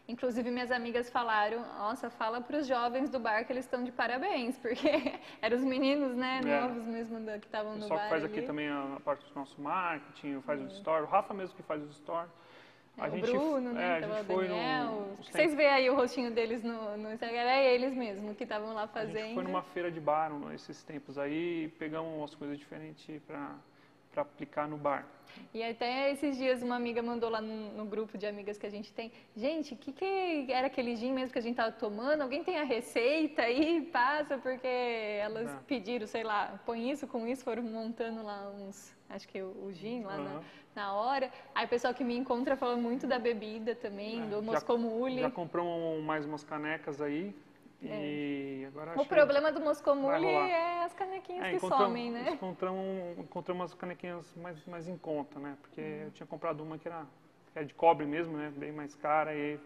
[0.07, 3.91] Inclusive, minhas amigas falaram: Nossa, fala para os jovens do bar que eles estão de
[3.91, 6.61] parabéns, porque eram os meninos, né, é.
[6.61, 7.97] novos mesmo que estavam no bar.
[7.97, 8.33] Só que faz ali.
[8.33, 11.63] aqui também a, a, parte do nosso marketing, faz os stories, o Rafa mesmo que
[11.63, 12.31] faz os stories.
[12.97, 13.83] É, a o gente, Bruno, né?
[13.83, 14.91] É, a gente foi Daniel.
[14.91, 18.73] No, Vocês veem aí o rostinho deles no, no Instagram, é eles mesmo que estavam
[18.73, 19.17] lá fazendo.
[19.17, 23.55] A gente foi numa feira de bar nesses tempos aí, pegamos umas coisas diferentes para
[24.11, 25.05] para aplicar no bar.
[25.53, 28.69] E até esses dias uma amiga mandou lá no, no, grupo de amigas que a
[28.69, 32.21] gente tem, gente, o que, que era aquele gin mesmo que a gente estava tomando?
[32.21, 33.81] Alguém tem a receita aí?
[33.91, 35.63] Passa, porque elas Não.
[35.63, 39.71] pediram, sei lá, põe isso com isso, foram montando lá uns, acho que o, o
[39.73, 40.23] gin lá uhum.
[40.23, 40.41] na,
[40.75, 41.31] na, hora.
[41.55, 45.21] Aí o pessoal que me encontra fala muito da bebida também, é, do Moscou Mule.
[45.21, 47.33] Já comprou um, mais umas canecas aí,
[47.81, 52.31] e agora o problema do Moscomule é as canequinhas é, que somem, né?
[52.31, 55.57] Encontramos, encontramos umas canequinhas mais, mais em conta, né?
[55.61, 56.03] Porque hum.
[56.05, 57.05] eu tinha comprado uma que era,
[57.51, 58.51] que era de cobre mesmo, né?
[58.55, 59.59] Bem mais cara e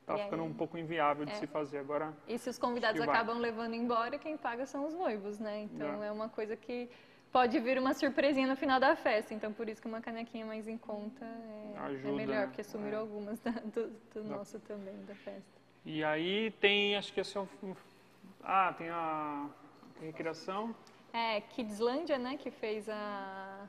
[0.00, 1.36] estava ficando um pouco inviável de é.
[1.36, 1.78] se fazer.
[1.78, 5.62] Agora, e se os convidados acabam levando embora, quem paga são os noivos, né?
[5.62, 6.08] Então é.
[6.08, 6.88] é uma coisa que
[7.32, 9.34] pode vir uma surpresinha no final da festa.
[9.34, 12.98] Então, por isso que uma canequinha mais em conta é, Ajuda, é melhor, porque sumiram
[12.98, 13.00] é.
[13.00, 15.65] algumas da, do, do nosso também, da festa.
[15.86, 17.48] E aí tem, acho que esse é o...
[18.42, 19.48] Ah, tem a
[20.00, 20.74] tem recreação.
[21.12, 23.68] É, Kidslândia, né, que fez a,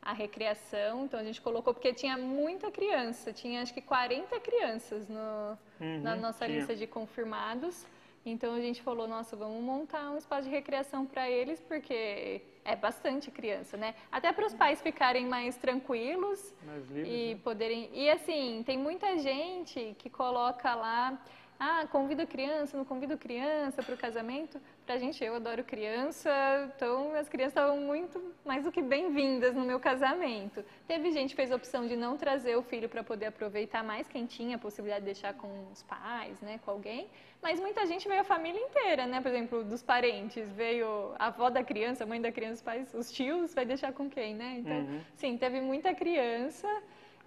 [0.00, 1.04] a recreação.
[1.04, 6.00] Então a gente colocou, porque tinha muita criança, tinha acho que 40 crianças no, uhum,
[6.00, 6.58] na nossa tinha.
[6.58, 7.84] lista de confirmados.
[8.24, 12.76] Então a gente falou, nossa, vamos montar um espaço de recreação para eles, porque é
[12.76, 13.94] bastante criança, né?
[14.12, 17.40] Até para os pais ficarem mais tranquilos mais livres, e né?
[17.42, 17.90] poderem.
[17.92, 21.18] E assim, tem muita gente que coloca lá
[21.60, 24.60] ah, convida criança, não convida criança para o casamento.
[24.86, 26.30] Para a gente, eu adoro criança,
[26.76, 30.64] então as crianças estavam muito mais do que bem-vindas no meu casamento.
[30.86, 34.06] Teve gente que fez a opção de não trazer o filho para poder aproveitar mais,
[34.06, 37.08] quem tinha a possibilidade de deixar com os pais, né, com alguém.
[37.42, 39.20] Mas muita gente veio a família inteira, né?
[39.20, 42.94] Por exemplo, dos parentes, veio a avó da criança, a mãe da criança, os pais,
[42.94, 44.56] os tios, vai deixar com quem, né?
[44.58, 45.00] Então, uhum.
[45.14, 46.68] sim, teve muita criança.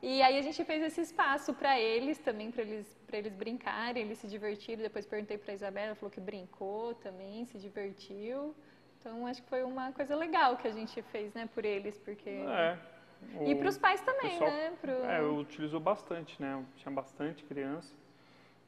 [0.02, 4.18] E aí a gente fez esse espaço para eles também, para eles, eles brincarem, eles
[4.18, 4.82] se divertirem.
[4.82, 8.56] Depois perguntei para a Isabela, ela falou que brincou também, se divertiu.
[9.00, 12.30] Então acho que foi uma coisa legal que a gente fez, né, por eles, porque
[12.30, 12.78] é,
[13.36, 14.72] o, e para os pais também, pessoal, né?
[14.82, 14.92] Pro...
[14.92, 16.64] É, utilizou bastante, né?
[16.78, 17.94] Tinha bastante criança.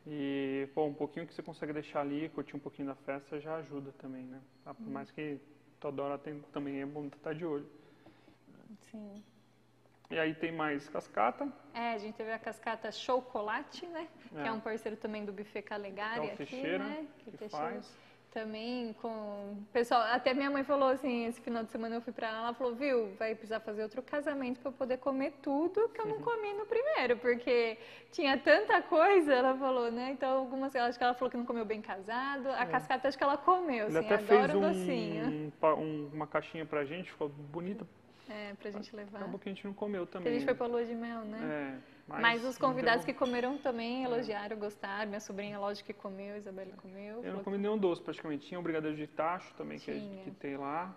[0.05, 3.55] E, pô, um pouquinho que você consegue deixar ali, curtir um pouquinho da festa, já
[3.55, 4.39] ajuda também, né?
[4.65, 4.91] Por hum.
[4.91, 5.39] mais que
[5.80, 7.68] toda hora tem, também é bom estar de olho.
[8.91, 9.23] Sim.
[10.14, 11.52] E aí tem mais cascata.
[11.73, 14.07] É, a gente teve a cascata Chocolate, né?
[14.35, 14.44] É.
[14.44, 17.07] Que é um parceiro também do Buffet Calegari é aqui, né?
[17.18, 17.91] Que, que faz.
[18.30, 19.57] Também com...
[19.72, 22.53] Pessoal, até minha mãe falou assim, esse final de semana eu fui pra ela, ela
[22.53, 26.19] falou, viu, vai precisar fazer outro casamento para eu poder comer tudo que eu não
[26.22, 27.77] comi no primeiro, porque
[28.11, 30.11] tinha tanta coisa, ela falou, né?
[30.11, 32.65] Então, algumas, acho que ela falou que não comeu bem casado, a é.
[32.65, 35.53] cascata acho que ela comeu, Ele assim, até adora fez um, docinho.
[35.61, 37.85] Um, uma caixinha pra gente, ficou bonita
[38.29, 39.19] é, pra gente levar.
[39.19, 40.23] Acabou que a gente não comeu também.
[40.23, 41.39] Porque a gente foi pra lua de mel, né?
[41.43, 43.13] É, mas, mas os convidados deu...
[43.13, 45.07] que comeram também elogiaram, gostaram.
[45.07, 47.23] Minha sobrinha, lógico que comeu, Isabela comeu.
[47.23, 48.47] Eu não comi nenhum doce praticamente.
[48.47, 49.91] Tinha o brigadeiro de tacho também, que,
[50.23, 50.95] que, tem lá.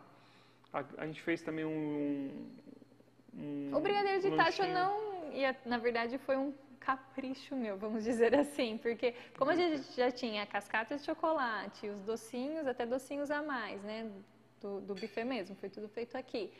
[0.72, 2.48] A, a, gente fez também um...
[3.34, 5.16] um o brigadeiro de tacho não...
[5.32, 6.54] Ia, na verdade, foi um
[6.86, 12.00] capricho meu, vamos dizer assim, porque como a gente já tinha cascata de chocolate, os
[12.02, 14.08] docinhos, até docinhos a mais, né,
[14.60, 16.52] do, do buffet mesmo, foi tudo feito aqui.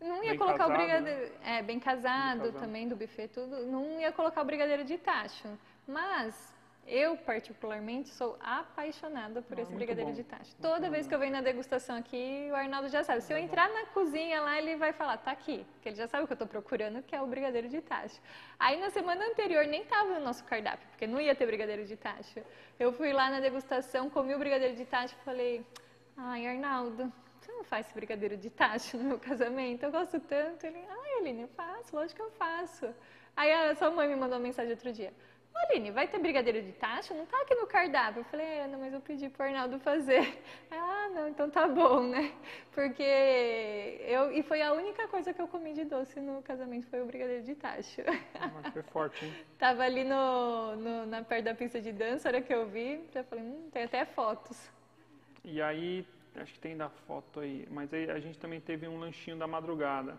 [0.00, 1.20] Não ia bem colocar casado, o brigadeiro.
[1.20, 1.58] Né?
[1.58, 3.66] É, bem casado, bem casado, também do buffet, tudo.
[3.66, 5.48] Não ia colocar o brigadeiro de tacho.
[5.86, 6.54] Mas
[6.86, 10.16] eu, particularmente, sou apaixonada por ah, esse brigadeiro bom.
[10.16, 10.54] de tacho.
[10.62, 13.22] Toda vez que eu venho na degustação aqui, o Arnaldo já sabe.
[13.22, 15.66] Se eu entrar na cozinha lá, ele vai falar, tá aqui.
[15.72, 18.20] Porque ele já sabe o que eu estou procurando, que é o brigadeiro de tacho.
[18.58, 21.96] Aí na semana anterior nem estava no nosso cardápio, porque não ia ter brigadeiro de
[21.96, 22.40] tacho.
[22.78, 25.66] Eu fui lá na degustação, comi o brigadeiro de tacho e falei,
[26.16, 27.12] ai, Arnaldo,
[27.56, 29.82] não faz brigadeiro de tacho no meu casamento?
[29.82, 30.64] Eu gosto tanto.
[30.64, 32.94] Ele, ah, Aline, eu faço, lógico que eu faço.
[33.36, 35.12] Aí a sua mãe me mandou uma mensagem outro dia.
[35.54, 37.14] Aline, vai ter brigadeiro de tacho?
[37.14, 38.20] Não tá aqui no cardápio.
[38.20, 40.38] Eu falei, é, não, mas eu pedi pro Arnaldo fazer.
[40.70, 42.32] ah, não, então tá bom, né?
[42.72, 44.32] Porque eu...
[44.32, 47.42] E foi a única coisa que eu comi de doce no casamento, foi o brigadeiro
[47.42, 48.02] de tacho.
[48.38, 49.32] Ah, foi forte, hein?
[49.58, 53.02] Tava ali no, no, na perto da pista de dança, a hora que eu vi,
[53.14, 54.70] já falei, hum, tem até fotos.
[55.42, 56.06] E aí
[56.40, 57.66] Acho que tem da foto aí.
[57.70, 60.18] Mas aí a gente também teve um lanchinho da madrugada.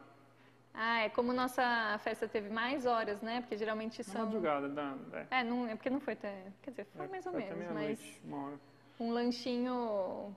[0.73, 3.41] Ah, é como nossa festa teve mais horas, né?
[3.41, 4.25] Porque geralmente são.
[4.25, 4.95] madrugada, da,
[5.31, 5.39] é.
[5.39, 5.43] é.
[5.43, 6.51] não, é porque não foi até.
[6.61, 8.21] Quer dizer, foi é, mais ou foi menos, mas.
[8.23, 8.59] Uma hora.
[8.99, 10.35] Um lanchinho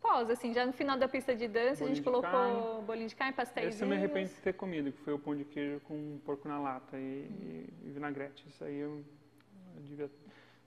[0.00, 2.82] pós, assim, já no final da pista de dança, bolinho a gente colocou carne.
[2.86, 3.74] bolinho de carne, pastéis.
[3.74, 6.48] Esse eu me arrependo de ter comido, que foi o pão de queijo com porco
[6.48, 7.68] na lata e, hum.
[7.84, 8.46] e, e vinagrete.
[8.48, 9.04] Isso aí eu,
[9.76, 10.10] eu devia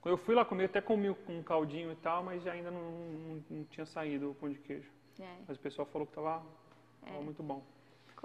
[0.02, 2.90] quando eu fui lá comer, até comi com um caldinho e tal, mas ainda não,
[2.90, 4.90] não, não tinha saído o pão de queijo.
[5.20, 5.36] É.
[5.46, 6.42] Mas o pessoal falou que estava
[7.06, 7.20] é.
[7.20, 7.62] muito bom.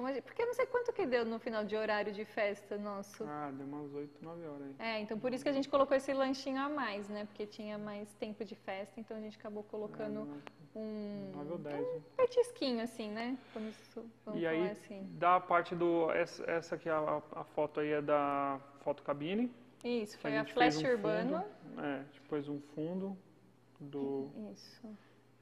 [0.06, 3.24] Gente, porque eu não sei quanto que deu no final de horário de festa nosso.
[3.24, 4.76] Ah, deu umas 8, 9 horas aí.
[4.80, 7.26] É, então por isso que a gente colocou esse lanchinho a mais, né?
[7.26, 10.28] Porque tinha mais tempo de festa, então a gente acabou colocando
[10.76, 12.02] é, um, 9 ou 10, um né?
[12.16, 13.38] petisquinho, assim, né?
[13.56, 13.76] Vamos,
[14.24, 15.02] vamos e aí, assim.
[15.14, 16.12] da parte do...
[16.12, 19.52] Essa, essa aqui, a, a foto aí é da fotocabine.
[19.84, 21.44] Isso, foi a, a Flash um Urbano.
[21.78, 23.18] É, depois um fundo
[23.80, 24.30] do...
[24.52, 24.88] Isso.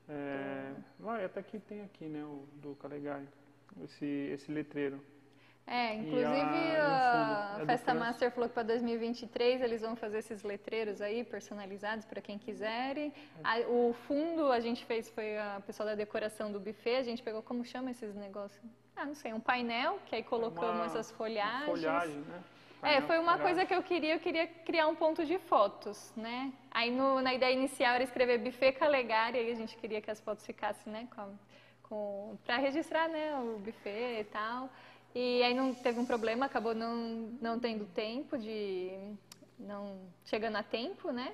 [0.08, 1.10] É, do...
[1.10, 3.28] Ah, até que tem aqui, né, o do Calegari,
[3.82, 5.02] esse, esse letreiro.
[5.68, 10.44] É, inclusive a, a é Festa Master falou que para 2023 eles vão fazer esses
[10.44, 13.12] letreiros aí personalizados para quem quiser.
[13.68, 17.42] o fundo a gente fez foi a pessoa da decoração do buffet, a gente pegou
[17.42, 18.62] como chama esses negócios?
[18.96, 21.66] Ah, não sei, um painel que aí colocamos uma, essas folhagens.
[21.66, 22.44] Folhagem, né?
[22.86, 26.54] É, foi uma coisa que eu queria, eu queria criar um ponto de fotos, né?
[26.70, 30.22] Aí no, na ideia inicial era escrever buffet Calegari, aí a gente queria que as
[30.22, 31.34] fotos ficassem, né, com,
[31.84, 34.70] com para registrar, né, o buffet e tal.
[35.16, 36.96] E aí não teve um problema, acabou não,
[37.42, 38.92] não tendo tempo de
[39.58, 41.34] não chegando a tempo, né?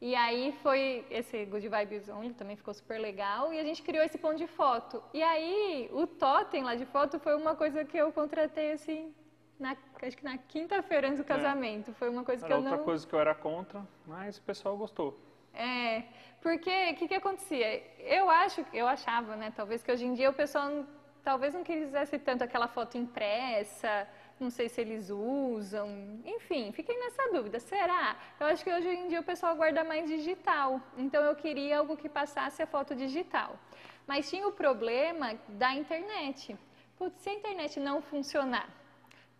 [0.00, 3.52] E aí foi esse Good Vibes Only, também ficou super legal.
[3.52, 5.02] E a gente criou esse ponto de foto.
[5.14, 9.12] E aí o totem lá de foto foi uma coisa que eu contratei assim
[9.58, 11.26] na, acho que na quinta-feira antes do é.
[11.26, 11.90] casamento.
[11.90, 11.94] É.
[11.94, 14.76] Foi uma coisa era que eu outra coisa que eu era contra, mas o pessoal
[14.76, 15.18] gostou.
[15.54, 16.04] É,
[16.42, 17.82] porque o que, que acontecia?
[17.98, 20.84] Eu acho, eu achava, né, talvez que hoje em dia o pessoal
[21.24, 24.06] talvez não quisesse tanto aquela foto impressa,
[24.38, 25.88] não sei se eles usam,
[26.24, 27.58] enfim, fiquei nessa dúvida.
[27.58, 28.16] Será?
[28.38, 31.96] Eu acho que hoje em dia o pessoal guarda mais digital, então eu queria algo
[31.96, 33.58] que passasse a foto digital.
[34.06, 36.56] Mas tinha o problema da internet.
[36.96, 38.68] Putz, se a internet não funcionar,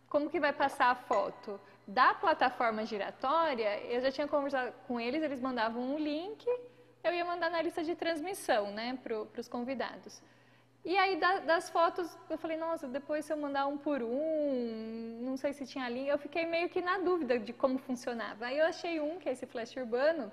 [0.08, 1.60] como que vai passar a foto?
[1.86, 6.44] Da plataforma giratória, eu já tinha conversado com eles, eles mandavam um link,
[7.04, 10.20] eu ia mandar na lista de transmissão, né, para os convidados.
[10.84, 15.18] E aí da, das fotos, eu falei, nossa, depois se eu mandar um por um,
[15.20, 18.46] não sei se tinha linha, eu fiquei meio que na dúvida de como funcionava.
[18.46, 20.30] Aí eu achei um, que é esse flash urbano,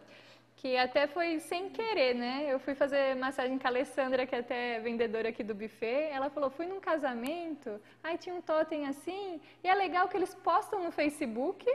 [0.64, 2.46] que até foi sem querer, né?
[2.48, 6.04] Eu fui fazer massagem com a Alessandra, que é até vendedora aqui do buffet.
[6.18, 7.70] Ela falou: fui num casamento,
[8.02, 11.70] aí tinha um totem assim, e é legal que eles postam no Facebook,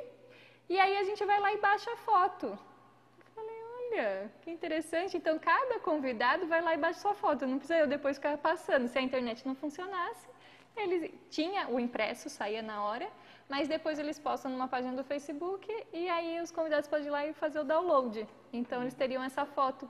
[0.70, 2.46] e aí a gente vai lá e baixa a foto.
[2.46, 5.18] Eu falei: olha, que interessante.
[5.18, 8.88] Então cada convidado vai lá e baixa sua foto, não precisa eu depois ficar passando.
[8.88, 10.26] Se a internet não funcionasse,
[10.74, 13.06] eles tinha o impresso, saía na hora
[13.48, 17.26] mas depois eles postam numa página do Facebook e aí os convidados podem ir lá
[17.26, 18.28] e fazer o download.
[18.52, 19.88] Então eles teriam essa foto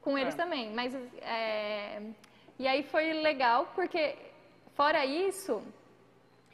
[0.00, 0.36] com eles é.
[0.36, 0.72] também.
[0.74, 2.02] Mas é...
[2.58, 4.16] e aí foi legal porque
[4.74, 5.62] fora isso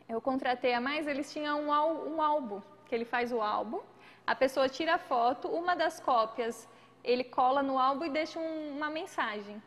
[0.09, 3.81] eu contratei a mais, eles tinham um, um álbum que ele faz o álbum,
[4.27, 6.69] a pessoa tira a foto, uma das cópias
[7.05, 9.63] ele cola no álbum e deixa um, uma mensagem.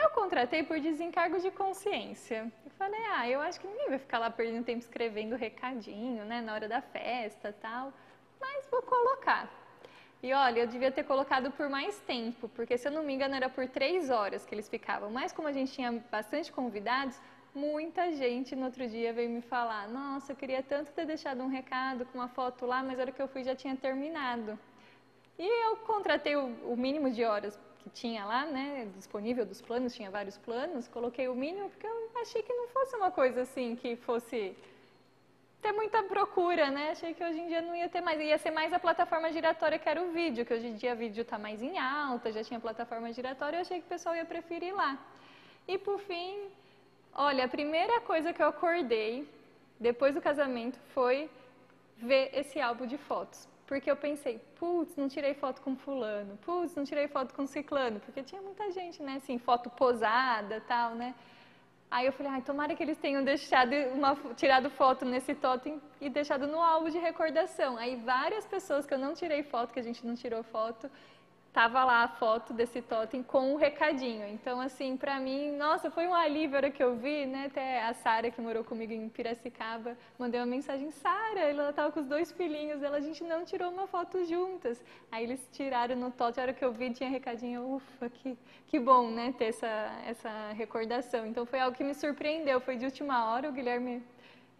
[0.00, 2.50] Eu contratei por desencargo de consciência.
[2.64, 6.40] Eu falei, ah, eu acho que ninguém vai ficar lá perdendo tempo escrevendo recadinho, né,
[6.40, 7.92] na hora da festa tal,
[8.40, 9.50] mas vou colocar.
[10.22, 13.34] E olha, eu devia ter colocado por mais tempo, porque se eu não me engano
[13.34, 15.10] era por três horas que eles ficavam.
[15.10, 17.20] Mas como a gente tinha bastante convidados,
[17.54, 21.48] muita gente no outro dia veio me falar: Nossa, eu queria tanto ter deixado um
[21.48, 24.58] recado com uma foto lá, mas a hora que eu fui já tinha terminado.
[25.38, 27.56] E eu contratei o, o mínimo de horas
[27.88, 32.10] que tinha lá, né, disponível dos planos, tinha vários planos, coloquei o mínimo porque eu
[32.20, 34.56] achei que não fosse uma coisa assim que fosse
[35.60, 36.90] ter muita procura, né?
[36.90, 39.78] Achei que hoje em dia não ia ter mais, ia ser mais a plataforma giratória
[39.78, 42.44] que era o vídeo, que hoje em dia o vídeo está mais em alta, já
[42.44, 44.98] tinha plataforma giratória, eu achei que o pessoal ia preferir lá.
[45.66, 46.48] E por fim,
[47.12, 49.28] olha, a primeira coisa que eu acordei
[49.80, 51.28] depois do casamento foi
[51.96, 53.48] ver esse álbum de fotos.
[53.68, 58.00] Porque eu pensei, putz, não tirei foto com fulano, putz, não tirei foto com ciclano,
[58.00, 61.14] porque tinha muita gente, né, assim, foto posada tal, né?
[61.90, 66.08] Aí eu falei, ai, tomara que eles tenham deixado uma, tirado foto nesse totem e
[66.08, 67.76] deixado no álbum de recordação.
[67.76, 70.90] Aí várias pessoas que eu não tirei foto, que a gente não tirou foto,
[71.52, 74.26] tava lá a foto desse totem com um recadinho.
[74.28, 77.46] Então, assim, para mim, nossa, foi um alívio a hora que eu vi, né?
[77.46, 82.00] Até a Sara, que morou comigo em Piracicaba, mandei uma mensagem, Sara, ela tava com
[82.00, 84.82] os dois filhinhos dela, a gente não tirou uma foto juntas.
[85.10, 88.78] Aí eles tiraram no totem, a hora que eu vi tinha recadinho, ufa, que, que
[88.78, 89.66] bom, né, ter essa,
[90.06, 91.26] essa recordação.
[91.26, 94.02] Então, foi algo que me surpreendeu, foi de última hora, o Guilherme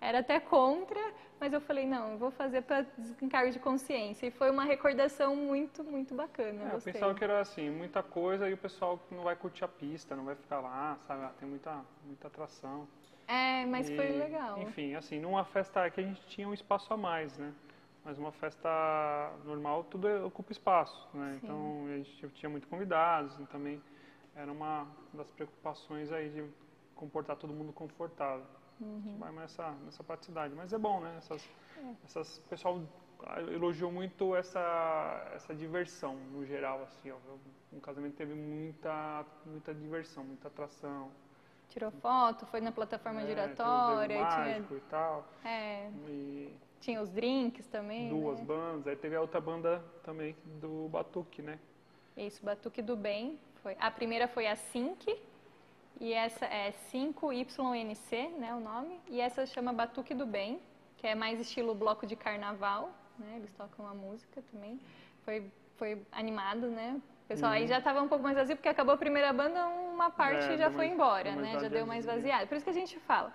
[0.00, 1.00] era até contra,
[1.40, 4.26] mas eu falei, não, vou fazer para desencargo de consciência.
[4.26, 6.70] E foi uma recordação muito, muito bacana.
[6.70, 9.68] É, eu pensava que era assim, muita coisa e o pessoal não vai curtir a
[9.68, 11.24] pista, não vai ficar lá, sabe?
[11.24, 12.86] Ah, tem muita, muita atração.
[13.26, 14.58] É, mas e, foi legal.
[14.62, 17.52] Enfim, assim, numa festa que a gente tinha um espaço a mais, né?
[18.04, 21.32] Mas uma festa normal, tudo ocupa espaço, né?
[21.32, 21.40] Sim.
[21.46, 23.82] Então, a gente tinha muito convidados e também
[24.34, 26.44] era uma das preocupações aí de
[26.94, 28.46] comportar todo mundo confortável.
[28.80, 29.16] Uhum.
[29.18, 30.54] vai nessa, nessa praticidade.
[30.54, 31.14] Mas é bom, né?
[31.18, 31.94] Essas, é.
[32.04, 32.80] essas, o pessoal
[33.52, 37.16] elogiou muito essa, essa diversão no geral, assim, ó.
[37.72, 41.10] Um casamento teve muita, muita diversão, muita atração.
[41.68, 44.26] Tirou foto, foi na plataforma é, giratória.
[44.26, 45.26] Tinha e tal.
[45.44, 45.90] É.
[46.08, 46.50] E
[46.80, 48.08] tinha os drinks também.
[48.08, 48.46] Duas né?
[48.46, 48.86] bandas.
[48.86, 51.58] Aí teve a outra banda também do Batuque, né?
[52.16, 53.38] Isso, Batuque do Bem.
[53.62, 53.76] Foi.
[53.78, 55.20] A primeira foi a Sync,
[56.00, 60.60] e essa é 5YNC, né, o nome, e essa chama Batuque do Bem,
[60.96, 64.80] que é mais estilo bloco de carnaval, né, eles tocam a música também,
[65.24, 67.58] foi, foi animado, né, pessoal uhum.
[67.58, 70.56] aí já estava um pouco mais vazio, porque acabou a primeira banda, uma parte é,
[70.56, 73.32] já foi mais, embora, né, já deu mais vaziado, por isso que a gente fala,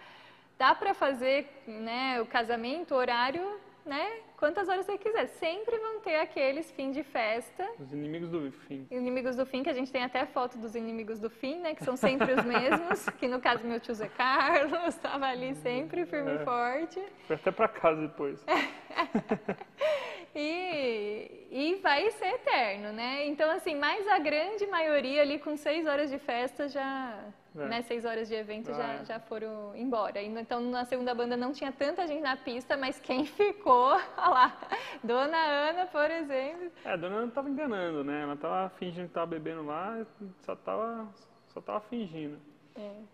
[0.57, 5.27] dá para fazer, né, o casamento, o horário, né, quantas horas você quiser.
[5.27, 7.67] Sempre vão ter aqueles fim de festa.
[7.79, 8.87] Os inimigos do fim.
[8.89, 11.75] Inimigos do fim, que a gente tem até foto dos inimigos do fim, né?
[11.75, 13.09] Que são sempre os mesmos.
[13.19, 16.35] que no caso meu tio Zé Carlos estava ali sempre firme é.
[16.35, 17.01] e forte.
[17.27, 18.45] Foi até para casa depois.
[20.35, 23.25] e, e vai ser eterno, né?
[23.27, 27.65] Então, assim, mais a grande maioria ali com seis horas de festa já é.
[27.67, 29.05] Né, seis horas de evento ah, já, é.
[29.05, 30.21] já foram embora.
[30.21, 34.57] Então, na segunda banda não tinha tanta gente na pista, mas quem ficou, olha lá,
[35.03, 36.71] Dona Ana, por exemplo.
[36.83, 38.23] É, a Dona Ana estava enganando, né?
[38.23, 40.05] Ela estava fingindo que estava bebendo lá,
[40.41, 41.07] só estava
[41.53, 42.37] só tava fingindo.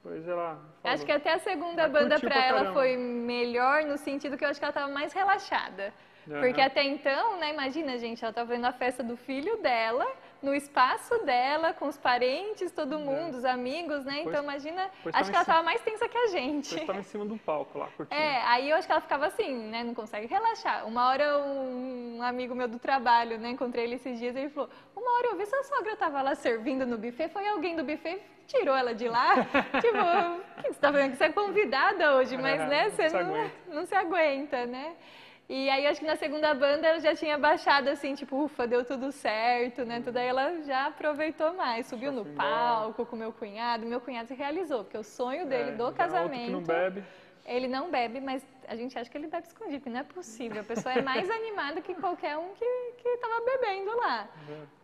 [0.02, 0.94] Pois ela falou.
[0.96, 4.50] Acho que até a segunda Ela banda pra ela foi melhor no sentido que eu
[4.50, 5.94] acho que ela tava mais relaxada.
[6.28, 6.40] Aham.
[6.40, 10.08] Porque até então, né, imagina, gente, ela tava vendo a festa do filho dela,
[10.42, 14.20] no espaço dela, com os parentes, todo mundo, os amigos, né?
[14.20, 14.24] É.
[14.24, 16.68] Pois- Então imagina, pois acho que ela em cima- tava mais tensa que a gente.
[16.70, 18.20] Você estava em cima do palco lá, curtindo.
[18.20, 19.84] É, aí eu acho que ela ficava assim, né?
[19.84, 20.88] Não consegue relaxar.
[20.88, 23.50] Uma hora um amigo meu do trabalho, né?
[23.50, 26.36] Encontrei ele esses dias e ele falou: Uma hora eu vi sua sogra tava lá
[26.36, 29.36] servindo no buffet, foi alguém do buffet tirou ela de lá.
[29.80, 32.90] tipo, que você tá vendo que você é convidada hoje, mas É, né?
[32.90, 34.96] Você não, não se aguenta, né?
[35.50, 38.86] E aí acho que na segunda banda ela já tinha baixado assim, tipo, ufa, deu
[38.86, 40.00] tudo certo, né?
[40.00, 42.36] Tudo aí ela já aproveitou mais, subiu no embora.
[42.36, 43.84] palco com meu cunhado.
[43.84, 46.52] Meu cunhado se realizou, porque o sonho dele É, do casamento.
[46.52, 47.04] Não bebe.
[47.48, 50.62] Ele não bebe, mas a gente acha que ele bebe escondido, porque não é possível.
[50.62, 52.66] A pessoa é mais animada que qualquer um que,
[53.00, 54.30] que tava bebendo lá.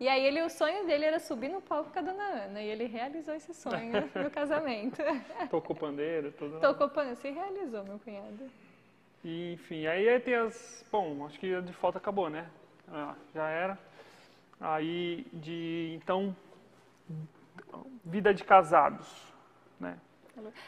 [0.00, 2.60] E aí ele, o sonho dele era subir no palco com a dona Ana.
[2.60, 5.00] E ele realizou esse sonho no casamento.
[5.48, 6.58] Tocou pandeiro, tudo.
[6.58, 8.50] Tocou pano, se realizou, meu cunhado.
[9.26, 10.84] E, enfim, aí, aí tem as.
[10.90, 12.48] Bom, acho que a de foto acabou, né?
[12.86, 13.76] Ah, já era.
[14.60, 15.98] Aí de.
[16.00, 16.34] Então.
[18.04, 19.08] Vida de casados,
[19.80, 19.98] né?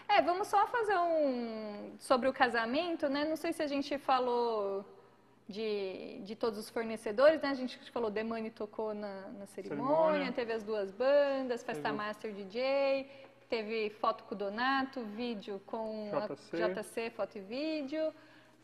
[0.09, 3.25] É, vamos só fazer um sobre o casamento, né?
[3.25, 4.85] Não sei se a gente falou
[5.49, 7.51] de, de todos os fornecedores, né?
[7.51, 10.33] A gente falou Demani tocou na, na cerimônia, Cerimônia.
[10.33, 13.09] teve as duas bandas, Festa Teve Master DJ,
[13.49, 16.63] teve foto com o Donato, vídeo com JC.
[16.63, 18.13] a JC, foto e vídeo.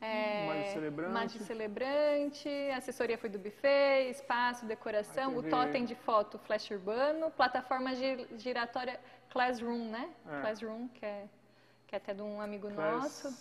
[0.00, 1.12] É, Magi Celebrante.
[1.12, 7.30] Magi Celebrante, a assessoria foi do buffet, espaço, decoração, o totem de foto Flash Urbano,
[7.30, 9.00] plataforma gi- giratória
[9.30, 10.10] Classroom, né?
[10.26, 10.40] É.
[10.42, 11.24] Classroom, que é,
[11.86, 13.38] que é até de um amigo Class- nosso.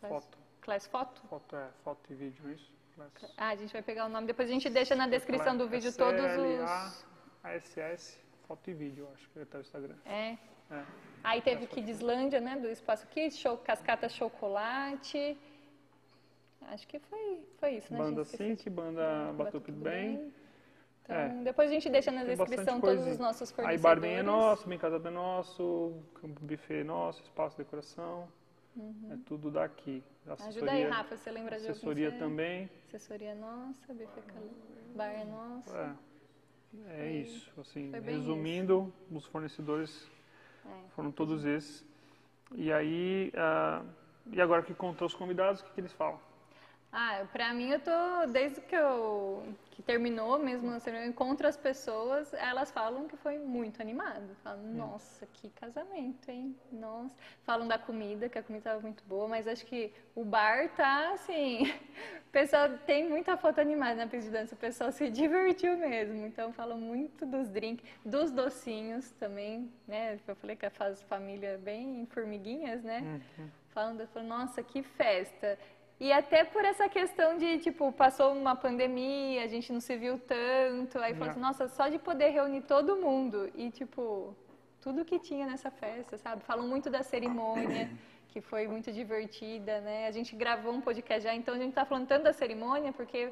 [0.00, 0.38] Class- Foto.
[0.60, 1.20] Class Foto?
[1.28, 2.70] Foto é foto e vídeo, é isso?
[2.96, 5.68] Class- Ah, a gente vai pegar o nome, depois a gente deixa na descrição do
[5.68, 7.04] vídeo todos os...
[7.44, 9.94] ASS, foto e vídeo, acho que tá o Instagram.
[10.04, 10.36] É.
[10.70, 10.84] É.
[11.24, 15.38] Aí teve Kidslândia, né, do Espaço Kids, show, Cascata Chocolate.
[16.72, 18.36] Acho que foi, foi isso, né, Banda gente?
[18.36, 20.32] Sync, banda Batuque do Bem.
[21.02, 21.28] Então, É.
[21.42, 23.82] depois a gente deixa na Tem descrição todos os nossos Aí fornecedores.
[23.82, 28.28] bar bem é nosso, bem casado é nosso, campo buffet é nosso, espaço de decoração.
[29.10, 30.02] É tudo daqui.
[30.24, 30.46] Uhum.
[30.46, 31.66] Ajuda aí, Rafa, você lembra de?
[31.68, 32.70] Assessoria também.
[32.86, 34.42] Assessoria nossa, buffet Cal-
[34.94, 35.74] bar é nosso.
[35.76, 35.94] É,
[37.00, 37.50] é isso.
[37.60, 40.08] Assim, foi resumindo, os fornecedores
[40.64, 40.88] É.
[40.90, 41.84] foram todos esses.
[42.54, 43.82] E aí, ah,
[44.32, 46.20] e agora que encontrou os convidados, o que, que eles falam?
[46.92, 51.56] Ah, pra mim eu tô, desde que eu que terminou mesmo, assim, eu encontro as
[51.56, 54.36] pessoas, elas falam que foi muito animado.
[54.42, 56.54] Falam, nossa, que casamento, hein?
[56.70, 57.14] Nossa.
[57.44, 61.12] Falam da comida, que a comida estava muito boa, mas acho que o bar tá
[61.14, 61.62] assim.
[62.30, 66.24] O pessoal tem muita foto animada na pista de dança, o pessoal se divertiu mesmo.
[66.24, 70.16] Então falam muito dos drinks, dos docinhos também, né?
[70.28, 73.20] Eu falei que faz família bem formiguinhas, né?
[73.70, 75.58] Falando, falando, nossa, que festa.
[76.00, 80.18] E até por essa questão de, tipo, passou uma pandemia, a gente não se viu
[80.18, 80.98] tanto.
[80.98, 83.50] Aí falou assim, nossa, só de poder reunir todo mundo.
[83.54, 84.34] E, tipo,
[84.80, 86.42] tudo que tinha nessa festa, sabe?
[86.42, 87.90] Falam muito da cerimônia,
[88.28, 90.06] que foi muito divertida, né?
[90.06, 93.30] A gente gravou um podcast já, então a gente tá falando tanto da cerimônia, porque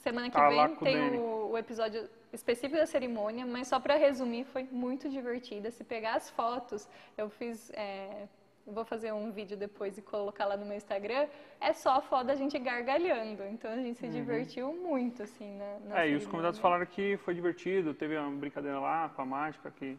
[0.00, 4.44] semana que Tá vem tem o, o episódio específico da cerimônia, mas só para resumir,
[4.44, 5.70] foi muito divertida.
[5.70, 6.88] Se pegar as fotos,
[7.18, 7.70] eu fiz.
[7.74, 8.28] é,
[8.66, 11.26] vou fazer um vídeo depois e colocar lá no meu Instagram.
[11.60, 13.42] É só foto da gente gargalhando.
[13.44, 17.16] Então a gente se divertiu muito, assim, na, na é, e os convidados falaram que
[17.18, 19.96] foi divertido, teve uma brincadeira lá com a mágica que,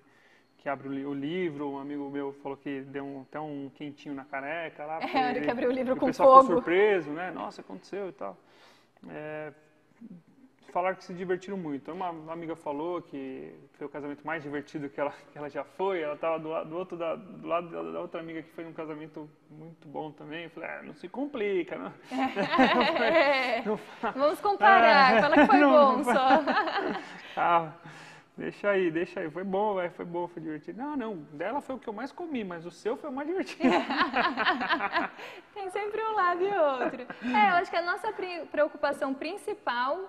[0.58, 3.70] que abre o, li- o livro, um amigo meu falou que deu um- até um
[3.74, 5.00] quentinho na careca lá.
[5.02, 6.54] É, a hora que ele- abriu o livro com pessoal ficou fogo.
[6.56, 7.32] surpreso, né?
[7.32, 8.38] Nossa, aconteceu e tal.
[9.10, 9.54] É,
[10.72, 11.92] falaram que se divertiram muito.
[11.92, 16.02] Uma amiga falou que foi o casamento mais divertido que ela, que ela já foi.
[16.02, 18.74] Ela estava do, do outro da, do lado da, da outra amiga que foi num
[18.74, 20.46] casamento muito bom também.
[20.46, 21.94] Eu falei, ah, não se complica, não.
[23.04, 25.22] É, não fa- vamos comparar.
[25.22, 26.28] Fala que foi Não, bom não só.
[27.36, 27.72] Ah,
[28.38, 29.30] deixa aí, deixa aí.
[29.30, 30.78] Foi bom, vai, foi bom, foi divertido.
[30.82, 33.28] Não, não, dela foi o que eu mais comi, mas o seu foi o mais
[33.28, 33.74] divertido.
[35.54, 37.02] Tem sempre um lado e outro.
[37.36, 38.14] É, eu acho que a nossa
[38.52, 40.00] preocupação principal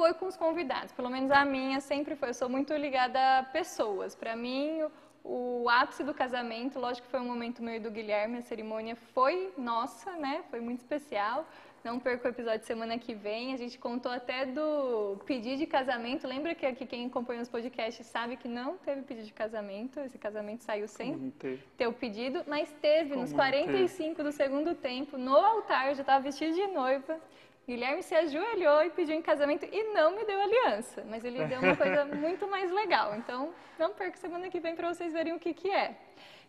[0.00, 0.92] foi com os convidados.
[0.92, 2.30] Pelo menos a minha sempre foi.
[2.30, 4.14] Eu sou muito ligada a pessoas.
[4.14, 4.80] Para mim,
[5.22, 8.40] o, o ápice do casamento, lógico que foi um momento meu e do Guilherme, a
[8.40, 10.42] cerimônia foi nossa, né?
[10.48, 11.46] Foi muito especial.
[11.84, 13.52] Não perca o episódio semana que vem.
[13.52, 16.26] A gente contou até do pedido de casamento.
[16.26, 20.00] Lembra que aqui quem acompanha os podcasts sabe que não teve pedido de casamento.
[20.00, 21.62] Esse casamento saiu sem teve.
[21.76, 26.00] ter o pedido, mas teve Como nos não 45 do segundo tempo, no altar, já
[26.00, 27.20] estava vestida de noiva.
[27.66, 31.60] Guilherme se ajoelhou e pediu em casamento e não me deu aliança, mas ele deu
[31.60, 33.14] uma coisa muito mais legal.
[33.16, 35.96] Então, não perca semana que vem para vocês verem o que, que é.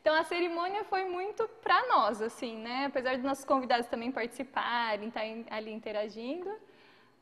[0.02, 2.86] Então, a cerimônia foi muito para nós, assim, né?
[2.86, 6.52] Apesar dos nossos convidados também participarem, estarem tá ali interagindo,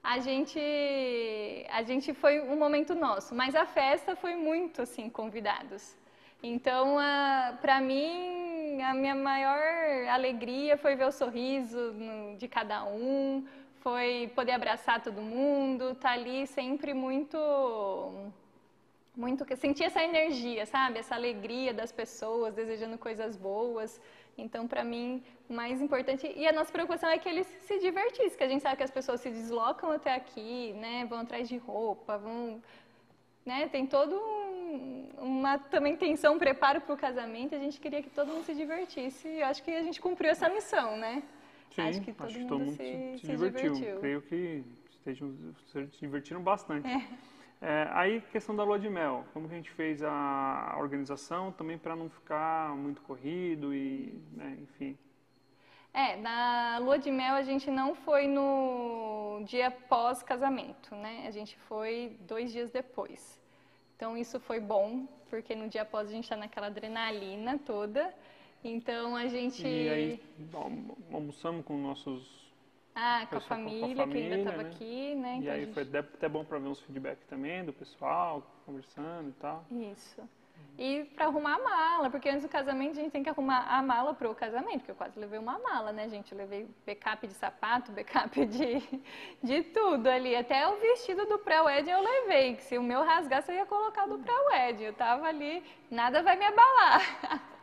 [0.02, 0.60] a gente,
[1.70, 3.36] a gente foi um momento nosso.
[3.36, 5.98] Mas a festa foi muito, assim, convidados.
[6.42, 6.96] Então,
[7.60, 11.94] para mim, a minha maior alegria foi ver o sorriso
[12.38, 13.46] de cada um,
[13.82, 17.38] foi poder abraçar todo mundo, tá ali sempre muito
[19.16, 21.00] muito sentir essa energia, sabe?
[21.00, 24.00] Essa alegria das pessoas desejando coisas boas.
[24.38, 28.38] Então, para mim, o mais importante e a nossa preocupação é que eles se divertissem,
[28.38, 31.06] que a gente sabe que as pessoas se deslocam até aqui, né?
[31.10, 32.64] Vão atrás de roupa, vão,
[33.46, 33.68] né?
[33.68, 37.54] Tem todo um, uma também tensão, um preparo para o casamento.
[37.56, 39.28] A gente queria que todo mundo se divertisse.
[39.28, 41.24] E eu acho que a gente cumpriu essa missão, né?
[41.82, 43.74] Sim, acho que todo acho mundo, todo mundo se, se, se, divertiu.
[43.74, 44.00] divertiu.
[44.00, 45.36] Creio que estejam,
[45.68, 46.88] se divertiram bastante.
[46.88, 47.08] É.
[47.62, 51.78] É, aí, questão da lua de mel, como que a gente fez a organização também
[51.78, 54.98] para não ficar muito corrido e, né, enfim.
[55.94, 61.26] É, na lua de mel a gente não foi no dia pós-casamento, né?
[61.28, 63.40] A gente foi dois dias depois.
[63.96, 68.14] Então isso foi bom, porque no dia após a gente está naquela adrenalina toda.
[68.64, 69.66] Então a gente.
[69.66, 70.24] E aí
[71.12, 72.40] almoçamos com nossos
[72.96, 74.70] ah, com a, família, com a família, que ainda estava né?
[74.70, 75.36] aqui, né?
[75.36, 75.74] Então e aí gente...
[75.74, 79.66] foi até bom para ver uns feedback também do pessoal, conversando e tal.
[79.72, 80.22] Isso.
[80.78, 83.82] E para arrumar a mala, porque antes do casamento a gente tem que arrumar a
[83.82, 86.32] mala para o casamento, porque eu quase levei uma mala, né, gente?
[86.32, 88.82] Eu levei backup de sapato, backup de,
[89.44, 90.36] de tudo ali.
[90.36, 94.06] Até o vestido do pré-wedding eu levei, que se o meu rasgasse eu ia colocar
[94.06, 94.84] do pré-wedding.
[94.84, 95.62] Eu tava ali,
[95.92, 97.02] nada vai me abalar.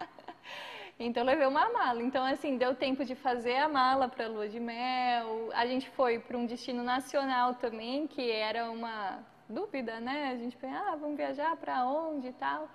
[0.98, 2.02] Então levei uma mala.
[2.02, 5.51] Então assim, deu tempo de fazer a mala para lua de mel.
[5.52, 9.18] A gente foi para um destino nacional também, que era uma
[9.48, 10.31] dúvida, né?
[10.32, 12.68] A gente pensa, ah, vamos viajar para onde e tal.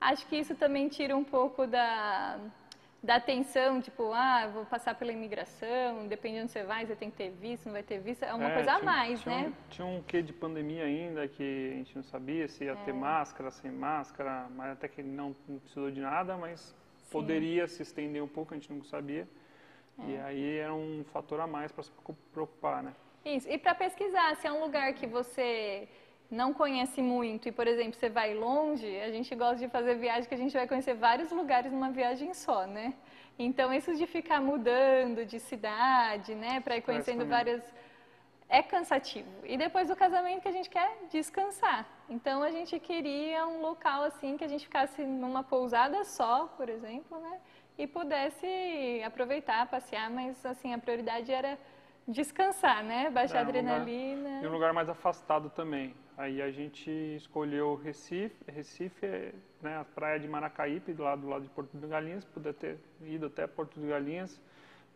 [0.00, 2.38] Acho que isso também tira um pouco da
[3.02, 7.16] da tensão, tipo, ah, vou passar pela imigração, dependendo onde você vai, você tem que
[7.16, 9.46] ter visto, não vai ter visto, é uma é, coisa a mais, tinha né?
[9.46, 12.74] Um, tinha um quê de pandemia ainda que a gente não sabia se ia é.
[12.74, 16.74] ter máscara, sem máscara, mas até que não, não precisou de nada, mas
[17.10, 19.28] poderia se estender um pouco, a gente não sabia.
[19.98, 20.10] É.
[20.10, 21.92] E aí era um fator a mais para se
[22.32, 22.94] preocupar, né?
[23.24, 23.48] Isso.
[23.48, 25.88] E para pesquisar, se é um lugar que você
[26.30, 30.28] não conhece muito e, por exemplo, você vai longe, a gente gosta de fazer viagem
[30.28, 32.94] que a gente vai conhecer vários lugares numa viagem só, né?
[33.38, 37.62] Então, isso de ficar mudando de cidade, né, para ir conhecendo várias
[38.48, 39.30] é cansativo.
[39.44, 41.86] E depois do casamento que a gente quer descansar.
[42.08, 46.68] Então a gente queria um local assim que a gente ficasse numa pousada só, por
[46.68, 47.40] exemplo, né?
[47.76, 51.58] E pudesse aproveitar, passear, mas assim a prioridade era
[52.06, 53.10] descansar, né?
[53.10, 54.28] Baixar é, adrenalina.
[54.28, 55.94] Lugar, e um lugar mais afastado também.
[56.16, 61.42] Aí a gente escolheu Recife, Recife, né, a praia de Maracaípe, do lado, do lado
[61.42, 64.40] de Porto de Galinhas, poder ter ido até Porto de Galinhas,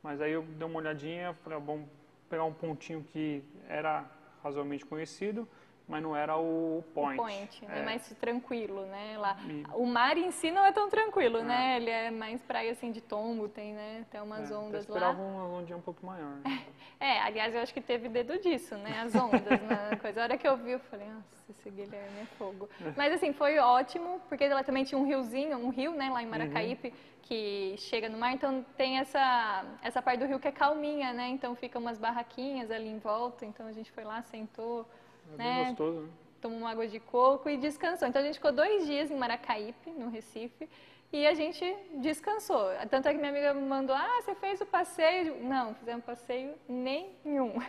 [0.03, 1.89] mas aí eu dei uma olhadinha, falei, ah, vamos
[2.29, 4.05] pegar um pontinho que era
[4.43, 5.47] razoavelmente conhecido,
[5.89, 7.21] mas não era o point.
[7.21, 7.79] O point, é.
[7.79, 9.17] é mais tranquilo, né?
[9.19, 9.65] Lá, e...
[9.75, 11.43] O mar em si não é tão tranquilo, é.
[11.43, 11.77] né?
[11.77, 14.07] Ele é mais praia assim de tombo, tem, né?
[14.11, 15.29] Tem umas é, ondas eu esperava lá.
[15.29, 16.37] uma ondinha um pouco maior.
[16.45, 16.63] Né?
[17.01, 19.01] É, aliás, eu acho que teve dedo disso, né?
[19.01, 20.21] As ondas na coisa.
[20.21, 22.69] A hora que eu vi, eu falei, nossa, esse Guilherme é fogo.
[22.97, 26.27] Mas assim, foi ótimo, porque ela também tinha um riozinho, um rio, né, lá em
[26.27, 26.95] Maracaípe, uhum.
[27.23, 31.29] que chega no mar, então tem essa, essa parte do rio que é calminha, né?
[31.29, 34.87] Então fica umas barraquinhas ali em volta, então a gente foi lá, sentou
[35.33, 35.65] é né?
[35.67, 36.09] gostoso, né?
[36.41, 38.09] Tomou uma água de coco e descansou.
[38.09, 40.69] Então a gente ficou dois dias em Maracaípe, no Recife,
[41.13, 41.65] e a gente
[41.97, 42.67] descansou.
[42.91, 45.43] Tanto é que minha amiga me mandou: Ah, você fez o passeio?
[45.45, 47.55] Não, fizemos passeio nenhum.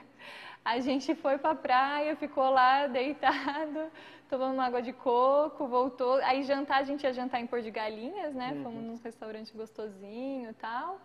[0.66, 3.92] A gente foi para a praia, ficou lá deitado,
[4.30, 6.14] tomando uma água de coco, voltou.
[6.24, 8.54] Aí jantar, a gente ia jantar em Porto de Galinhas, né?
[8.54, 8.64] Uhum.
[8.64, 11.02] Fomos num restaurante gostosinho e tal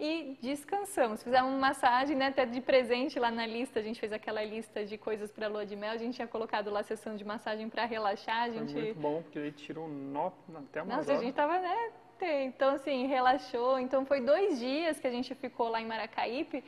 [0.00, 1.22] e descansamos.
[1.22, 4.84] Fizemos uma massagem, né, até de presente lá na lista, a gente fez aquela lista
[4.84, 7.68] de coisas para lua de mel, a gente tinha colocado lá a sessão de massagem
[7.68, 8.44] para relaxar.
[8.44, 8.72] A gente...
[8.72, 11.92] Foi muito bom, porque ele tirou um nó até uma Nossa, a gente tava, né,
[12.46, 13.78] então assim, relaxou.
[13.78, 16.64] Então foi dois dias que a gente ficou lá em Maracaípe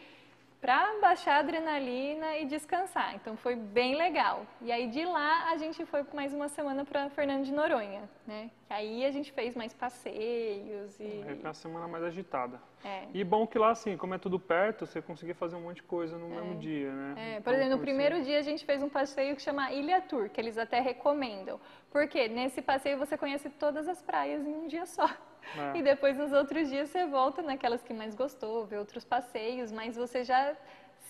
[0.62, 3.16] para baixar a adrenalina e descansar.
[3.16, 4.46] Então foi bem legal.
[4.60, 8.48] E aí de lá a gente foi mais uma semana para Fernando de Noronha, né?
[8.68, 12.60] Que aí a gente fez mais passeios e é uma semana mais agitada.
[12.84, 13.08] É.
[13.12, 15.82] E bom que lá assim, como é tudo perto, você conseguia fazer um monte de
[15.82, 16.36] coisa no é.
[16.36, 17.14] mesmo dia, né?
[17.16, 17.40] É.
[17.40, 20.30] Por então, exemplo, no primeiro dia a gente fez um passeio que chama Ilha Tour,
[20.30, 21.58] que eles até recomendam.
[21.92, 25.08] Porque nesse passeio você conhece todas as praias em um dia só.
[25.56, 25.78] É.
[25.78, 29.96] E depois nos outros dias você volta naquelas que mais gostou, vê outros passeios, mas
[29.96, 30.56] você já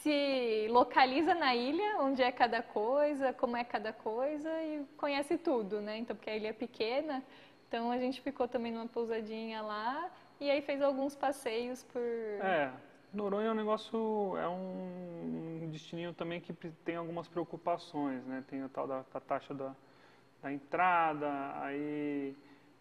[0.01, 5.81] se localiza na ilha, onde é cada coisa, como é cada coisa e conhece tudo,
[5.81, 5.99] né?
[5.99, 7.23] Então, porque a ilha é pequena,
[7.69, 10.11] então a gente ficou também numa pousadinha lá
[10.41, 12.01] e aí fez alguns passeios por.
[12.01, 12.73] É,
[13.15, 16.53] Noronha é um negócio, é um destininho também que
[16.85, 18.43] tem algumas preocupações, né?
[18.49, 19.73] Tem a tal da, da taxa da,
[20.43, 22.36] da entrada, aí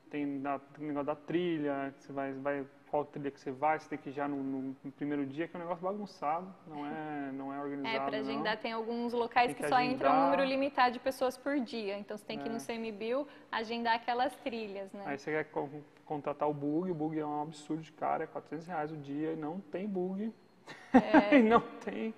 [0.10, 3.80] tem, da, o negócio da trilha, que você vai, vai qual trilha que você vai,
[3.80, 6.54] você tem que ir já no, no, no, primeiro dia, que é um negócio bagunçado,
[6.68, 7.96] não é, não é organizado.
[7.96, 9.94] É, para agendar tem alguns locais tem que, que só agendar.
[9.94, 11.98] entra um número limitado de pessoas por dia.
[11.98, 15.04] Então você tem que ir no CMBio agendar aquelas trilhas, né?
[15.06, 15.50] Aí você quer
[16.06, 19.32] contratar o bug, o bug é um absurdo de cara, é 400 reais o dia,
[19.32, 20.34] e não tem bug.
[20.94, 21.38] É.
[21.40, 22.14] e não tem.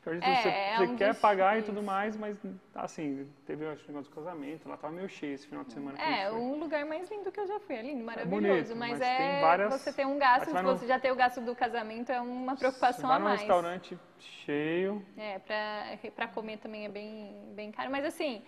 [0.00, 2.36] Então, é, você, é um quer pagar e tudo mais, mas
[2.74, 5.98] assim, teve acho, um negócio do casamento, lá tava meio cheio esse final de semana.
[6.00, 8.46] É, um lugar mais lindo que eu já fui, é lindo, maravilhoso.
[8.46, 9.72] É bonito, mas, mas é várias...
[9.72, 13.10] você tem um gasto, se você já tem o gasto do casamento, é uma preocupação
[13.10, 13.40] a mais.
[13.40, 15.04] Você vai num restaurante cheio.
[15.16, 18.42] É, pra, pra comer também é bem, bem caro, mas assim,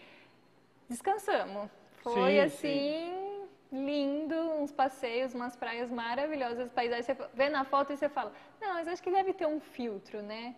[0.88, 1.68] descansamos.
[2.02, 2.58] Foi sim, assim.
[2.58, 3.30] Sim
[3.72, 7.06] lindo, uns passeios, umas praias maravilhosas, paisagens.
[7.06, 10.20] Você vê na foto e você fala, não, mas acho que deve ter um filtro,
[10.22, 10.56] né?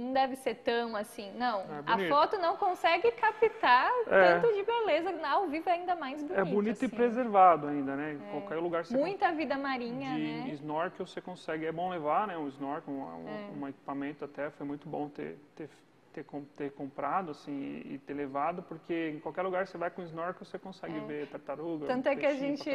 [0.00, 1.30] Não deve ser tão assim.
[1.36, 4.34] Não, é a foto não consegue captar é.
[4.34, 5.14] tanto de beleza.
[5.26, 6.40] Ao vivo é ainda mais bonito.
[6.40, 6.86] É bonito assim.
[6.86, 8.18] e preservado ainda, né?
[8.20, 8.30] É.
[8.30, 10.50] Qualquer lugar você Muita vida marinha, de né?
[10.54, 11.66] snorkel você consegue.
[11.66, 12.36] É bom levar, né?
[12.36, 14.50] Um snorkel, um, um, um equipamento até.
[14.50, 15.68] Foi muito bom ter, ter,
[16.12, 16.24] ter,
[16.56, 20.58] ter, comprado assim e ter levado, porque em qualquer lugar você vai com snorkel você
[20.58, 21.00] consegue é.
[21.00, 21.86] ver tartaruga.
[21.86, 22.70] Tanto é que a gente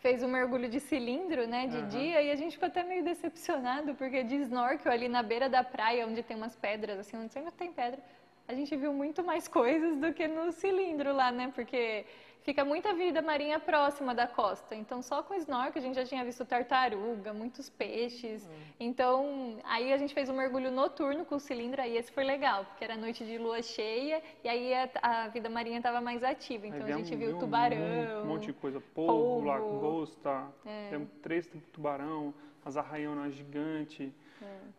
[0.00, 1.88] fez um mergulho de cilindro, né, de uhum.
[1.88, 5.64] dia, e a gente ficou até meio decepcionado, porque de snorkel ali na beira da
[5.64, 7.98] praia, onde tem umas pedras, assim, onde sempre tem pedra,
[8.46, 12.06] a gente viu muito mais coisas do que no cilindro lá, né, porque
[12.48, 14.74] fica muita vida marinha próxima da costa.
[14.74, 18.46] Então, só com snorkel a gente já tinha visto tartaruga, muitos peixes.
[18.46, 18.72] Hum.
[18.80, 22.64] Então, aí a gente fez um mergulho noturno com o cilindro, aí esse foi legal,
[22.64, 26.66] porque era noite de lua cheia e aí a, a vida marinha estava mais ativa.
[26.66, 28.22] Então, a gente viu, viu tubarão.
[28.22, 30.98] Um monte de coisa, polvo, polvo lagosta, é.
[31.20, 32.32] três tubarão,
[32.64, 34.10] as arraionas gigantes.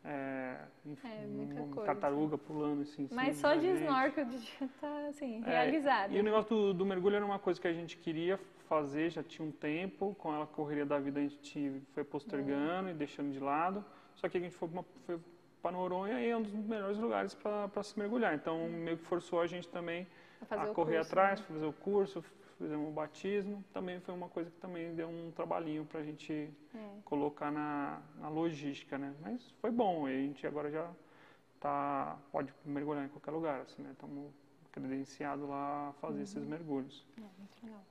[0.03, 0.57] É.
[0.85, 3.07] enfim, é, tartaruga pulando assim.
[3.11, 6.13] Mas só de snorkel já tá assim, é, realizado.
[6.13, 9.23] E o negócio do, do, mergulho era uma coisa que a gente queria fazer, já
[9.23, 13.39] tinha um tempo, com a correria da vida a gente foi postergando e deixando de
[13.39, 13.83] lado.
[14.15, 14.69] Só que a gente foi,
[15.05, 15.19] foi
[15.61, 18.33] para Noronha e é um dos melhores lugares para se mergulhar.
[18.33, 20.07] Então, meio que forçou a gente também
[20.49, 21.45] a, a correr curso, atrás, né?
[21.47, 22.23] fazer o curso,
[22.59, 26.33] fizemos o batismo, também foi uma coisa que também deu um trabalhinho para a gente
[26.75, 26.89] é.
[27.05, 29.15] colocar na, na, logística, né?
[29.21, 30.91] Mas foi bom, a gente agora já
[31.59, 33.91] tá, pode mergulhar em qualquer lugar, assim, né?
[33.93, 34.31] Estamos
[34.73, 36.23] credenciados lá a fazer uhum.
[36.23, 37.07] esses mergulhos.
[37.17, 37.81] É, muito legal.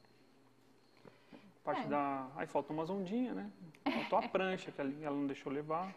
[1.64, 1.88] Parte é.
[1.88, 2.28] da...
[2.36, 3.50] Aí falta umas ondinhas, né?
[3.84, 5.94] Faltou a prancha, que ela não deixou levar.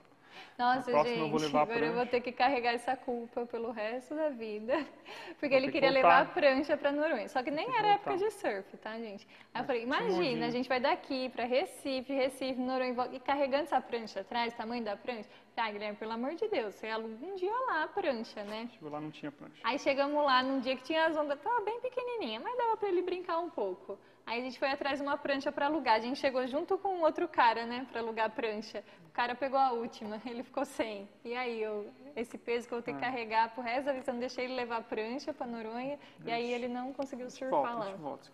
[0.58, 4.74] Nossa, gente, eu agora eu vou ter que carregar essa culpa pelo resto da vida.
[5.40, 7.28] Porque vou ele queria levar a prancha para Noronha.
[7.28, 9.28] Só que nem era época de surf, tá, gente?
[9.54, 13.82] Aí eu falei, imagina, a gente vai daqui para Recife, Recife, Noronha, e carregando essa
[13.82, 15.30] prancha atrás, tamanho da prancha.
[15.62, 18.68] Ah, Guilherme, pelo amor de Deus, você aluga um dia lá a prancha, né?
[18.74, 19.62] Chegou lá, não tinha prancha.
[19.64, 22.88] Aí chegamos lá num dia que tinha as ondas, tava bem pequenininha, mas dava para
[22.88, 24.00] ele brincar um pouco.
[24.26, 25.96] Aí a gente foi atrás de uma prancha para alugar.
[25.96, 28.84] A gente chegou junto com outro cara, né, para alugar a prancha.
[29.08, 31.08] O cara pegou a última, ele ficou sem.
[31.24, 33.02] E aí, eu, esse peso que eu vou ter que é.
[33.02, 36.00] carregar pro resto da vida, eu não deixei ele levar a prancha para Noronha.
[36.26, 37.86] E aí ele não conseguiu surfar volta, lá.
[37.86, 38.32] Deixa volta,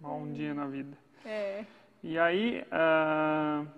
[0.00, 0.96] Uma um dia na vida.
[1.24, 1.64] É.
[2.02, 3.68] E aí, uh,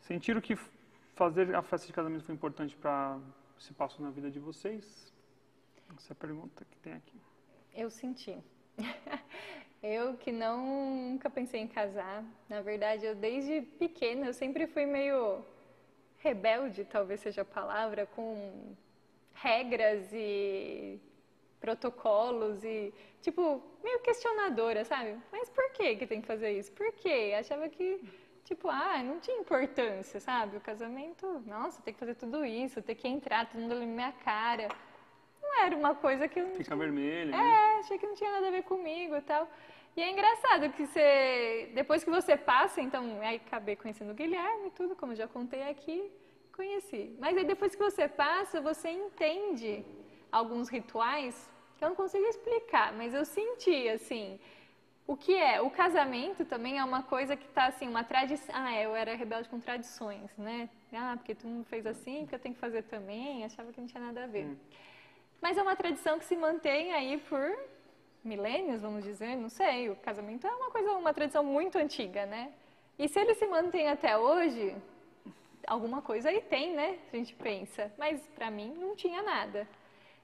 [0.00, 0.56] sentiram que
[1.14, 3.18] fazer a festa de casamento foi importante para
[3.58, 5.12] esse passo na vida de vocês?
[5.96, 7.13] Essa é a pergunta que tem aqui.
[7.74, 8.36] Eu senti.
[9.82, 12.24] eu que não, nunca pensei em casar.
[12.48, 15.44] Na verdade, eu desde pequena, eu sempre fui meio
[16.18, 18.76] rebelde, talvez seja a palavra, com
[19.34, 21.00] regras e
[21.60, 25.18] protocolos e, tipo, meio questionadora, sabe?
[25.32, 26.70] Mas por que que tem que fazer isso?
[26.72, 27.34] Por quê?
[27.36, 28.00] Achava que,
[28.44, 30.58] tipo, ah, não tinha importância, sabe?
[30.58, 34.12] O casamento, nossa, tem que fazer tudo isso, tem que entrar, todo mundo na minha
[34.12, 34.68] cara
[35.62, 36.42] era uma coisa que...
[36.42, 36.76] Fica tinha...
[36.76, 37.34] vermelho.
[37.34, 37.76] É, né?
[37.80, 39.48] achei que não tinha nada a ver comigo e tal.
[39.96, 44.68] E é engraçado que você, depois que você passa, então, aí acabei conhecendo o Guilherme
[44.68, 46.10] e tudo, como já contei aqui,
[46.52, 47.14] conheci.
[47.18, 49.84] Mas aí depois que você passa, você entende
[50.32, 51.48] alguns rituais
[51.78, 54.40] que eu não consigo explicar, mas eu senti, assim,
[55.06, 55.60] o que é?
[55.60, 58.54] O casamento também é uma coisa que está assim, uma tradição.
[58.54, 60.68] Ah, eu era rebelde com tradições, né?
[60.92, 63.44] Ah, porque tu não fez assim, porque eu tenho que fazer também.
[63.44, 64.46] Achava que não tinha nada a ver.
[64.46, 64.56] Hum.
[65.44, 67.54] Mas é uma tradição que se mantém aí por
[68.24, 69.90] milênios, vamos dizer, não sei.
[69.90, 72.50] O casamento é uma coisa, uma tradição muito antiga, né?
[72.98, 74.74] E se ele se mantém até hoje,
[75.66, 76.98] alguma coisa aí tem, né?
[77.12, 77.92] A gente pensa.
[77.98, 79.68] Mas para mim não tinha nada.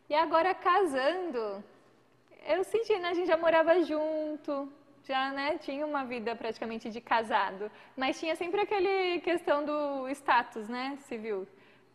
[0.08, 1.62] E agora casando,
[2.46, 3.10] eu senti, né?
[3.10, 4.72] A gente já morava junto,
[5.04, 7.70] já né, tinha uma vida praticamente de casado.
[7.94, 10.96] Mas tinha sempre aquele questão do status, né?
[11.02, 11.46] Civil.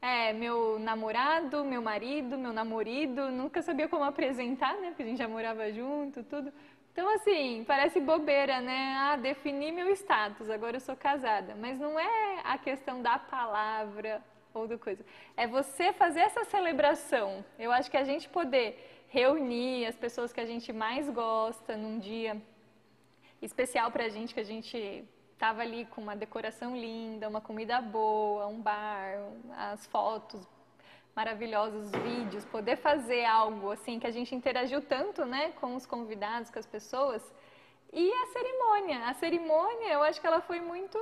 [0.05, 4.89] É, meu namorado, meu marido, meu namorido, nunca sabia como apresentar, né?
[4.89, 6.53] Porque a gente já morava junto, tudo.
[6.91, 8.93] Então, assim, parece bobeira, né?
[8.99, 11.55] Ah, definir meu status, agora eu sou casada.
[11.55, 14.23] Mas não é a questão da palavra
[14.53, 15.03] ou do coisa.
[15.35, 17.43] É você fazer essa celebração.
[17.57, 18.67] Eu acho que a gente poder
[19.09, 22.39] reunir as pessoas que a gente mais gosta num dia
[23.41, 25.03] especial pra gente, que a gente
[25.37, 29.19] tava ali com uma decoração linda, uma comida boa, um bar,
[29.57, 30.47] as fotos
[31.15, 36.49] maravilhosos vídeos, poder fazer algo assim que a gente interagiu tanto, né, com os convidados,
[36.49, 37.23] com as pessoas.
[37.93, 40.99] E a cerimônia, a cerimônia, eu acho que ela foi muito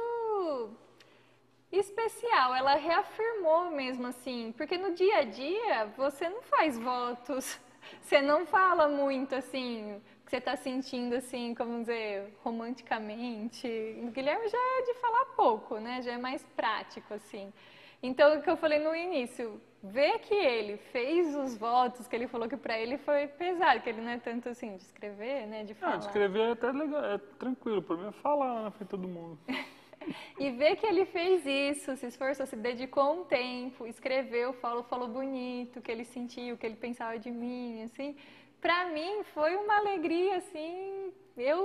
[1.72, 7.60] especial, ela reafirmou mesmo assim, porque no dia a dia você não faz votos,
[8.00, 10.00] você não fala muito assim,
[10.34, 13.68] você está sentindo assim, como dizer, romanticamente.
[14.02, 16.02] O Guilherme já é de falar pouco, né?
[16.02, 17.54] Já é mais prático assim.
[18.02, 22.28] Então, o que eu falei no início, ver que ele fez os votos, que ele
[22.28, 25.64] falou que para ele foi pesado, que ele não é tanto assim de escrever, né,
[25.64, 25.94] de falar.
[25.94, 28.90] Não, de escrever é até legal, é tranquilo, para mim é falar na frente de
[28.90, 29.38] todo mundo.
[30.40, 35.08] e ver que ele fez isso, se esforçou, se dedicou um tempo, escreveu, falou, falou
[35.08, 38.16] bonito, o que ele sentiu, o que ele pensava de mim, assim,
[38.64, 41.60] para mim foi uma alegria, assim, eu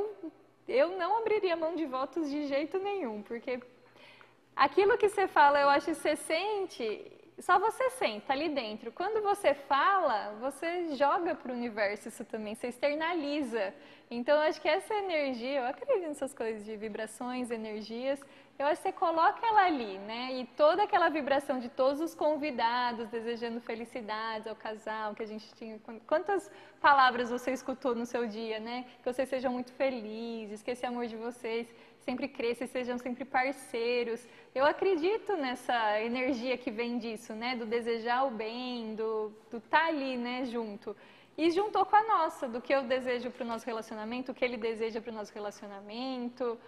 [0.83, 3.53] eu não abriria mão de votos de jeito nenhum, porque
[4.59, 8.91] Aquilo que você fala, eu acho que você sente, só você sente, tá ali dentro.
[8.91, 13.73] Quando você fala, você joga para o universo isso também, você externaliza.
[14.11, 18.21] Então, eu acho que essa energia, eu acredito nessas coisas de vibrações, energias,
[18.59, 20.33] eu acho que você coloca ela ali, né?
[20.33, 25.55] E toda aquela vibração de todos os convidados desejando felicidades ao casal, que a gente
[25.55, 25.79] tinha.
[26.07, 28.85] Quantas palavras você escutou no seu dia, né?
[29.01, 34.27] Que vocês sejam muito felizes, que esse amor de vocês sempre cresça sejam sempre parceiros.
[34.53, 37.55] Eu acredito nessa energia que vem disso, né?
[37.55, 40.97] Do desejar o bem, do estar tá ali, né, junto.
[41.37, 44.45] E juntou com a nossa, do que eu desejo para o nosso relacionamento, o que
[44.45, 46.59] ele deseja para o nosso relacionamento.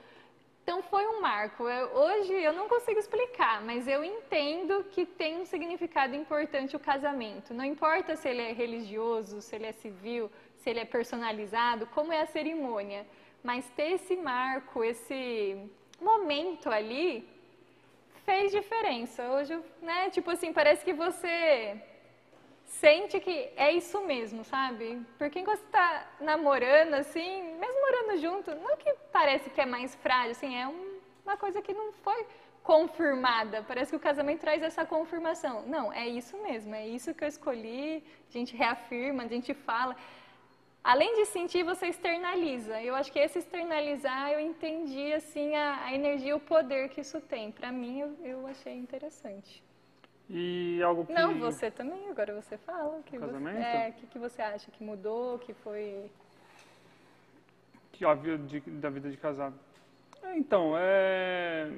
[0.70, 1.68] Então foi um marco.
[1.68, 6.78] Eu, hoje eu não consigo explicar, mas eu entendo que tem um significado importante o
[6.78, 7.52] casamento.
[7.52, 12.12] Não importa se ele é religioso, se ele é civil, se ele é personalizado, como
[12.12, 13.04] é a cerimônia.
[13.42, 15.60] Mas ter esse marco, esse
[16.00, 17.28] momento ali,
[18.24, 19.28] fez diferença.
[19.28, 21.82] Hoje, né, tipo assim, parece que você
[22.70, 25.04] sente que é isso mesmo, sabe?
[25.18, 29.94] Porque enquanto você está namorando, assim, mesmo morando junto, não que parece que é mais
[29.96, 32.24] frágil, assim, é um, uma coisa que não foi
[32.62, 33.64] confirmada.
[33.66, 35.62] Parece que o casamento traz essa confirmação.
[35.66, 39.96] Não, é isso mesmo, é isso que eu escolhi, a gente reafirma, a gente fala.
[40.82, 42.80] Além de sentir, você externaliza.
[42.80, 47.20] Eu acho que esse externalizar, eu entendi assim a, a energia, o poder que isso
[47.20, 47.50] tem.
[47.52, 49.62] Para mim, eu, eu, achei interessante.
[50.32, 51.12] E algo que...
[51.12, 52.08] Não, você também.
[52.08, 53.02] Agora você fala.
[53.02, 53.56] Que Casamento?
[53.56, 56.08] Você, é, o que, que você acha que mudou, que foi...
[57.90, 59.58] Que óbvio de, da vida de casado.
[60.22, 61.68] É, então, é...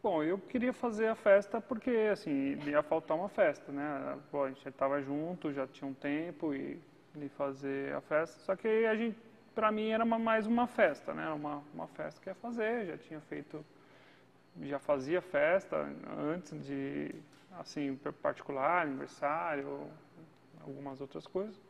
[0.00, 4.16] Bom, eu queria fazer a festa porque, assim, ia faltar uma festa, né?
[4.30, 6.80] Bom, a gente já estava junto, já tinha um tempo e
[7.12, 8.38] de fazer a festa.
[8.40, 9.18] Só que a gente,
[9.52, 11.28] para mim, era uma, mais uma festa, né?
[11.30, 12.86] Uma, uma festa que ia fazer.
[12.86, 13.64] Já tinha feito,
[14.62, 17.12] já fazia festa antes de,
[17.58, 19.88] assim, particular, aniversário,
[20.60, 21.60] algumas outras coisas.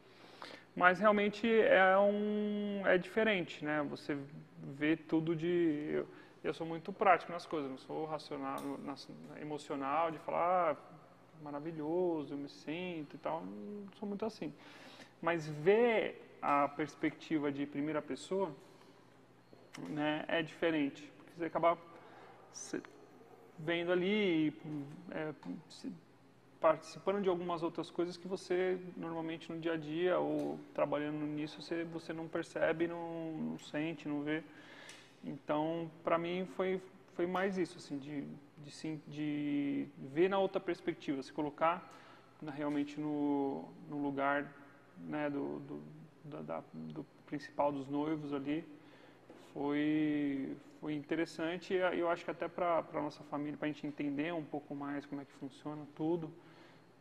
[0.74, 3.82] Mas realmente é um, é diferente, né?
[3.90, 4.16] Você
[4.62, 6.08] vê tudo de eu,
[6.44, 8.56] eu sou muito prático nas coisas, não sou racional,
[9.40, 10.76] emocional de falar ah,
[11.42, 14.52] maravilhoso, eu me sinto e tal, não sou muito assim.
[15.20, 18.54] Mas ver a perspectiva de primeira pessoa
[19.88, 21.10] né, é diferente.
[21.16, 21.76] Porque você acaba
[23.58, 24.52] vendo ali,
[25.10, 25.32] é,
[26.60, 31.62] participando de algumas outras coisas que você normalmente no dia a dia ou trabalhando nisso
[31.62, 34.42] você, você não percebe, não, não sente, não vê.
[35.24, 36.80] Então, para mim foi
[37.18, 38.24] foi mais isso, assim, de,
[38.58, 41.92] de, de ver na outra perspectiva, se colocar
[42.40, 44.54] na, realmente no, no lugar
[44.96, 48.64] né, do, do, da, do principal dos noivos ali
[49.52, 53.86] foi, foi interessante e eu acho que até para a nossa família, para a gente
[53.86, 56.32] entender um pouco mais como é que funciona tudo,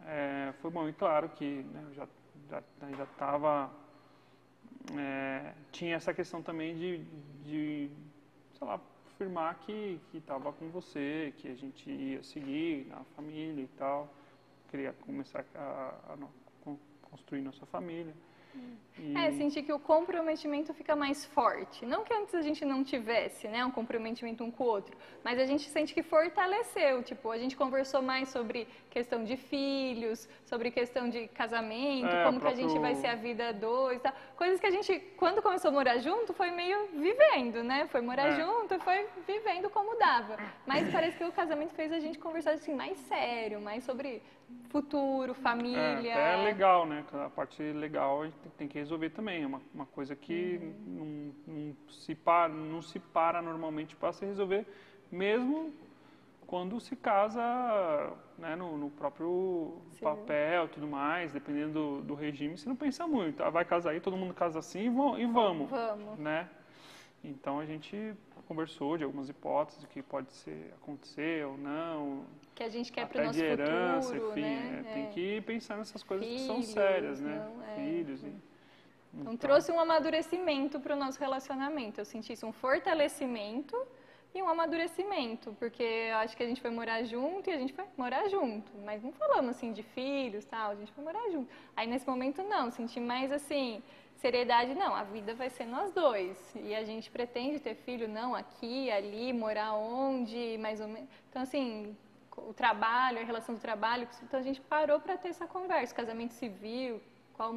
[0.05, 0.87] é, foi bom.
[0.87, 2.07] E claro que né, eu já
[2.49, 3.69] já estava
[4.97, 7.03] é, tinha essa questão também de,
[7.43, 7.89] de
[8.57, 13.63] sei lá afirmar que que estava com você, que a gente ia seguir na família
[13.63, 14.13] e tal,
[14.69, 16.17] queria começar a, a, a
[17.09, 18.13] construir nossa família.
[18.99, 19.15] E...
[19.15, 21.85] É, sentir que o comprometimento fica mais forte.
[21.85, 25.39] Não que antes a gente não tivesse, né, um comprometimento um com o outro, mas
[25.39, 27.03] a gente sente que fortaleceu.
[27.03, 32.39] Tipo, a gente conversou mais sobre questão de filhos, sobre questão de casamento, é, como
[32.39, 32.59] próprio...
[32.59, 34.13] que a gente vai ser a vida dois, tal.
[34.35, 37.87] coisas que a gente, quando começou a morar junto, foi meio vivendo, né?
[37.87, 38.35] Foi morar é.
[38.35, 40.37] junto e foi vivendo como dava.
[40.65, 44.23] Mas parece que o casamento fez a gente conversar assim mais sério, mais sobre
[44.69, 46.13] futuro, família.
[46.13, 47.03] É, é legal, né?
[47.13, 49.43] A parte legal a gente tem que resolver também.
[49.43, 51.33] É uma, uma coisa que uhum.
[51.47, 54.65] não, não, se para, não se para normalmente para se resolver,
[55.11, 55.73] mesmo
[56.45, 57.43] quando se casa
[58.37, 59.99] né, no, no próprio Sim.
[59.99, 63.43] papel e tudo mais, dependendo do, do, regime, você não pensa muito.
[63.43, 65.69] Ah, vai casar aí, todo mundo casa assim e, vamos.
[65.69, 66.17] Vamos.
[66.17, 66.49] Né?
[67.21, 68.13] Então a gente
[68.47, 72.25] conversou de algumas hipóteses que pode ser acontecer ou não.
[72.57, 74.83] Que a gente quer para o nosso de herança, futuro, enfim, né?
[74.83, 77.35] é, tem que pensar nessas coisas Filhos, que são sérias, né?
[77.37, 77.75] Não, é.
[77.75, 78.23] Filhos.
[78.23, 78.41] E, então,
[79.13, 82.01] então, trouxe um amadurecimento para o nosso relacionamento.
[82.01, 83.77] Eu senti isso, um fortalecimento
[84.33, 87.73] e um amadurecimento, porque eu acho que a gente foi morar junto e a gente
[87.73, 91.47] foi morar junto, mas não falamos assim de filhos, tal, a gente foi morar junto.
[91.75, 93.83] Aí nesse momento não, senti mais assim,
[94.15, 96.55] seriedade, não, a vida vai ser nós dois.
[96.55, 101.07] E a gente pretende ter filho, não, aqui, ali, morar onde, mais ou menos.
[101.29, 101.95] Então, assim,
[102.37, 104.07] o trabalho, a relação do trabalho.
[104.23, 105.93] Então, a gente parou para ter essa conversa.
[105.93, 107.01] Casamento civil,
[107.33, 107.53] qual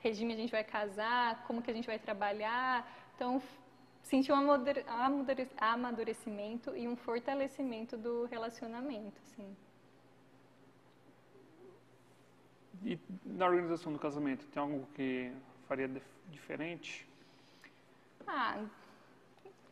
[0.00, 2.86] regime a gente vai casar, como que a gente vai trabalhar.
[3.14, 3.40] Então,
[4.02, 4.36] senti um
[5.58, 9.56] amadurecimento e um fortalecimento do relacionamento, assim.
[12.84, 15.32] E na organização do casamento, tem algo que
[15.66, 15.90] faria
[16.28, 17.08] diferente?
[18.26, 18.62] Ah,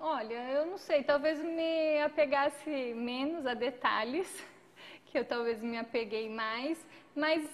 [0.00, 4.46] olha, eu não sei, talvez me apegasse menos a detalhes,
[5.12, 6.84] que eu talvez me apeguei mais,
[7.14, 7.46] mas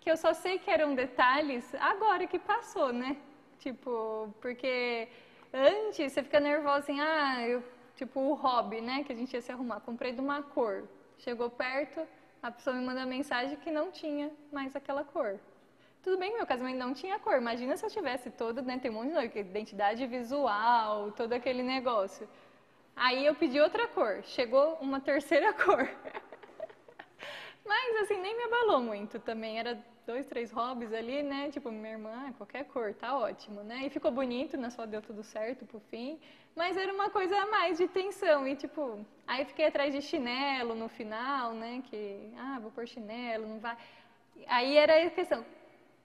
[0.00, 3.18] que eu só sei que eram detalhes agora que passou, né?
[3.60, 5.06] Tipo, porque
[5.52, 7.62] antes você fica nervosa assim, ah, eu,
[7.94, 10.84] tipo o hobby, né, que a gente ia se arrumar, comprei de uma cor.
[11.18, 12.00] Chegou perto,
[12.42, 15.38] a pessoa me manda mensagem que não tinha mais aquela cor.
[16.02, 17.36] Tudo bem meu casamento não tinha cor.
[17.36, 18.78] Imagina se eu tivesse todo, né?
[18.78, 22.28] Tem um monte de identidade visual, todo aquele negócio.
[22.96, 24.22] Aí eu pedi outra cor.
[24.24, 25.88] Chegou uma terceira cor.
[27.64, 29.58] Mas assim, nem me abalou muito também.
[29.58, 31.50] Era dois, três hobbies ali, né?
[31.50, 33.86] Tipo, minha irmã, qualquer cor, tá ótimo, né?
[33.86, 36.18] E ficou bonito, na sua deu tudo certo pro fim.
[36.54, 38.46] Mas era uma coisa a mais de tensão.
[38.46, 41.82] E tipo, aí fiquei atrás de chinelo no final, né?
[41.88, 43.76] Que, ah, vou pôr chinelo, não vai.
[44.46, 45.44] Aí era a questão,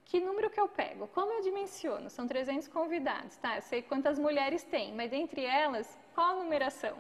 [0.06, 1.08] que número que eu pego?
[1.10, 2.10] Como eu dimensiono?
[2.10, 3.58] São 300 convidados, tá?
[3.58, 6.98] Eu sei quantas mulheres tem, mas entre elas, qual a numeração?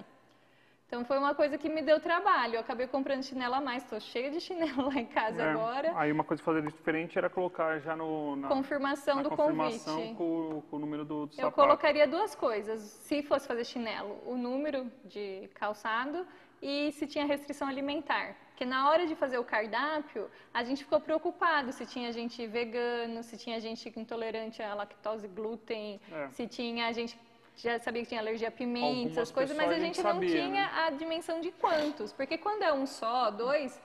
[0.90, 2.56] Então foi uma coisa que me deu trabalho.
[2.56, 5.94] Eu acabei comprando chinelo a mais, estou cheia de chinelo lá em casa é, agora.
[5.96, 9.96] Aí uma coisa que fazer diferente era colocar já no na confirmação na do confirmação
[9.96, 10.16] convite.
[10.16, 12.80] Com, com, o número do, do Eu colocaria duas coisas.
[12.82, 16.26] Se fosse fazer chinelo, o número de calçado
[16.60, 18.36] e se tinha restrição alimentar.
[18.50, 23.22] Porque na hora de fazer o cardápio, a gente ficou preocupado se tinha gente vegano,
[23.22, 26.30] se tinha gente intolerante à lactose, glúten, é.
[26.32, 27.18] se tinha gente
[27.62, 30.50] já sabia que tinha alergia a pimenta, essas coisas, mas a gente, não sabia, tinha
[30.50, 30.72] né?
[30.76, 32.14] a dimensão de quantos.
[32.14, 33.80] Porque quando é um só, dois,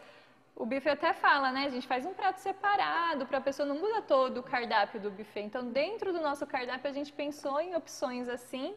[0.54, 1.64] o buffet até fala, né?
[1.66, 5.10] A gente faz um prato separado para a pessoa não muda todo o cardápio do
[5.10, 5.42] buffet.
[5.42, 8.74] Então, dentro do nosso cardápio, a gente pensou em opções assim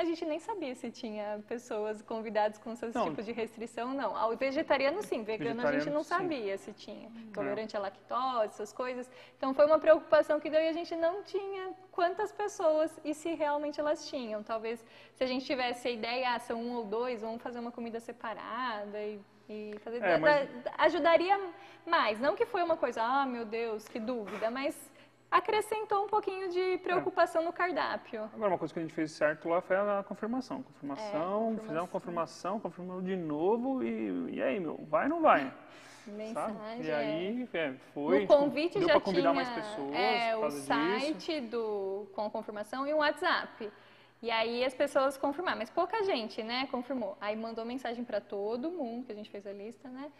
[0.00, 3.10] a gente nem sabia se tinha pessoas convidadas com esse não.
[3.10, 4.16] tipo de restrição, não.
[4.16, 5.22] Ao vegetariano, sim.
[5.22, 6.72] Vegano, a gente não sabia sim.
[6.72, 7.10] se tinha.
[7.34, 9.10] Tolerante à lactose, essas coisas.
[9.36, 13.34] Então, foi uma preocupação que deu e a gente não tinha quantas pessoas e se
[13.34, 14.42] realmente elas tinham.
[14.42, 14.82] Talvez,
[15.14, 18.00] se a gente tivesse a ideia, ah, são um ou dois, vamos fazer uma comida
[18.00, 19.20] separada e
[19.52, 20.48] e fazer é, mas...
[20.78, 21.36] ajudaria
[21.84, 22.20] mais.
[22.20, 24.89] Não que foi uma coisa, ah, meu Deus, que dúvida, mas
[25.30, 27.44] acrescentou um pouquinho de preocupação é.
[27.44, 28.22] no cardápio.
[28.34, 30.62] Agora, uma coisa que a gente fez certo lá foi a confirmação.
[30.62, 31.66] Confirmação, é, confirmação.
[31.66, 35.52] fizemos confirmação, confirmamos de novo e, e aí, meu, vai ou não vai?
[36.06, 36.56] Mensagem.
[36.56, 36.82] Sabe?
[36.82, 38.20] E aí, é, foi.
[38.20, 42.86] No convite deu já convidar tinha mais pessoas é, o site do, com a confirmação
[42.86, 43.70] e o WhatsApp.
[44.22, 47.16] E aí as pessoas confirmaram, mas pouca gente, né, confirmou.
[47.20, 50.10] Aí mandou mensagem para todo mundo, que a gente fez a lista, né?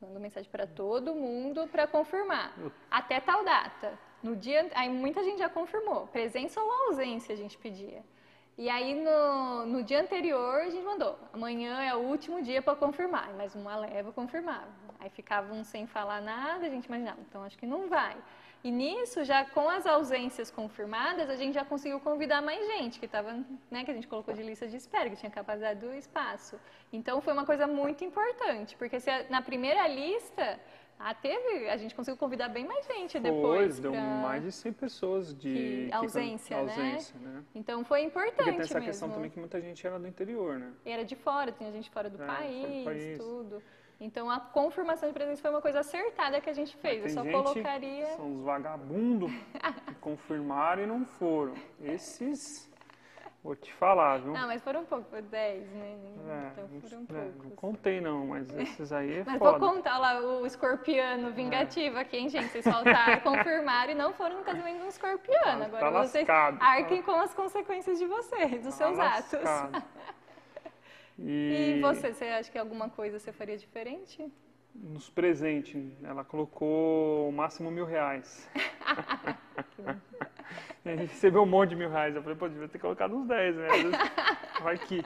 [0.00, 2.54] Mandou mensagem para todo mundo para confirmar.
[2.90, 3.98] Até tal data.
[4.22, 8.02] No dia, aí muita gente já confirmou, presença ou ausência a gente pedia.
[8.58, 12.74] E aí no, no dia anterior a gente mandou, amanhã é o último dia para
[12.74, 14.66] confirmar, mas uma leva confirmava.
[14.98, 18.16] Aí ficavam sem falar nada, a gente imaginava, então acho que não vai.
[18.64, 23.06] E nisso, já com as ausências confirmadas, a gente já conseguiu convidar mais gente, que
[23.06, 23.32] estava,
[23.70, 26.58] né, que a gente colocou de lista de espera, que tinha capacidade do espaço.
[26.92, 30.58] Então foi uma coisa muito importante, porque se na primeira lista
[30.98, 33.74] ah, teve, a gente conseguiu convidar bem mais gente depois.
[33.74, 34.00] Foi, deu pra...
[34.00, 37.30] mais de 100 pessoas de que, ausência, que, ausência né?
[37.30, 37.44] né?
[37.54, 38.86] Então foi importante Porque tem essa mesmo.
[38.86, 40.72] questão também que muita gente era do interior, né?
[40.84, 43.18] E era de fora, tinha gente fora do, É, país, fora do país.
[43.18, 43.62] tudo.
[44.00, 47.02] Então a confirmação de presença foi uma coisa acertada que a gente fez.
[47.02, 48.06] Eu só gente colocaria.
[48.16, 49.30] São os vagabundos
[49.86, 51.54] que confirmaram e não foram.
[51.80, 52.70] Esses,
[53.46, 54.32] vou te falar, viu?
[54.32, 55.98] Não, mas foram poucos, foi 10, né?
[56.28, 59.58] É, então foram é, não contei não, mas esses aí é Mas vou foda.
[59.60, 62.48] contar lá o escorpiano vingativo aqui, hein, gente?
[62.48, 65.60] Vocês faltaram, confirmaram e não foram no casamento do escorpiano.
[65.60, 69.18] Tá- Agora tá vocês lascado, tá arquem com as consequências de vocês, dos seus Tá
[69.18, 69.32] atos.
[69.32, 69.84] lascado.
[71.18, 74.30] E você, você acha que alguma coisa você faria diferente?
[74.74, 78.46] Nos presentes, ela colocou o máximo mil reais.
[80.92, 82.14] a gente recebeu um monte de mil reais.
[82.14, 83.68] Eu falei, pô, devia ter colocado uns 10, né?
[84.62, 85.04] Vai que,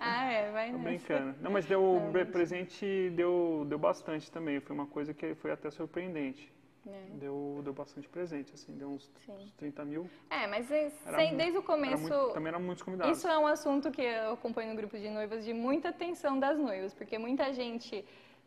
[0.00, 0.88] Ah, é, vai tô nessa.
[0.88, 1.34] brincando.
[1.40, 1.80] Não, mas deu,
[2.12, 4.58] Não, presente deu, deu bastante também.
[4.60, 6.52] Foi uma coisa que foi até surpreendente.
[6.86, 7.04] É.
[7.18, 10.08] Deu, deu bastante presente, assim, deu uns, uns 30 mil.
[10.30, 13.16] É, mas é- Era sem- desde o Era começo, muito- também eram muitos convidados.
[13.18, 16.58] Isso é um assunto que eu acompanho no grupo de noivas de muita atenção das
[16.58, 18.04] noivas, porque muita gente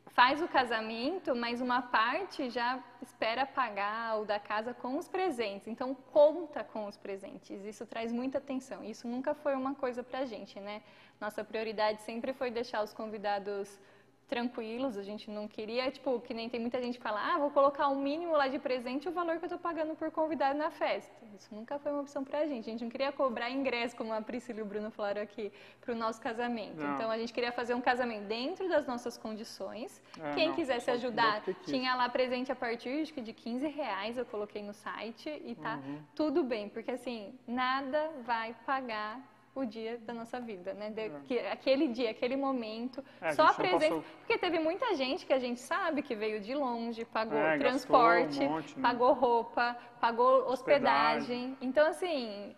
[0.08, 5.68] faz o casamento, mas uma parte já espera pagar o da casa com os presentes.
[5.68, 7.64] Então conta com os presentes.
[7.66, 8.84] Isso traz muita atenção.
[8.84, 10.84] Isso nunca foi uma coisa pra gente, né?
[11.20, 13.80] Nossa prioridade sempre foi deixar os convidados
[14.28, 17.52] tranquilos, a gente não queria, tipo, que nem tem muita gente que fala, ah, vou
[17.52, 20.72] colocar o mínimo lá de presente o valor que eu tô pagando por convidado na
[20.72, 21.14] festa.
[21.38, 22.68] Isso nunca foi uma opção pra gente.
[22.70, 25.52] A gente não queria cobrar ingresso, como a Priscila e o Bruno falaram aqui,
[25.82, 26.82] pro nosso casamento.
[26.82, 26.94] Não.
[26.96, 30.02] Então a gente queria fazer um casamento dentro das nossas condições.
[30.20, 34.62] É, Quem não, quisesse ajudar, tinha lá presente a partir de 15 reais, eu coloquei
[34.64, 36.00] no site e tá Uhum.
[36.16, 39.20] tudo bem, porque assim, nada vai pagar
[39.56, 40.90] o dia da nossa vida, né?
[40.90, 43.80] De- que- aquele dia, aquele momento, É, a só a gente presença.
[43.96, 47.58] passou- Porque teve muita gente que a gente sabe que veio de longe, pagou É,
[47.58, 48.82] transporte, um monte, né?
[48.82, 51.54] pagou roupa, pagou Hospedagem.
[51.54, 51.58] hospedagem.
[51.62, 52.56] Então, assim,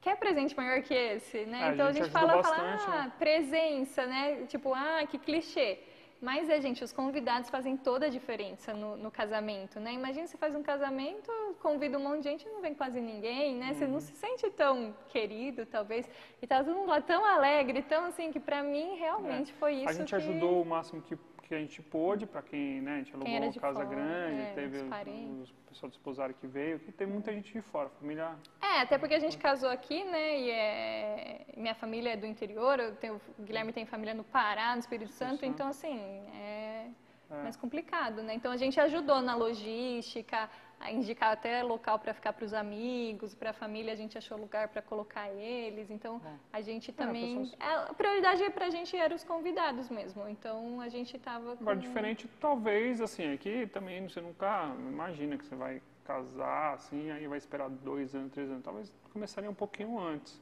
[0.00, 1.60] quer presente maior que esse, né?
[1.60, 3.12] É, a então a gente gente ajudou fala, fala bastante, ah, né?
[3.18, 4.44] presença, né?
[4.46, 5.80] Tipo, ah, que clichê.
[6.20, 9.92] Mas é, gente, os convidados fazem toda a diferença no, no casamento, né?
[9.92, 11.30] Imagina você faz um casamento,
[11.60, 13.74] convida um monte de gente e não vem quase ninguém, né?
[13.74, 13.92] Você Uhum.
[13.92, 16.08] não se sente tão querido, talvez.
[16.40, 19.88] E tá todo mundo lá tão alegre, tão assim, que pra mim realmente foi isso
[19.88, 19.90] É.
[19.90, 20.14] a gente que...
[20.16, 21.16] ajudou o máximo que,
[21.46, 22.94] que a gente pôde para quem, né?
[22.94, 26.78] A gente alugou de casa fora, grande, é, teve os pessoal do esposário que veio,
[26.78, 28.34] que tem muita gente de fora, família.
[28.60, 30.40] É, até porque a gente casou aqui, né?
[30.40, 31.46] E é...
[31.56, 33.20] minha família é do interior, eu tenho...
[33.38, 35.98] o Guilherme tem família no Pará, no Espírito Santo, então assim,
[36.34, 36.88] é
[37.30, 37.42] É.
[37.42, 38.34] mais complicado, né?
[38.34, 43.34] Então a gente ajudou na logística, a indicar até local para ficar para os amigos,
[43.34, 45.90] para a família, a gente achou lugar para colocar eles.
[45.90, 46.20] Então
[46.52, 47.38] a gente também.
[47.50, 50.28] pessoas- A prioridade para a gente era os convidados mesmo.
[50.28, 51.52] Então a gente estava.
[51.52, 57.26] Agora, diferente, talvez, assim, aqui também você nunca imagina que você vai casar, assim, aí
[57.26, 58.62] vai esperar dois anos, três anos.
[58.62, 60.40] Talvez começaria um pouquinho antes.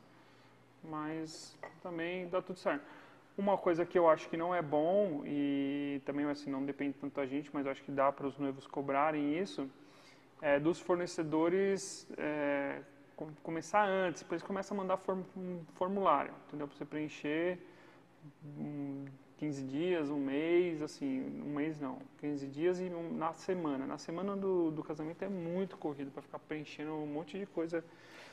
[0.82, 2.84] Mas também dá tudo certo.
[3.36, 7.14] Uma coisa que eu acho que não é bom, e também assim, não depende tanto
[7.14, 9.68] da gente, mas acho que dá para os noivos cobrarem isso,
[10.42, 12.80] é dos fornecedores é,
[13.16, 14.22] com- começar antes.
[14.22, 16.66] Depois começa a mandar form- um formulário, entendeu?
[16.68, 17.58] Para você preencher
[18.58, 19.04] hum,
[19.38, 23.86] 15 dias, um mês, assim, um mês não, 15 dias e um- na semana.
[23.86, 27.84] Na semana do, do casamento é muito corrido para ficar preenchendo um monte de coisa.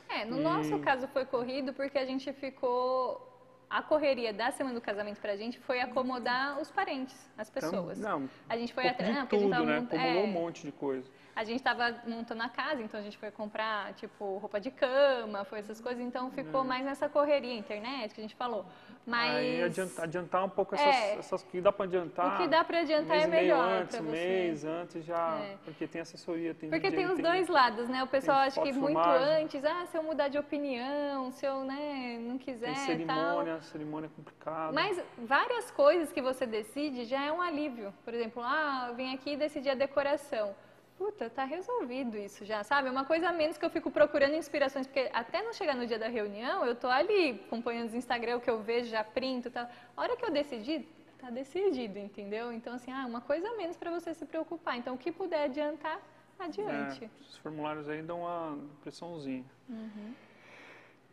[0.08, 3.28] É, no E- nosso caso foi corrido porque a gente ficou.
[3.70, 7.98] A correria da semana do casamento pra gente foi acomodar os parentes, as Então, pessoas.
[7.98, 9.16] não, A gente foi um atrás.
[9.16, 9.88] a gente tava né?
[9.92, 10.18] é.
[10.22, 11.08] um monte de coisa.
[11.34, 15.44] A gente estava montando a casa, então a gente foi comprar, tipo, roupa de cama,
[15.44, 18.66] foi essas coisas, então ficou mais nessa correria, internet, que a gente falou.
[19.06, 19.36] Mas Hum.
[19.36, 21.14] Aí adiantar, adiantar um pouco essas, É.
[21.18, 22.34] essas que dá para adiantar.
[22.34, 24.10] o que dá para um adiantar mês é melhor antes, um você.
[24.12, 25.56] mês antes já, É.
[25.64, 28.02] porque tem assessoria, tem Porque DJ, tem os dois lados, né?
[28.02, 29.44] O pessoal tem acha que foto, muito filmagem.
[29.44, 33.16] antes, ah, se eu mudar de opinião, se eu, né, não quiser tem e tal.
[33.16, 34.72] cerimônia, cerimônia é complicada.
[34.72, 37.92] Mas várias coisas que você decide já é um alívio.
[38.04, 40.54] Por exemplo, ah, eu vim aqui e decidi a decoração.
[41.02, 42.86] Puta, tá resolvido isso já, sabe?
[42.86, 45.84] É uma coisa a menos que eu fico procurando inspirações, porque até não chegar no
[45.84, 49.48] dia da reunião, eu tô ali acompanhando os Instagram, o que eu vejo, já printo
[49.48, 49.68] e tal.
[49.96, 50.86] A hora que eu decidi,
[51.18, 52.52] tá decidido, entendeu?
[52.52, 54.76] Então, assim, ah, uma coisa a menos para você se preocupar.
[54.76, 56.00] Então, o que puder adiantar,
[56.38, 57.04] adiante.
[57.04, 59.44] É, os formulários aí dão uma pressãozinha.
[59.68, 60.14] Uhum.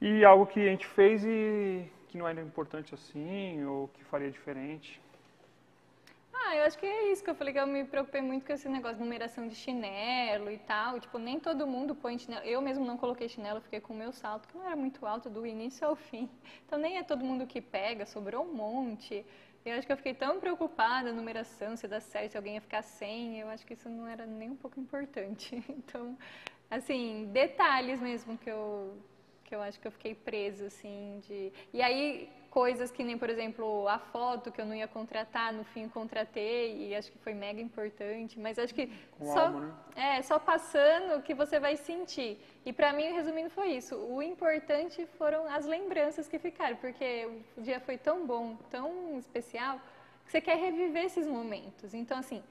[0.02, 4.30] E algo que a gente fez e que não era importante assim, ou que faria
[4.30, 5.02] diferente.
[6.42, 8.54] Ah, eu acho que é isso que eu falei, que eu me preocupei muito com
[8.54, 11.00] esse negócio de numeração de chinelo e tal.
[11.00, 12.44] Tipo, nem todo mundo põe chinelo.
[12.46, 15.30] Eu mesmo não coloquei chinelo, fiquei com o meu salto, que não era muito alto
[15.30, 16.30] do início ao fim.
[16.66, 19.26] Então nem é todo mundo que pega, sobrou um monte.
[19.66, 22.82] Eu acho que eu fiquei tão preocupada, numeração, se dá certo, se alguém ia ficar
[22.84, 23.40] sem.
[23.40, 25.64] Eu acho que isso não era nem um pouco importante.
[25.70, 26.18] Então,
[26.72, 28.98] assim, detalhes mesmo que eu
[29.44, 31.52] que eu acho que eu fiquei presa, assim, de...
[31.74, 35.64] E aí, coisas que nem, por exemplo, a foto que eu não ia contratar, no
[35.64, 39.60] fim contratei e acho que foi mega importante, mas acho que Com só, alma,
[39.96, 40.18] né?
[40.18, 42.40] é, só passando que você vai sentir.
[42.66, 43.96] E para mim, resumindo, foi isso.
[43.96, 49.80] O importante foram as lembranças que ficaram, porque o dia foi tão bom, tão especial,
[50.26, 51.94] que você quer reviver esses momentos.
[51.94, 52.44] Então, assim,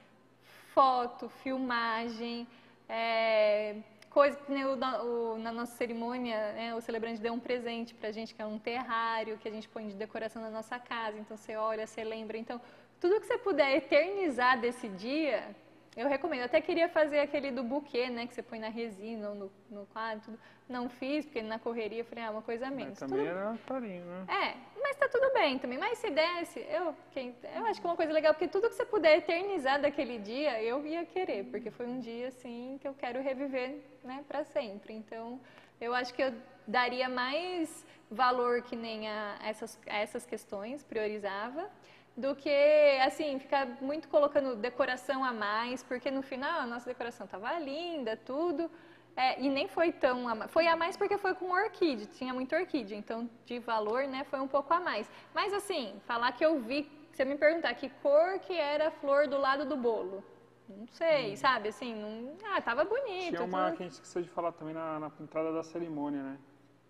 [0.72, 2.46] foto, filmagem,
[2.88, 3.76] é,
[4.18, 8.42] coisa que o, na nossa cerimônia, né, o celebrante deu um presente pra gente, que
[8.42, 11.16] é um terrário, que a gente põe de decoração na nossa casa.
[11.16, 12.36] Então você olha, você lembra.
[12.36, 12.60] Então,
[13.00, 15.54] tudo que você puder eternizar desse dia,
[15.96, 16.40] eu recomendo.
[16.40, 19.52] Eu até queria fazer aquele do buquê, né, que você põe na resina ou no,
[19.70, 20.38] no quadro, tudo.
[20.68, 22.90] Não fiz, porque na correria eu falei, ah, uma coisa a menos.
[22.90, 24.26] Mas também Tudo- era carinho, né?
[24.28, 25.78] é, mas tá tudo bem também.
[25.78, 28.74] Mas se desse, eu, quem, eu acho que é uma coisa legal, porque tudo que
[28.74, 32.92] você puder eternizar daquele dia, eu ia querer, porque foi um dia assim que eu
[32.92, 34.92] quero reviver, né, para sempre.
[34.92, 35.40] Então,
[35.80, 36.34] eu acho que eu
[36.66, 41.70] daria mais valor que nem a essas, a essas questões, priorizava,
[42.14, 47.26] do que, assim, ficar muito colocando decoração a mais, porque no final a nossa decoração
[47.26, 48.70] tava linda, tudo.
[49.18, 50.48] É, e nem foi tão a mais.
[50.52, 54.38] Foi a mais porque foi com orquídea, tinha muito orquídea, então de valor, né, foi
[54.38, 55.10] um pouco a mais.
[55.34, 58.90] Mas assim, falar que eu vi, se você me perguntar que cor que era a
[58.92, 60.22] flor do lado do bolo,
[60.68, 63.30] não sei, sabe, assim, não, ah, tava bonito.
[63.30, 63.76] Tinha uma tudo.
[63.76, 66.38] que a gente esqueceu de falar também na, na entrada da cerimônia, né?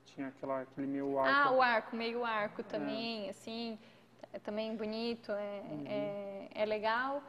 [0.05, 1.49] Tinha aquela, aquele meio arco.
[1.49, 3.79] Ah, o arco, meio arco também, assim,
[4.35, 5.85] é também bonito, é, Uhum.
[5.87, 7.23] é, é legal.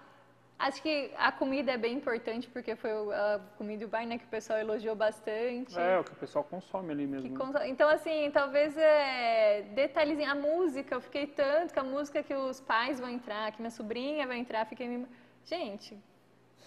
[0.60, 4.18] Acho que a comida é bem importante, porque foi a comida e o bar, né,
[4.18, 5.80] que o pessoal elogiou bastante.
[5.80, 7.38] É, o que o pessoal consome ali mesmo.
[7.38, 10.30] Conta- Então, assim, talvez é, detalhezinho.
[10.30, 13.72] A música, eu fiquei tanto que a música que os pais vão entrar, que minha
[13.72, 15.07] sobrinha vai entrar, fiquei me...
[15.45, 15.98] Gente,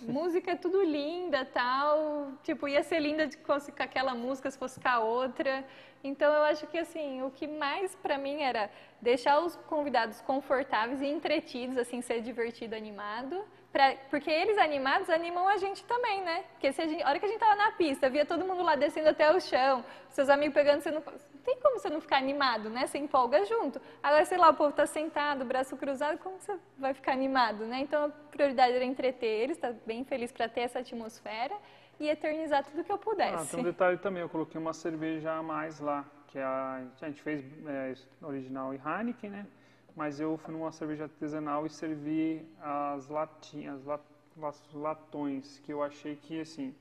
[0.01, 2.33] música é tudo linda, tal.
[2.43, 5.63] Tipo, ia ser linda de fosse com aquela música, se fosse com a outra.
[6.03, 8.71] Então, eu acho que, assim, o que mais pra mim era
[9.03, 13.45] deixar os convidados confortáveis e entretidos, assim, ser divertido, animado.
[13.73, 16.45] Pra, porque eles animados animam a gente também, né?
[16.53, 18.63] Porque se a, gente, a hora que a gente tava na pista, via todo mundo
[18.63, 21.99] lá descendo até o chão, seus amigos pegando, você não, não tem como você não
[22.01, 22.87] ficar animado, né?
[22.87, 23.81] Você empolga junto.
[24.03, 27.81] Agora, sei lá, o povo tá sentado, braço cruzado, como você vai ficar animado, né?
[27.81, 31.55] Então, a prioridade era entreter eles, tá bem feliz para ter essa atmosfera
[31.99, 33.53] e eternizar tudo que eu Ah, pudesse.
[33.53, 37.07] tem um detalhe também, eu coloquei uma cerveja a mais lá, que é a, a
[37.07, 39.47] gente fez é, original e Heineken, né?
[39.95, 44.01] Mas eu fui numa cerveja artesanal e servi as latinhas, as la-
[44.37, 46.75] las- latões, que eu achei que, assim,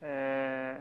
[0.00, 0.80] é,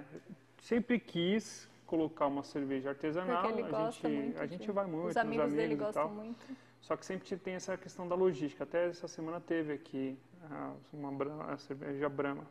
[0.61, 4.39] sempre quis colocar uma cerveja artesanal, Porque ele a gosta gente, muito.
[4.39, 6.45] a gente vai muito, Os amigos dele e gostam muito.
[6.81, 8.63] Só que sempre tem essa questão da logística.
[8.63, 10.17] Até essa semana teve aqui
[10.49, 11.11] ah, uma
[11.51, 12.45] a cerveja Brahma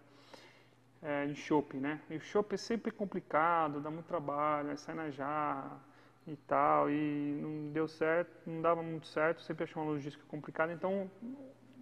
[1.02, 2.00] é, em shopping, né?
[2.10, 5.78] E o shopping é sempre complicado, dá muito trabalho, sai na jarra
[6.26, 10.72] e tal, e não deu certo, não dava muito certo, sempre achei uma logística complicada.
[10.72, 11.10] Então,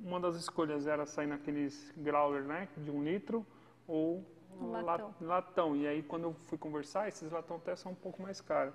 [0.02, 3.46] uma das escolhas era sair naqueles growler, né, de um litro,
[3.86, 4.22] ou
[4.60, 5.14] Um la- latão.
[5.20, 5.76] latão.
[5.76, 8.74] E aí, quando eu fui conversar, esses latão até são um pouco mais caros.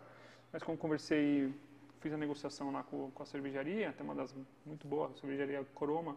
[0.51, 1.53] Mas quando conversei
[1.99, 4.33] fiz a negociação lá com, com a cervejaria, até uma das
[4.65, 6.15] muito boas, a cervejaria Coroma,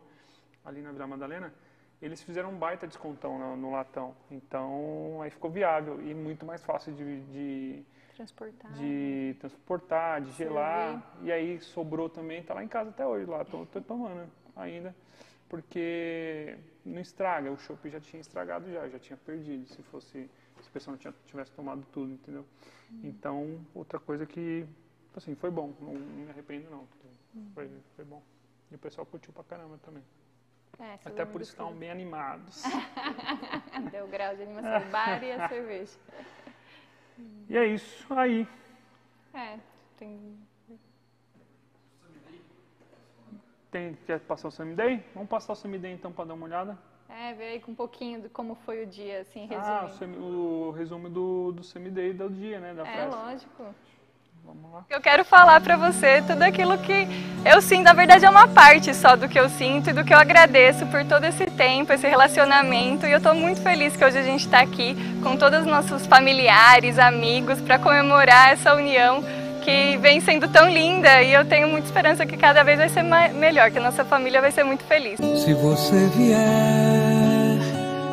[0.64, 1.52] ali na Vila Madalena,
[2.00, 4.14] eles fizeram um baita descontão no, no latão.
[4.30, 7.84] Então, aí ficou viável e muito mais fácil de, de,
[8.16, 8.72] Transportar.
[8.72, 11.02] de transportar, de gelar.
[11.22, 14.94] E aí sobrou também, tá lá em casa até hoje, lá, tô, tô tomando ainda.
[15.48, 20.30] Porque não estraga, o chopp já tinha estragado já, já tinha perdido, se fosse,
[20.60, 22.44] se a pessoa não tinha, tivesse tomado tudo, entendeu?
[23.02, 24.66] Então, outra coisa que,
[25.16, 26.86] assim, foi bom, não, não me arrependo não,
[27.54, 28.22] foi, foi bom.
[28.70, 30.02] E o pessoal curtiu pra caramba também.
[30.78, 32.62] É, Até por isso estavam bem animados.
[33.92, 35.98] Deu o grau de animação bar e a cerveja.
[37.48, 38.46] E é isso aí.
[39.34, 39.58] É,
[39.96, 40.38] tem.
[43.70, 45.02] Tem, quer passar o Semi Day?
[45.14, 46.78] Vamos passar o Semi Day então para dar uma olhada.
[47.08, 50.24] É, veio aí com um pouquinho de como foi o dia, assim, Ah, o, resumindo.
[50.24, 52.74] o resumo do, do Semi Day do dia, né?
[52.74, 53.16] Da é, festa.
[53.16, 53.74] lógico.
[54.44, 54.84] Vamos lá.
[54.90, 57.06] Eu quero falar pra você tudo aquilo que
[57.44, 60.12] eu sinto, na verdade é uma parte só do que eu sinto e do que
[60.12, 63.06] eu agradeço por todo esse tempo, esse relacionamento.
[63.06, 66.06] E eu tô muito feliz que hoje a gente tá aqui com todos os nossos
[66.06, 69.22] familiares, amigos, para comemorar essa união
[69.62, 73.02] que vem sendo tão linda e eu tenho muita esperança que cada vez vai ser
[73.02, 75.18] melhor, que a nossa família vai ser muito feliz.
[75.18, 77.58] Se você vier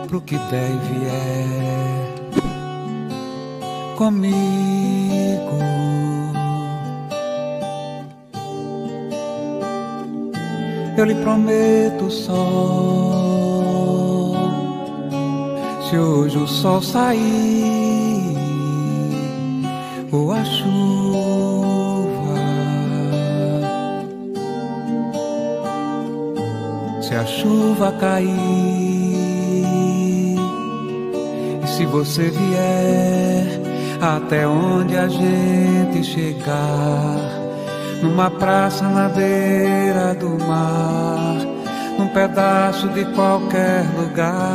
[0.07, 1.39] pro que e vier
[3.95, 5.59] comigo,
[10.99, 12.35] eu lhe prometo só.
[15.89, 18.37] Se hoje o sol sair
[20.11, 22.35] ou a chuva,
[27.01, 28.27] se a chuva cair
[31.63, 33.61] e se você vier
[34.01, 37.38] até onde a gente chegar,
[38.01, 41.37] numa praça na beira do mar,
[41.97, 44.49] num pedaço de qualquer lugar,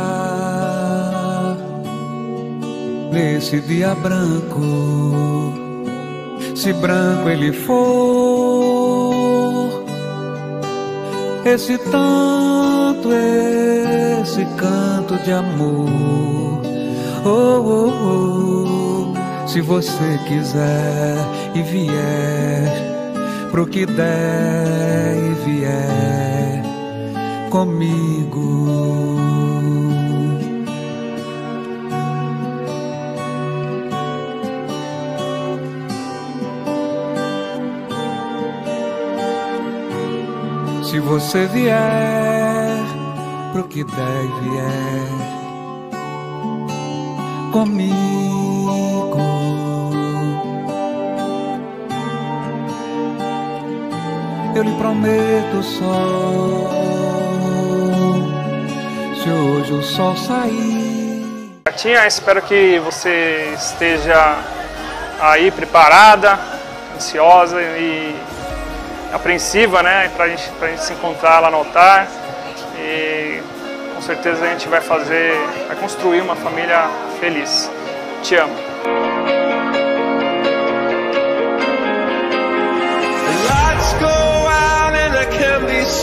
[3.11, 5.53] nesse dia branco,
[6.55, 7.83] se branco ele for,
[11.45, 13.09] esse tanto,
[14.21, 16.61] esse canto de amor.
[17.23, 18.35] Oh, oh, oh
[19.55, 21.15] se você quiser
[21.53, 22.94] e vier
[23.55, 26.61] pro que der e vier
[27.49, 28.49] comigo.
[40.83, 42.83] Se você vier
[43.53, 45.07] pro que der e vier
[47.53, 48.44] comigo.
[54.55, 56.69] Eu lhe prometo só.
[59.21, 61.61] Se hoje o sol sair.
[62.07, 64.37] Espero que você esteja
[65.19, 66.39] aí preparada,
[66.95, 68.15] ansiosa e
[69.11, 72.07] apreensiva, né, para gente, a gente se encontrar lá no altar.
[72.79, 73.41] E
[73.93, 75.33] com certeza a gente vai fazer,
[75.67, 76.87] vai construir uma família
[77.19, 77.69] feliz.
[78.23, 78.55] Te amo.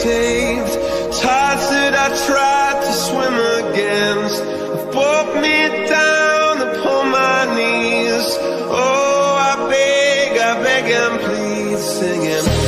[0.00, 0.72] Saved.
[1.20, 4.42] Tides that I tried to swim against
[4.74, 5.58] have brought me
[5.88, 8.26] down upon my knees.
[8.70, 12.61] Oh, I beg, I beg and plead, singing.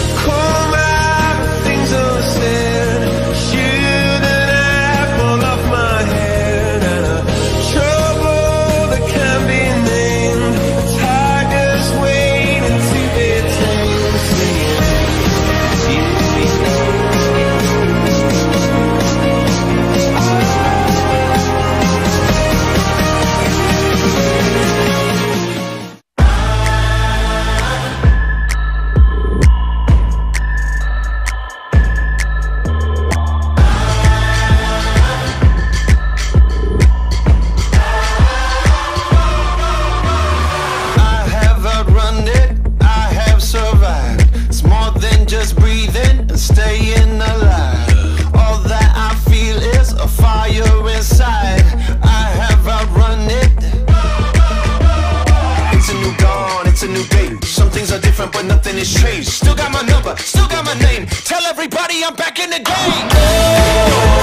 [58.25, 59.29] different, but nothing has changed.
[59.29, 61.07] Still got my number, still got my name.
[61.07, 62.65] Tell everybody I'm back in the game.
[62.67, 64.14] Oh.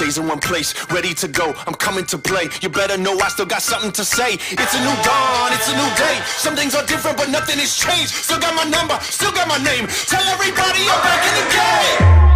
[0.00, 0.72] Stays in one place.
[0.90, 2.48] Ready to go, I'm coming to play.
[2.62, 4.34] You better know I still got something to say.
[4.34, 6.16] It's a new dawn, it's a new day.
[6.24, 8.12] Some things are different, but nothing has changed.
[8.12, 9.86] Still got my number, still got my name.
[10.08, 12.29] Tell everybody I'm back in the game.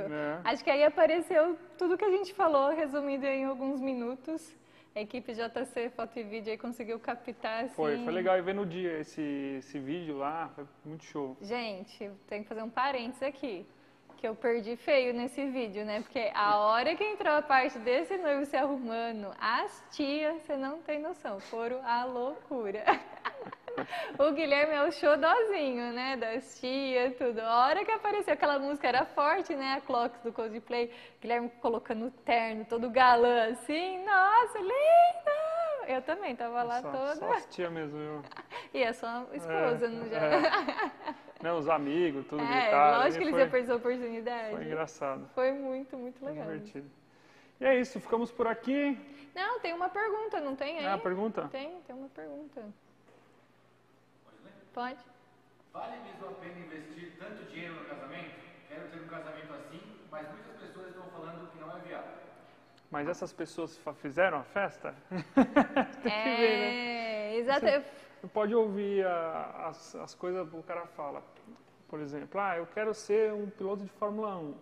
[0.00, 0.12] Momento.
[0.12, 0.40] É.
[0.44, 4.56] Acho que aí apareceu tudo que a gente falou, resumido em alguns minutos.
[4.94, 7.74] A equipe JC Foto e Vídeo aí conseguiu captar assim.
[7.74, 11.34] Foi, foi legal e ver no dia esse, esse vídeo lá, foi muito show.
[11.40, 13.66] Gente, tem que fazer um parênteses aqui.
[14.18, 16.00] Que eu perdi feio nesse vídeo, né?
[16.00, 20.80] Porque a hora que entrou a parte desse noivo se arrumando, as tias, você não
[20.80, 22.84] tem noção, foram a loucura.
[24.18, 26.16] O Guilherme é o xodózinho, né?
[26.16, 27.40] Das tias, tudo.
[27.40, 29.74] A hora que apareceu aquela música era forte, né?
[29.74, 30.92] A Clocks do Coldplay.
[31.20, 34.04] Guilherme colocando o terno, todo galã assim.
[34.04, 35.88] Nossa, lindo!
[35.88, 37.16] Eu também tava lá só, toda.
[37.16, 38.22] Só as tia mesmo, viu?
[38.74, 40.16] E a sua esposa, É, não já?
[40.18, 41.12] é.
[41.42, 42.98] Né, os amigos, tudo É, gritaram.
[42.98, 44.54] lógico que e eles foi, iam perder a oportunidade.
[44.54, 46.44] Foi engraçado, Foi muito, muito foi legal.
[46.46, 46.88] divertido.
[47.60, 48.96] E é isso, ficamos por aqui.
[49.34, 50.84] Não, tem uma pergunta, não tem aí?
[50.84, 51.48] É a pergunta?
[51.50, 52.62] Tem, tem uma pergunta.
[54.72, 54.98] Pode?
[55.72, 58.34] Vale mesmo a pena investir tanto dinheiro no casamento?
[58.68, 62.12] Quero ter um casamento assim, mas muitas pessoas estão falando que não é viável.
[62.90, 64.94] Mas essas pessoas fizeram a festa?
[66.02, 66.74] Tem que ver, né?
[67.32, 67.66] É, exato.
[67.66, 67.82] Eu-
[68.20, 71.22] Você pode ouvir a- as, as coisas que o cara fala.
[71.88, 74.54] Por exemplo, ah, eu quero ser um piloto de Fórmula 1.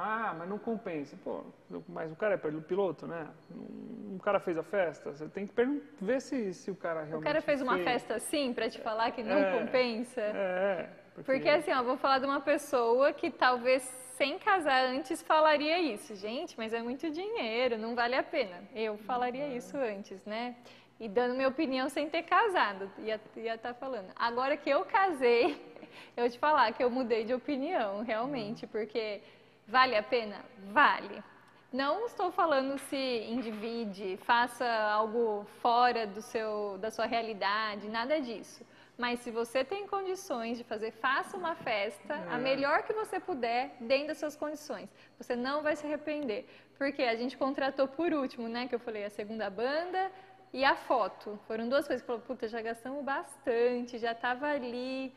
[0.00, 1.16] Ah, mas não compensa.
[1.22, 1.42] Pô,
[1.88, 3.26] mas o cara é piloto, né?
[3.50, 5.12] Um cara fez a festa.
[5.12, 5.54] Você tem que
[6.00, 7.84] ver se, se o cara realmente O cara fez uma fez.
[7.84, 10.20] festa assim pra te falar que não É, compensa?
[10.20, 11.22] É, é.
[11.22, 13.82] Porque assim, ó, vou falar de uma pessoa que talvez
[14.16, 16.14] sem casar antes falaria isso.
[16.16, 18.62] Gente, mas é muito dinheiro, não vale a pena.
[18.74, 20.56] Eu falaria isso antes, né?
[21.00, 24.10] E dando minha opinião sem ter casado, ia estar tá falando.
[24.16, 25.52] Agora que eu casei,
[26.16, 29.22] eu vou te falar que eu mudei de opinião, realmente, porque
[29.68, 30.38] vale a pena?
[30.72, 31.22] Vale.
[31.70, 32.96] Não estou falando se
[33.34, 38.64] endivide, faça algo fora do seu, da sua realidade, nada disso.
[38.96, 42.38] Mas se você tem condições de fazer, faça uma festa, a É.
[42.38, 44.88] melhor que você puder, dentro das suas condições.
[45.18, 46.48] Você não vai se arrepender.
[46.78, 48.66] Porque a gente contratou por último, né?
[48.66, 50.10] Que eu falei, a segunda banda
[50.52, 51.38] e a foto.
[51.46, 55.12] Foram duas coisas que falou, puta, já gastamos bastante, já estava ali.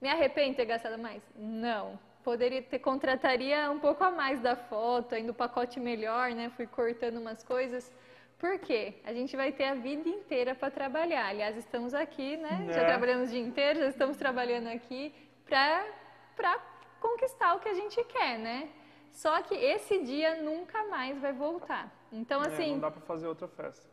[0.00, 1.22] Me arrependo de ter gastado mais?
[1.36, 1.98] Não.
[2.24, 6.50] Poderia ter, contrataria um pouco a mais da foto, ainda o pacote melhor, né?
[6.56, 7.90] Fui cortando umas coisas.
[8.38, 8.94] Por quê?
[9.04, 11.26] A gente vai ter a vida inteira para trabalhar.
[11.26, 12.66] Aliás, estamos aqui, né?
[12.72, 12.84] Já É.
[12.86, 15.14] trabalhamos o dia inteiro, já estamos trabalhando aqui
[15.46, 16.58] para
[17.00, 18.68] conquistar o que a gente quer, né?
[19.10, 21.90] Só que esse dia nunca mais vai voltar.
[22.12, 23.88] Então, É, assim, não dá pra fazer outra festa.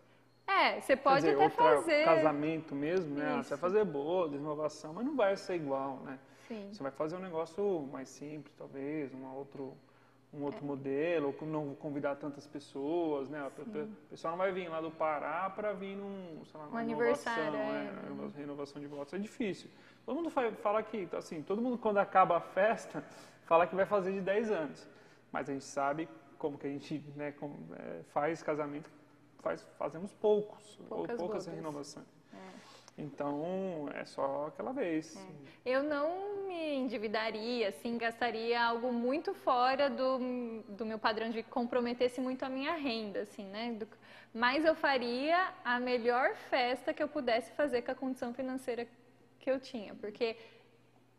[0.45, 2.05] é, você pode dizer, até outra fazer.
[2.05, 3.25] casamento mesmo, né?
[3.35, 3.43] Ah, Isso.
[3.49, 6.19] Você vai fazer boa, renovação, mas não vai ser igual, né?
[6.47, 6.69] Sim.
[6.71, 9.73] Você vai fazer um negócio mais simples, talvez, um outro,
[10.33, 13.45] um outro modelo, ou não convidar tantas pessoas, né?
[13.45, 17.43] O pessoal não vai vir lá do Pará para vir num, sei lá, numa aniversário,
[17.53, 18.07] renovação, é.
[18.07, 19.13] é, uma renovação de votos.
[19.13, 19.69] É difícil.
[20.05, 23.03] Todo mundo fa- fala que, assim, todo mundo quando acaba a festa,
[23.45, 24.87] fala que vai fazer de 10 anos.
[25.31, 26.07] Mas a gente sabe
[26.37, 28.89] como que a gente né, como, é, faz casamento,
[29.39, 31.55] faz, fazemos poucos, ou Poucas poucas bodas.
[31.55, 32.16] renovações.
[32.97, 35.17] Então, é só aquela vez.
[35.63, 40.19] Eu não me endividaria, assim, gastaria algo muito fora do,
[40.69, 43.73] do meu padrão de comprometesse muito a minha renda, assim, né?
[43.73, 43.87] Do-
[44.33, 48.87] mas eu faria a melhor festa que eu pudesse fazer com a condição financeira
[49.39, 50.35] que eu tinha, porque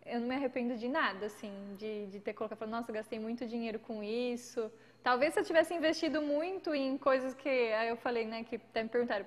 [0.05, 3.78] eu não me arrependo de nada, assim, de, de ter colocado, nossa, gastei muito dinheiro
[3.78, 4.70] com isso.
[5.02, 8.82] Talvez se eu tivesse investido muito em coisas que, aí eu falei, né, que até
[8.82, 9.26] me perguntaram,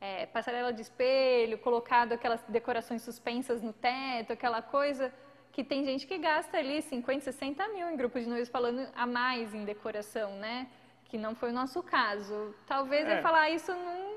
[0.00, 5.12] é, passarela de espelho, colocado aquelas decorações suspensas no teto, aquela coisa
[5.52, 9.04] que tem gente que gasta ali 50, 60 mil em grupos de noivos falando a
[9.06, 10.68] mais em decoração, né?
[11.06, 12.54] Que não foi o nosso caso.
[12.66, 13.18] Talvez É.
[13.18, 14.10] eu falar isso não.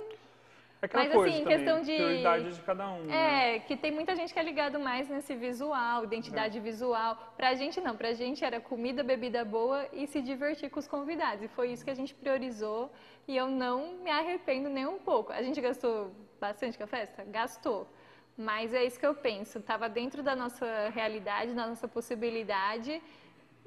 [0.81, 3.03] Aquela Mas, coisa assim, também, questão de- prioridade de cada um.
[3.03, 3.55] né?
[3.55, 7.33] É, que tem muita gente que é ligado mais nesse visual, identidade visual.
[7.37, 11.41] Pra gente não, pra gente era comida, bebida boa e se divertir com os convidados.
[11.41, 12.91] E foi isso que a gente priorizou
[13.27, 15.31] e eu não me arrependo nem um pouco.
[15.31, 17.23] A gente gastou bastante com a festa?
[17.23, 17.87] Gastou.
[18.37, 23.01] Mas é isso que eu penso, estava dentro da nossa realidade, da nossa possibilidade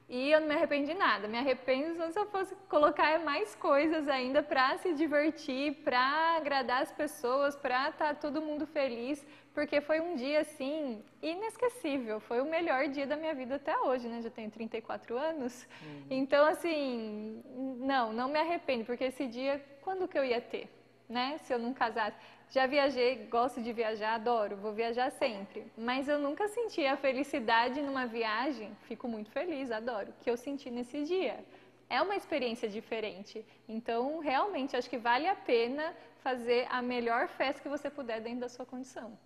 [0.08, 1.26] e eu não me arrependo de nada.
[1.26, 6.92] Me arrependo se eu fosse colocar mais coisas ainda para se divertir, para agradar as
[6.92, 12.20] pessoas, para estar todo mundo feliz, porque foi um dia assim inesquecível.
[12.20, 14.22] Foi o melhor dia da minha vida até hoje, né?
[14.22, 15.66] Já tenho 34 anos.
[16.08, 17.42] Então assim,
[17.80, 20.68] não, não me arrependo, porque esse dia quando que eu ia ter,
[21.08, 21.38] né?
[21.38, 22.16] Se eu não casasse.
[22.48, 25.66] Já viajei, gosto de viajar, adoro, vou viajar sempre.
[25.76, 30.70] Mas eu nunca senti a felicidade numa viagem, fico muito feliz, adoro, que eu senti
[30.70, 31.44] nesse dia.
[31.90, 33.44] É uma experiência diferente.
[33.68, 38.40] Então, realmente, acho que vale a pena fazer a melhor festa que você puder dentro
[38.40, 39.16] da sua condição.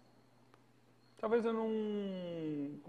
[1.19, 1.69] Talvez eu não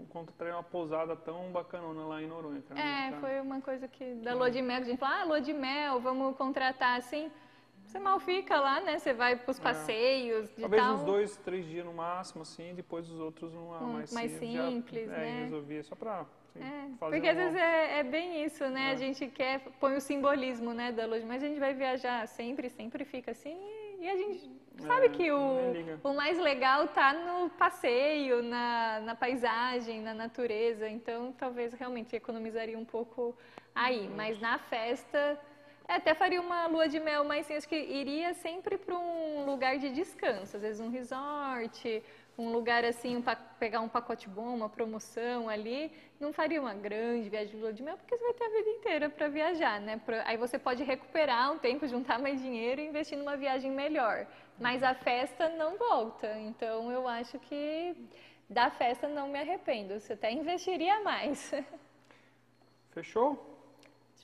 [0.00, 2.62] encontrei uma pousada tão bacanona lá em Noronha.
[2.62, 2.80] cara.
[2.80, 5.40] É, foi uma coisa que da lua de mel, que a gente fala, ah, lua
[5.40, 7.30] de mel, vamos contratar assim.
[7.92, 8.98] Você mal fica lá, né?
[8.98, 10.60] Você vai pros passeios de É.
[10.62, 10.94] Talvez tal.
[10.94, 14.38] uns dois, três dias no máximo, assim, depois os outros numa Um mais, mais já-
[14.38, 15.40] simples, é, né?
[15.42, 16.20] resolvia só pra
[16.54, 18.88] assim, É, fazer porque às uma- vezes é, é bem isso, né?
[18.88, 18.92] É.
[18.92, 22.70] A gente quer, põe o simbolismo, né, da de- mas a gente vai viajar sempre,
[22.70, 23.58] sempre fica assim,
[24.00, 29.14] e a gente sabe É, que o, o mais legal tá no passeio, na, na
[29.14, 33.36] paisagem, na natureza, então talvez realmente economizaria um pouco
[33.74, 35.38] aí, mas na festa...
[35.88, 39.44] é, Até faria uma lua de mel, mas assim, acho que iria sempre para um
[39.44, 42.02] lugar de descanso, às vezes um resort,
[42.38, 46.74] um lugar assim, um pa- pegar um pacote bom, uma promoção ali, não faria uma
[46.74, 49.80] grande viagem de lua de mel, porque você vai ter a vida inteira para viajar,
[49.80, 50.00] né?
[50.04, 54.26] Pra- aí você pode recuperar um tempo, juntar mais dinheiro e investir numa viagem melhor.
[54.58, 57.94] Mas a festa não volta, então eu acho que
[58.48, 61.52] da festa não me arrependo, você até investiria mais.
[62.92, 63.51] Fechou?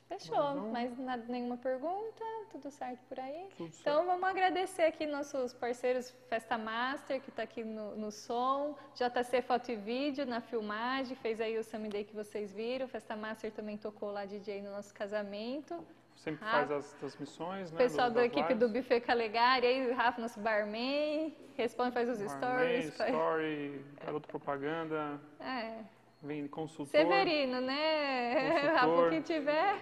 [0.09, 3.47] Fechou, mas nada, nenhuma pergunta, tudo certo por aí?
[3.55, 3.79] Tudo certo.
[3.81, 9.43] Então vamos agradecer aqui nossos parceiros Festa Master, que está aqui no, no som, JC
[9.43, 13.77] Foto e Vídeo na filmagem, fez aí o Day que vocês viram, Festa Master também
[13.77, 15.85] tocou lá DJ no nosso casamento.
[16.15, 16.51] Sempre Ah.
[16.51, 17.77] faz as transmissões, né?
[17.77, 18.59] pessoal do- da equipe lives.
[18.59, 22.37] do Buffet Calegari, aí o Rafa, nosso barman, responde, faz os Barman,
[22.81, 22.97] stories.
[22.97, 25.77] faz- story, garoto propaganda, É.
[26.21, 26.87] vem consultor.
[26.91, 28.49] Severino, né?
[28.51, 28.73] Consultor.
[28.75, 29.77] Rafa, o que tiver.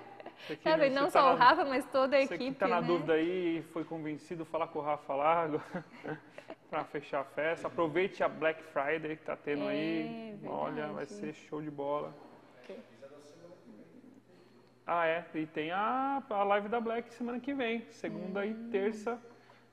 [0.46, 2.52] Você Sabe, você não tá só o na- Rafa, mas toda a Você equipe.
[2.54, 2.88] que tá na né?
[2.88, 5.50] dúvida aí e foi convencido, falar com o Rafa lá
[6.70, 7.68] para fechar a festa.
[7.68, 10.40] Aproveite a Black Friday que tá tendo É, aí.
[10.46, 11.14] Olha, vai verdade.
[11.14, 12.14] ser show de bola.
[14.86, 15.26] Ah, é.
[15.34, 17.82] E tem a, a live da Black semana que vem.
[17.92, 18.70] Segunda e Hum.
[18.72, 19.20] terça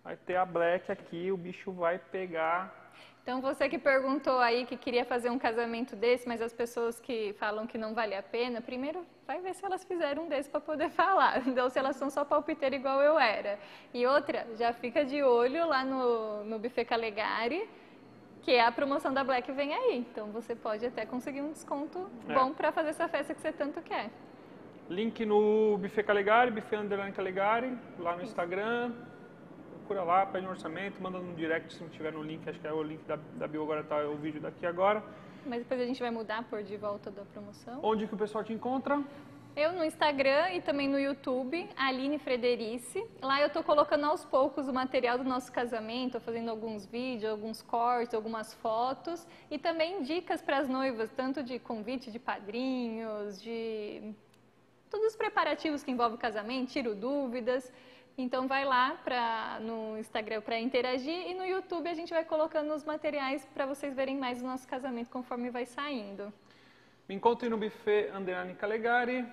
[0.02, 1.30] vai ter a Black aqui.
[1.30, 2.83] O bicho vai pegar.
[3.24, 7.32] Então, você que perguntou aí que queria fazer um casamento desse, mas as pessoas que
[7.38, 10.60] falam que não vale a pena, primeiro vai ver se elas fizeram um desse para
[10.60, 13.58] poder falar, ou se elas são só palpiteiras igual eu era.
[13.94, 17.66] E outra, já fica de olho lá no, no Buffet Calegari,
[18.42, 19.96] que a promoção da Black vem aí.
[19.96, 22.34] Então, você pode até conseguir um desconto É.
[22.34, 24.10] bom para fazer essa festa que você tanto quer.
[24.90, 28.92] Link no Buffet Calegari, Buffet Underline Calegari, lá no Instagram.
[29.84, 32.66] Procura lá, pede um orçamento, manda no direct se não tiver no link, acho que
[32.66, 35.04] é o link da, da bio agora, tá o vídeo daqui agora.
[35.44, 37.80] Mas depois a gente vai mudar por de volta da promoção.
[37.82, 39.02] Onde que o pessoal te encontra?
[39.54, 43.06] Eu no Instagram e também no YouTube, Aline Frederice.
[43.20, 47.60] Lá eu tô colocando aos poucos o material do nosso casamento, fazendo alguns vídeos, alguns
[47.60, 54.14] cortes, algumas fotos e também dicas para as noivas, tanto de convite de padrinhos, de
[54.88, 57.70] todos os preparativos que envolvem o casamento, tiro dúvidas.
[58.16, 62.72] Então vai lá pra, no Instagram para interagir e no YouTube a gente vai colocando
[62.72, 66.32] os materiais para vocês verem mais o nosso casamento conforme vai saindo.
[67.08, 69.26] Me encontre no Buffet Underline Calegari,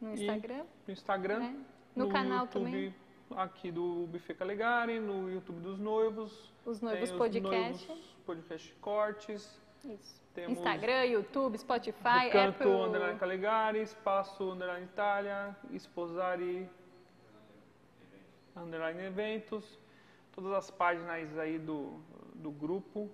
[0.00, 0.64] No Instagram.
[0.86, 1.44] no Instagram.
[1.44, 1.54] É.
[1.94, 2.94] No canal YouTube, também.
[3.36, 6.52] aqui do Buffet Calegari, no YouTube dos noivos.
[6.66, 7.88] Os noivos os podcast.
[7.88, 9.60] noivos podcast cortes.
[9.84, 10.20] Isso.
[10.34, 12.70] Temos Instagram, YouTube, Spotify, Recanto Apple.
[12.70, 16.68] Underline Calegari, Espaço Underline Itália, Esposari
[18.62, 19.78] Underline Eventos,
[20.32, 22.00] todas as páginas aí do,
[22.34, 23.10] do grupo.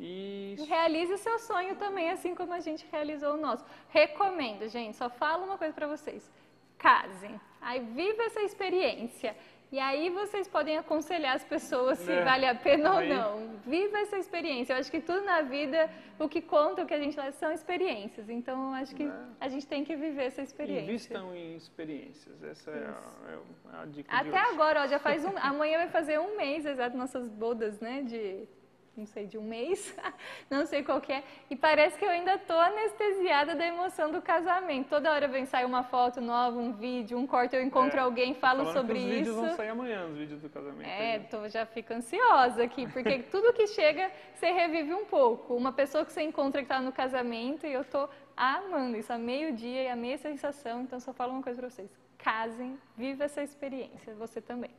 [0.00, 3.64] E E realize o seu sonho também, assim como a gente realizou o nosso.
[3.88, 6.30] Recomendo, gente, só falo uma coisa pra vocês.
[6.78, 7.40] Casem.
[7.60, 9.36] Aí viva essa experiência.
[9.70, 12.24] E aí vocês podem aconselhar as pessoas se É.
[12.24, 13.58] vale a pena ou Aí- não.
[13.66, 14.72] Viva essa experiência.
[14.72, 17.52] Eu acho que tudo na vida, o que conta, o que a gente leva são
[17.52, 18.30] experiências.
[18.30, 19.06] Então, eu acho que
[19.38, 20.84] a gente tem que viver essa experiência.
[20.90, 22.42] Invistam em experiências.
[22.42, 23.30] Essa é a,
[23.76, 25.32] é a dica Até agora, ó, já faz um.
[25.36, 28.02] Amanhã vai fazer um mês, exato, nossas bodas, né?
[28.02, 28.48] De.
[28.98, 29.94] Não sei, de um mês,
[30.50, 31.22] não sei qual que é.
[31.48, 34.88] E parece que eu ainda tô anestesiada da emoção do casamento.
[34.88, 38.34] Toda hora vem sair uma foto nova, um vídeo, um corte, eu encontro É, alguém,
[38.34, 39.46] falo sobre que os vídeos isso.
[39.46, 40.88] vão sair amanhã, os vídeos do casamento.
[40.88, 41.20] É, aí.
[41.30, 45.54] tô, já fico ansiosa aqui, porque tudo que chega, você revive um pouco.
[45.54, 49.18] Uma pessoa que você encontra que está no casamento e eu tô amando isso, a
[49.18, 50.82] meio-dia e amei a sensação.
[50.82, 51.88] Então, só falo uma coisa para vocês:
[52.18, 54.70] casem, viva essa experiência, você também.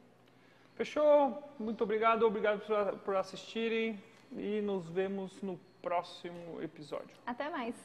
[0.75, 1.43] Fechou?
[1.59, 2.61] Muito obrigado, obrigado
[3.03, 4.01] por assistirem
[4.31, 7.15] e nos vemos no próximo episódio.
[7.26, 7.76] Até mais!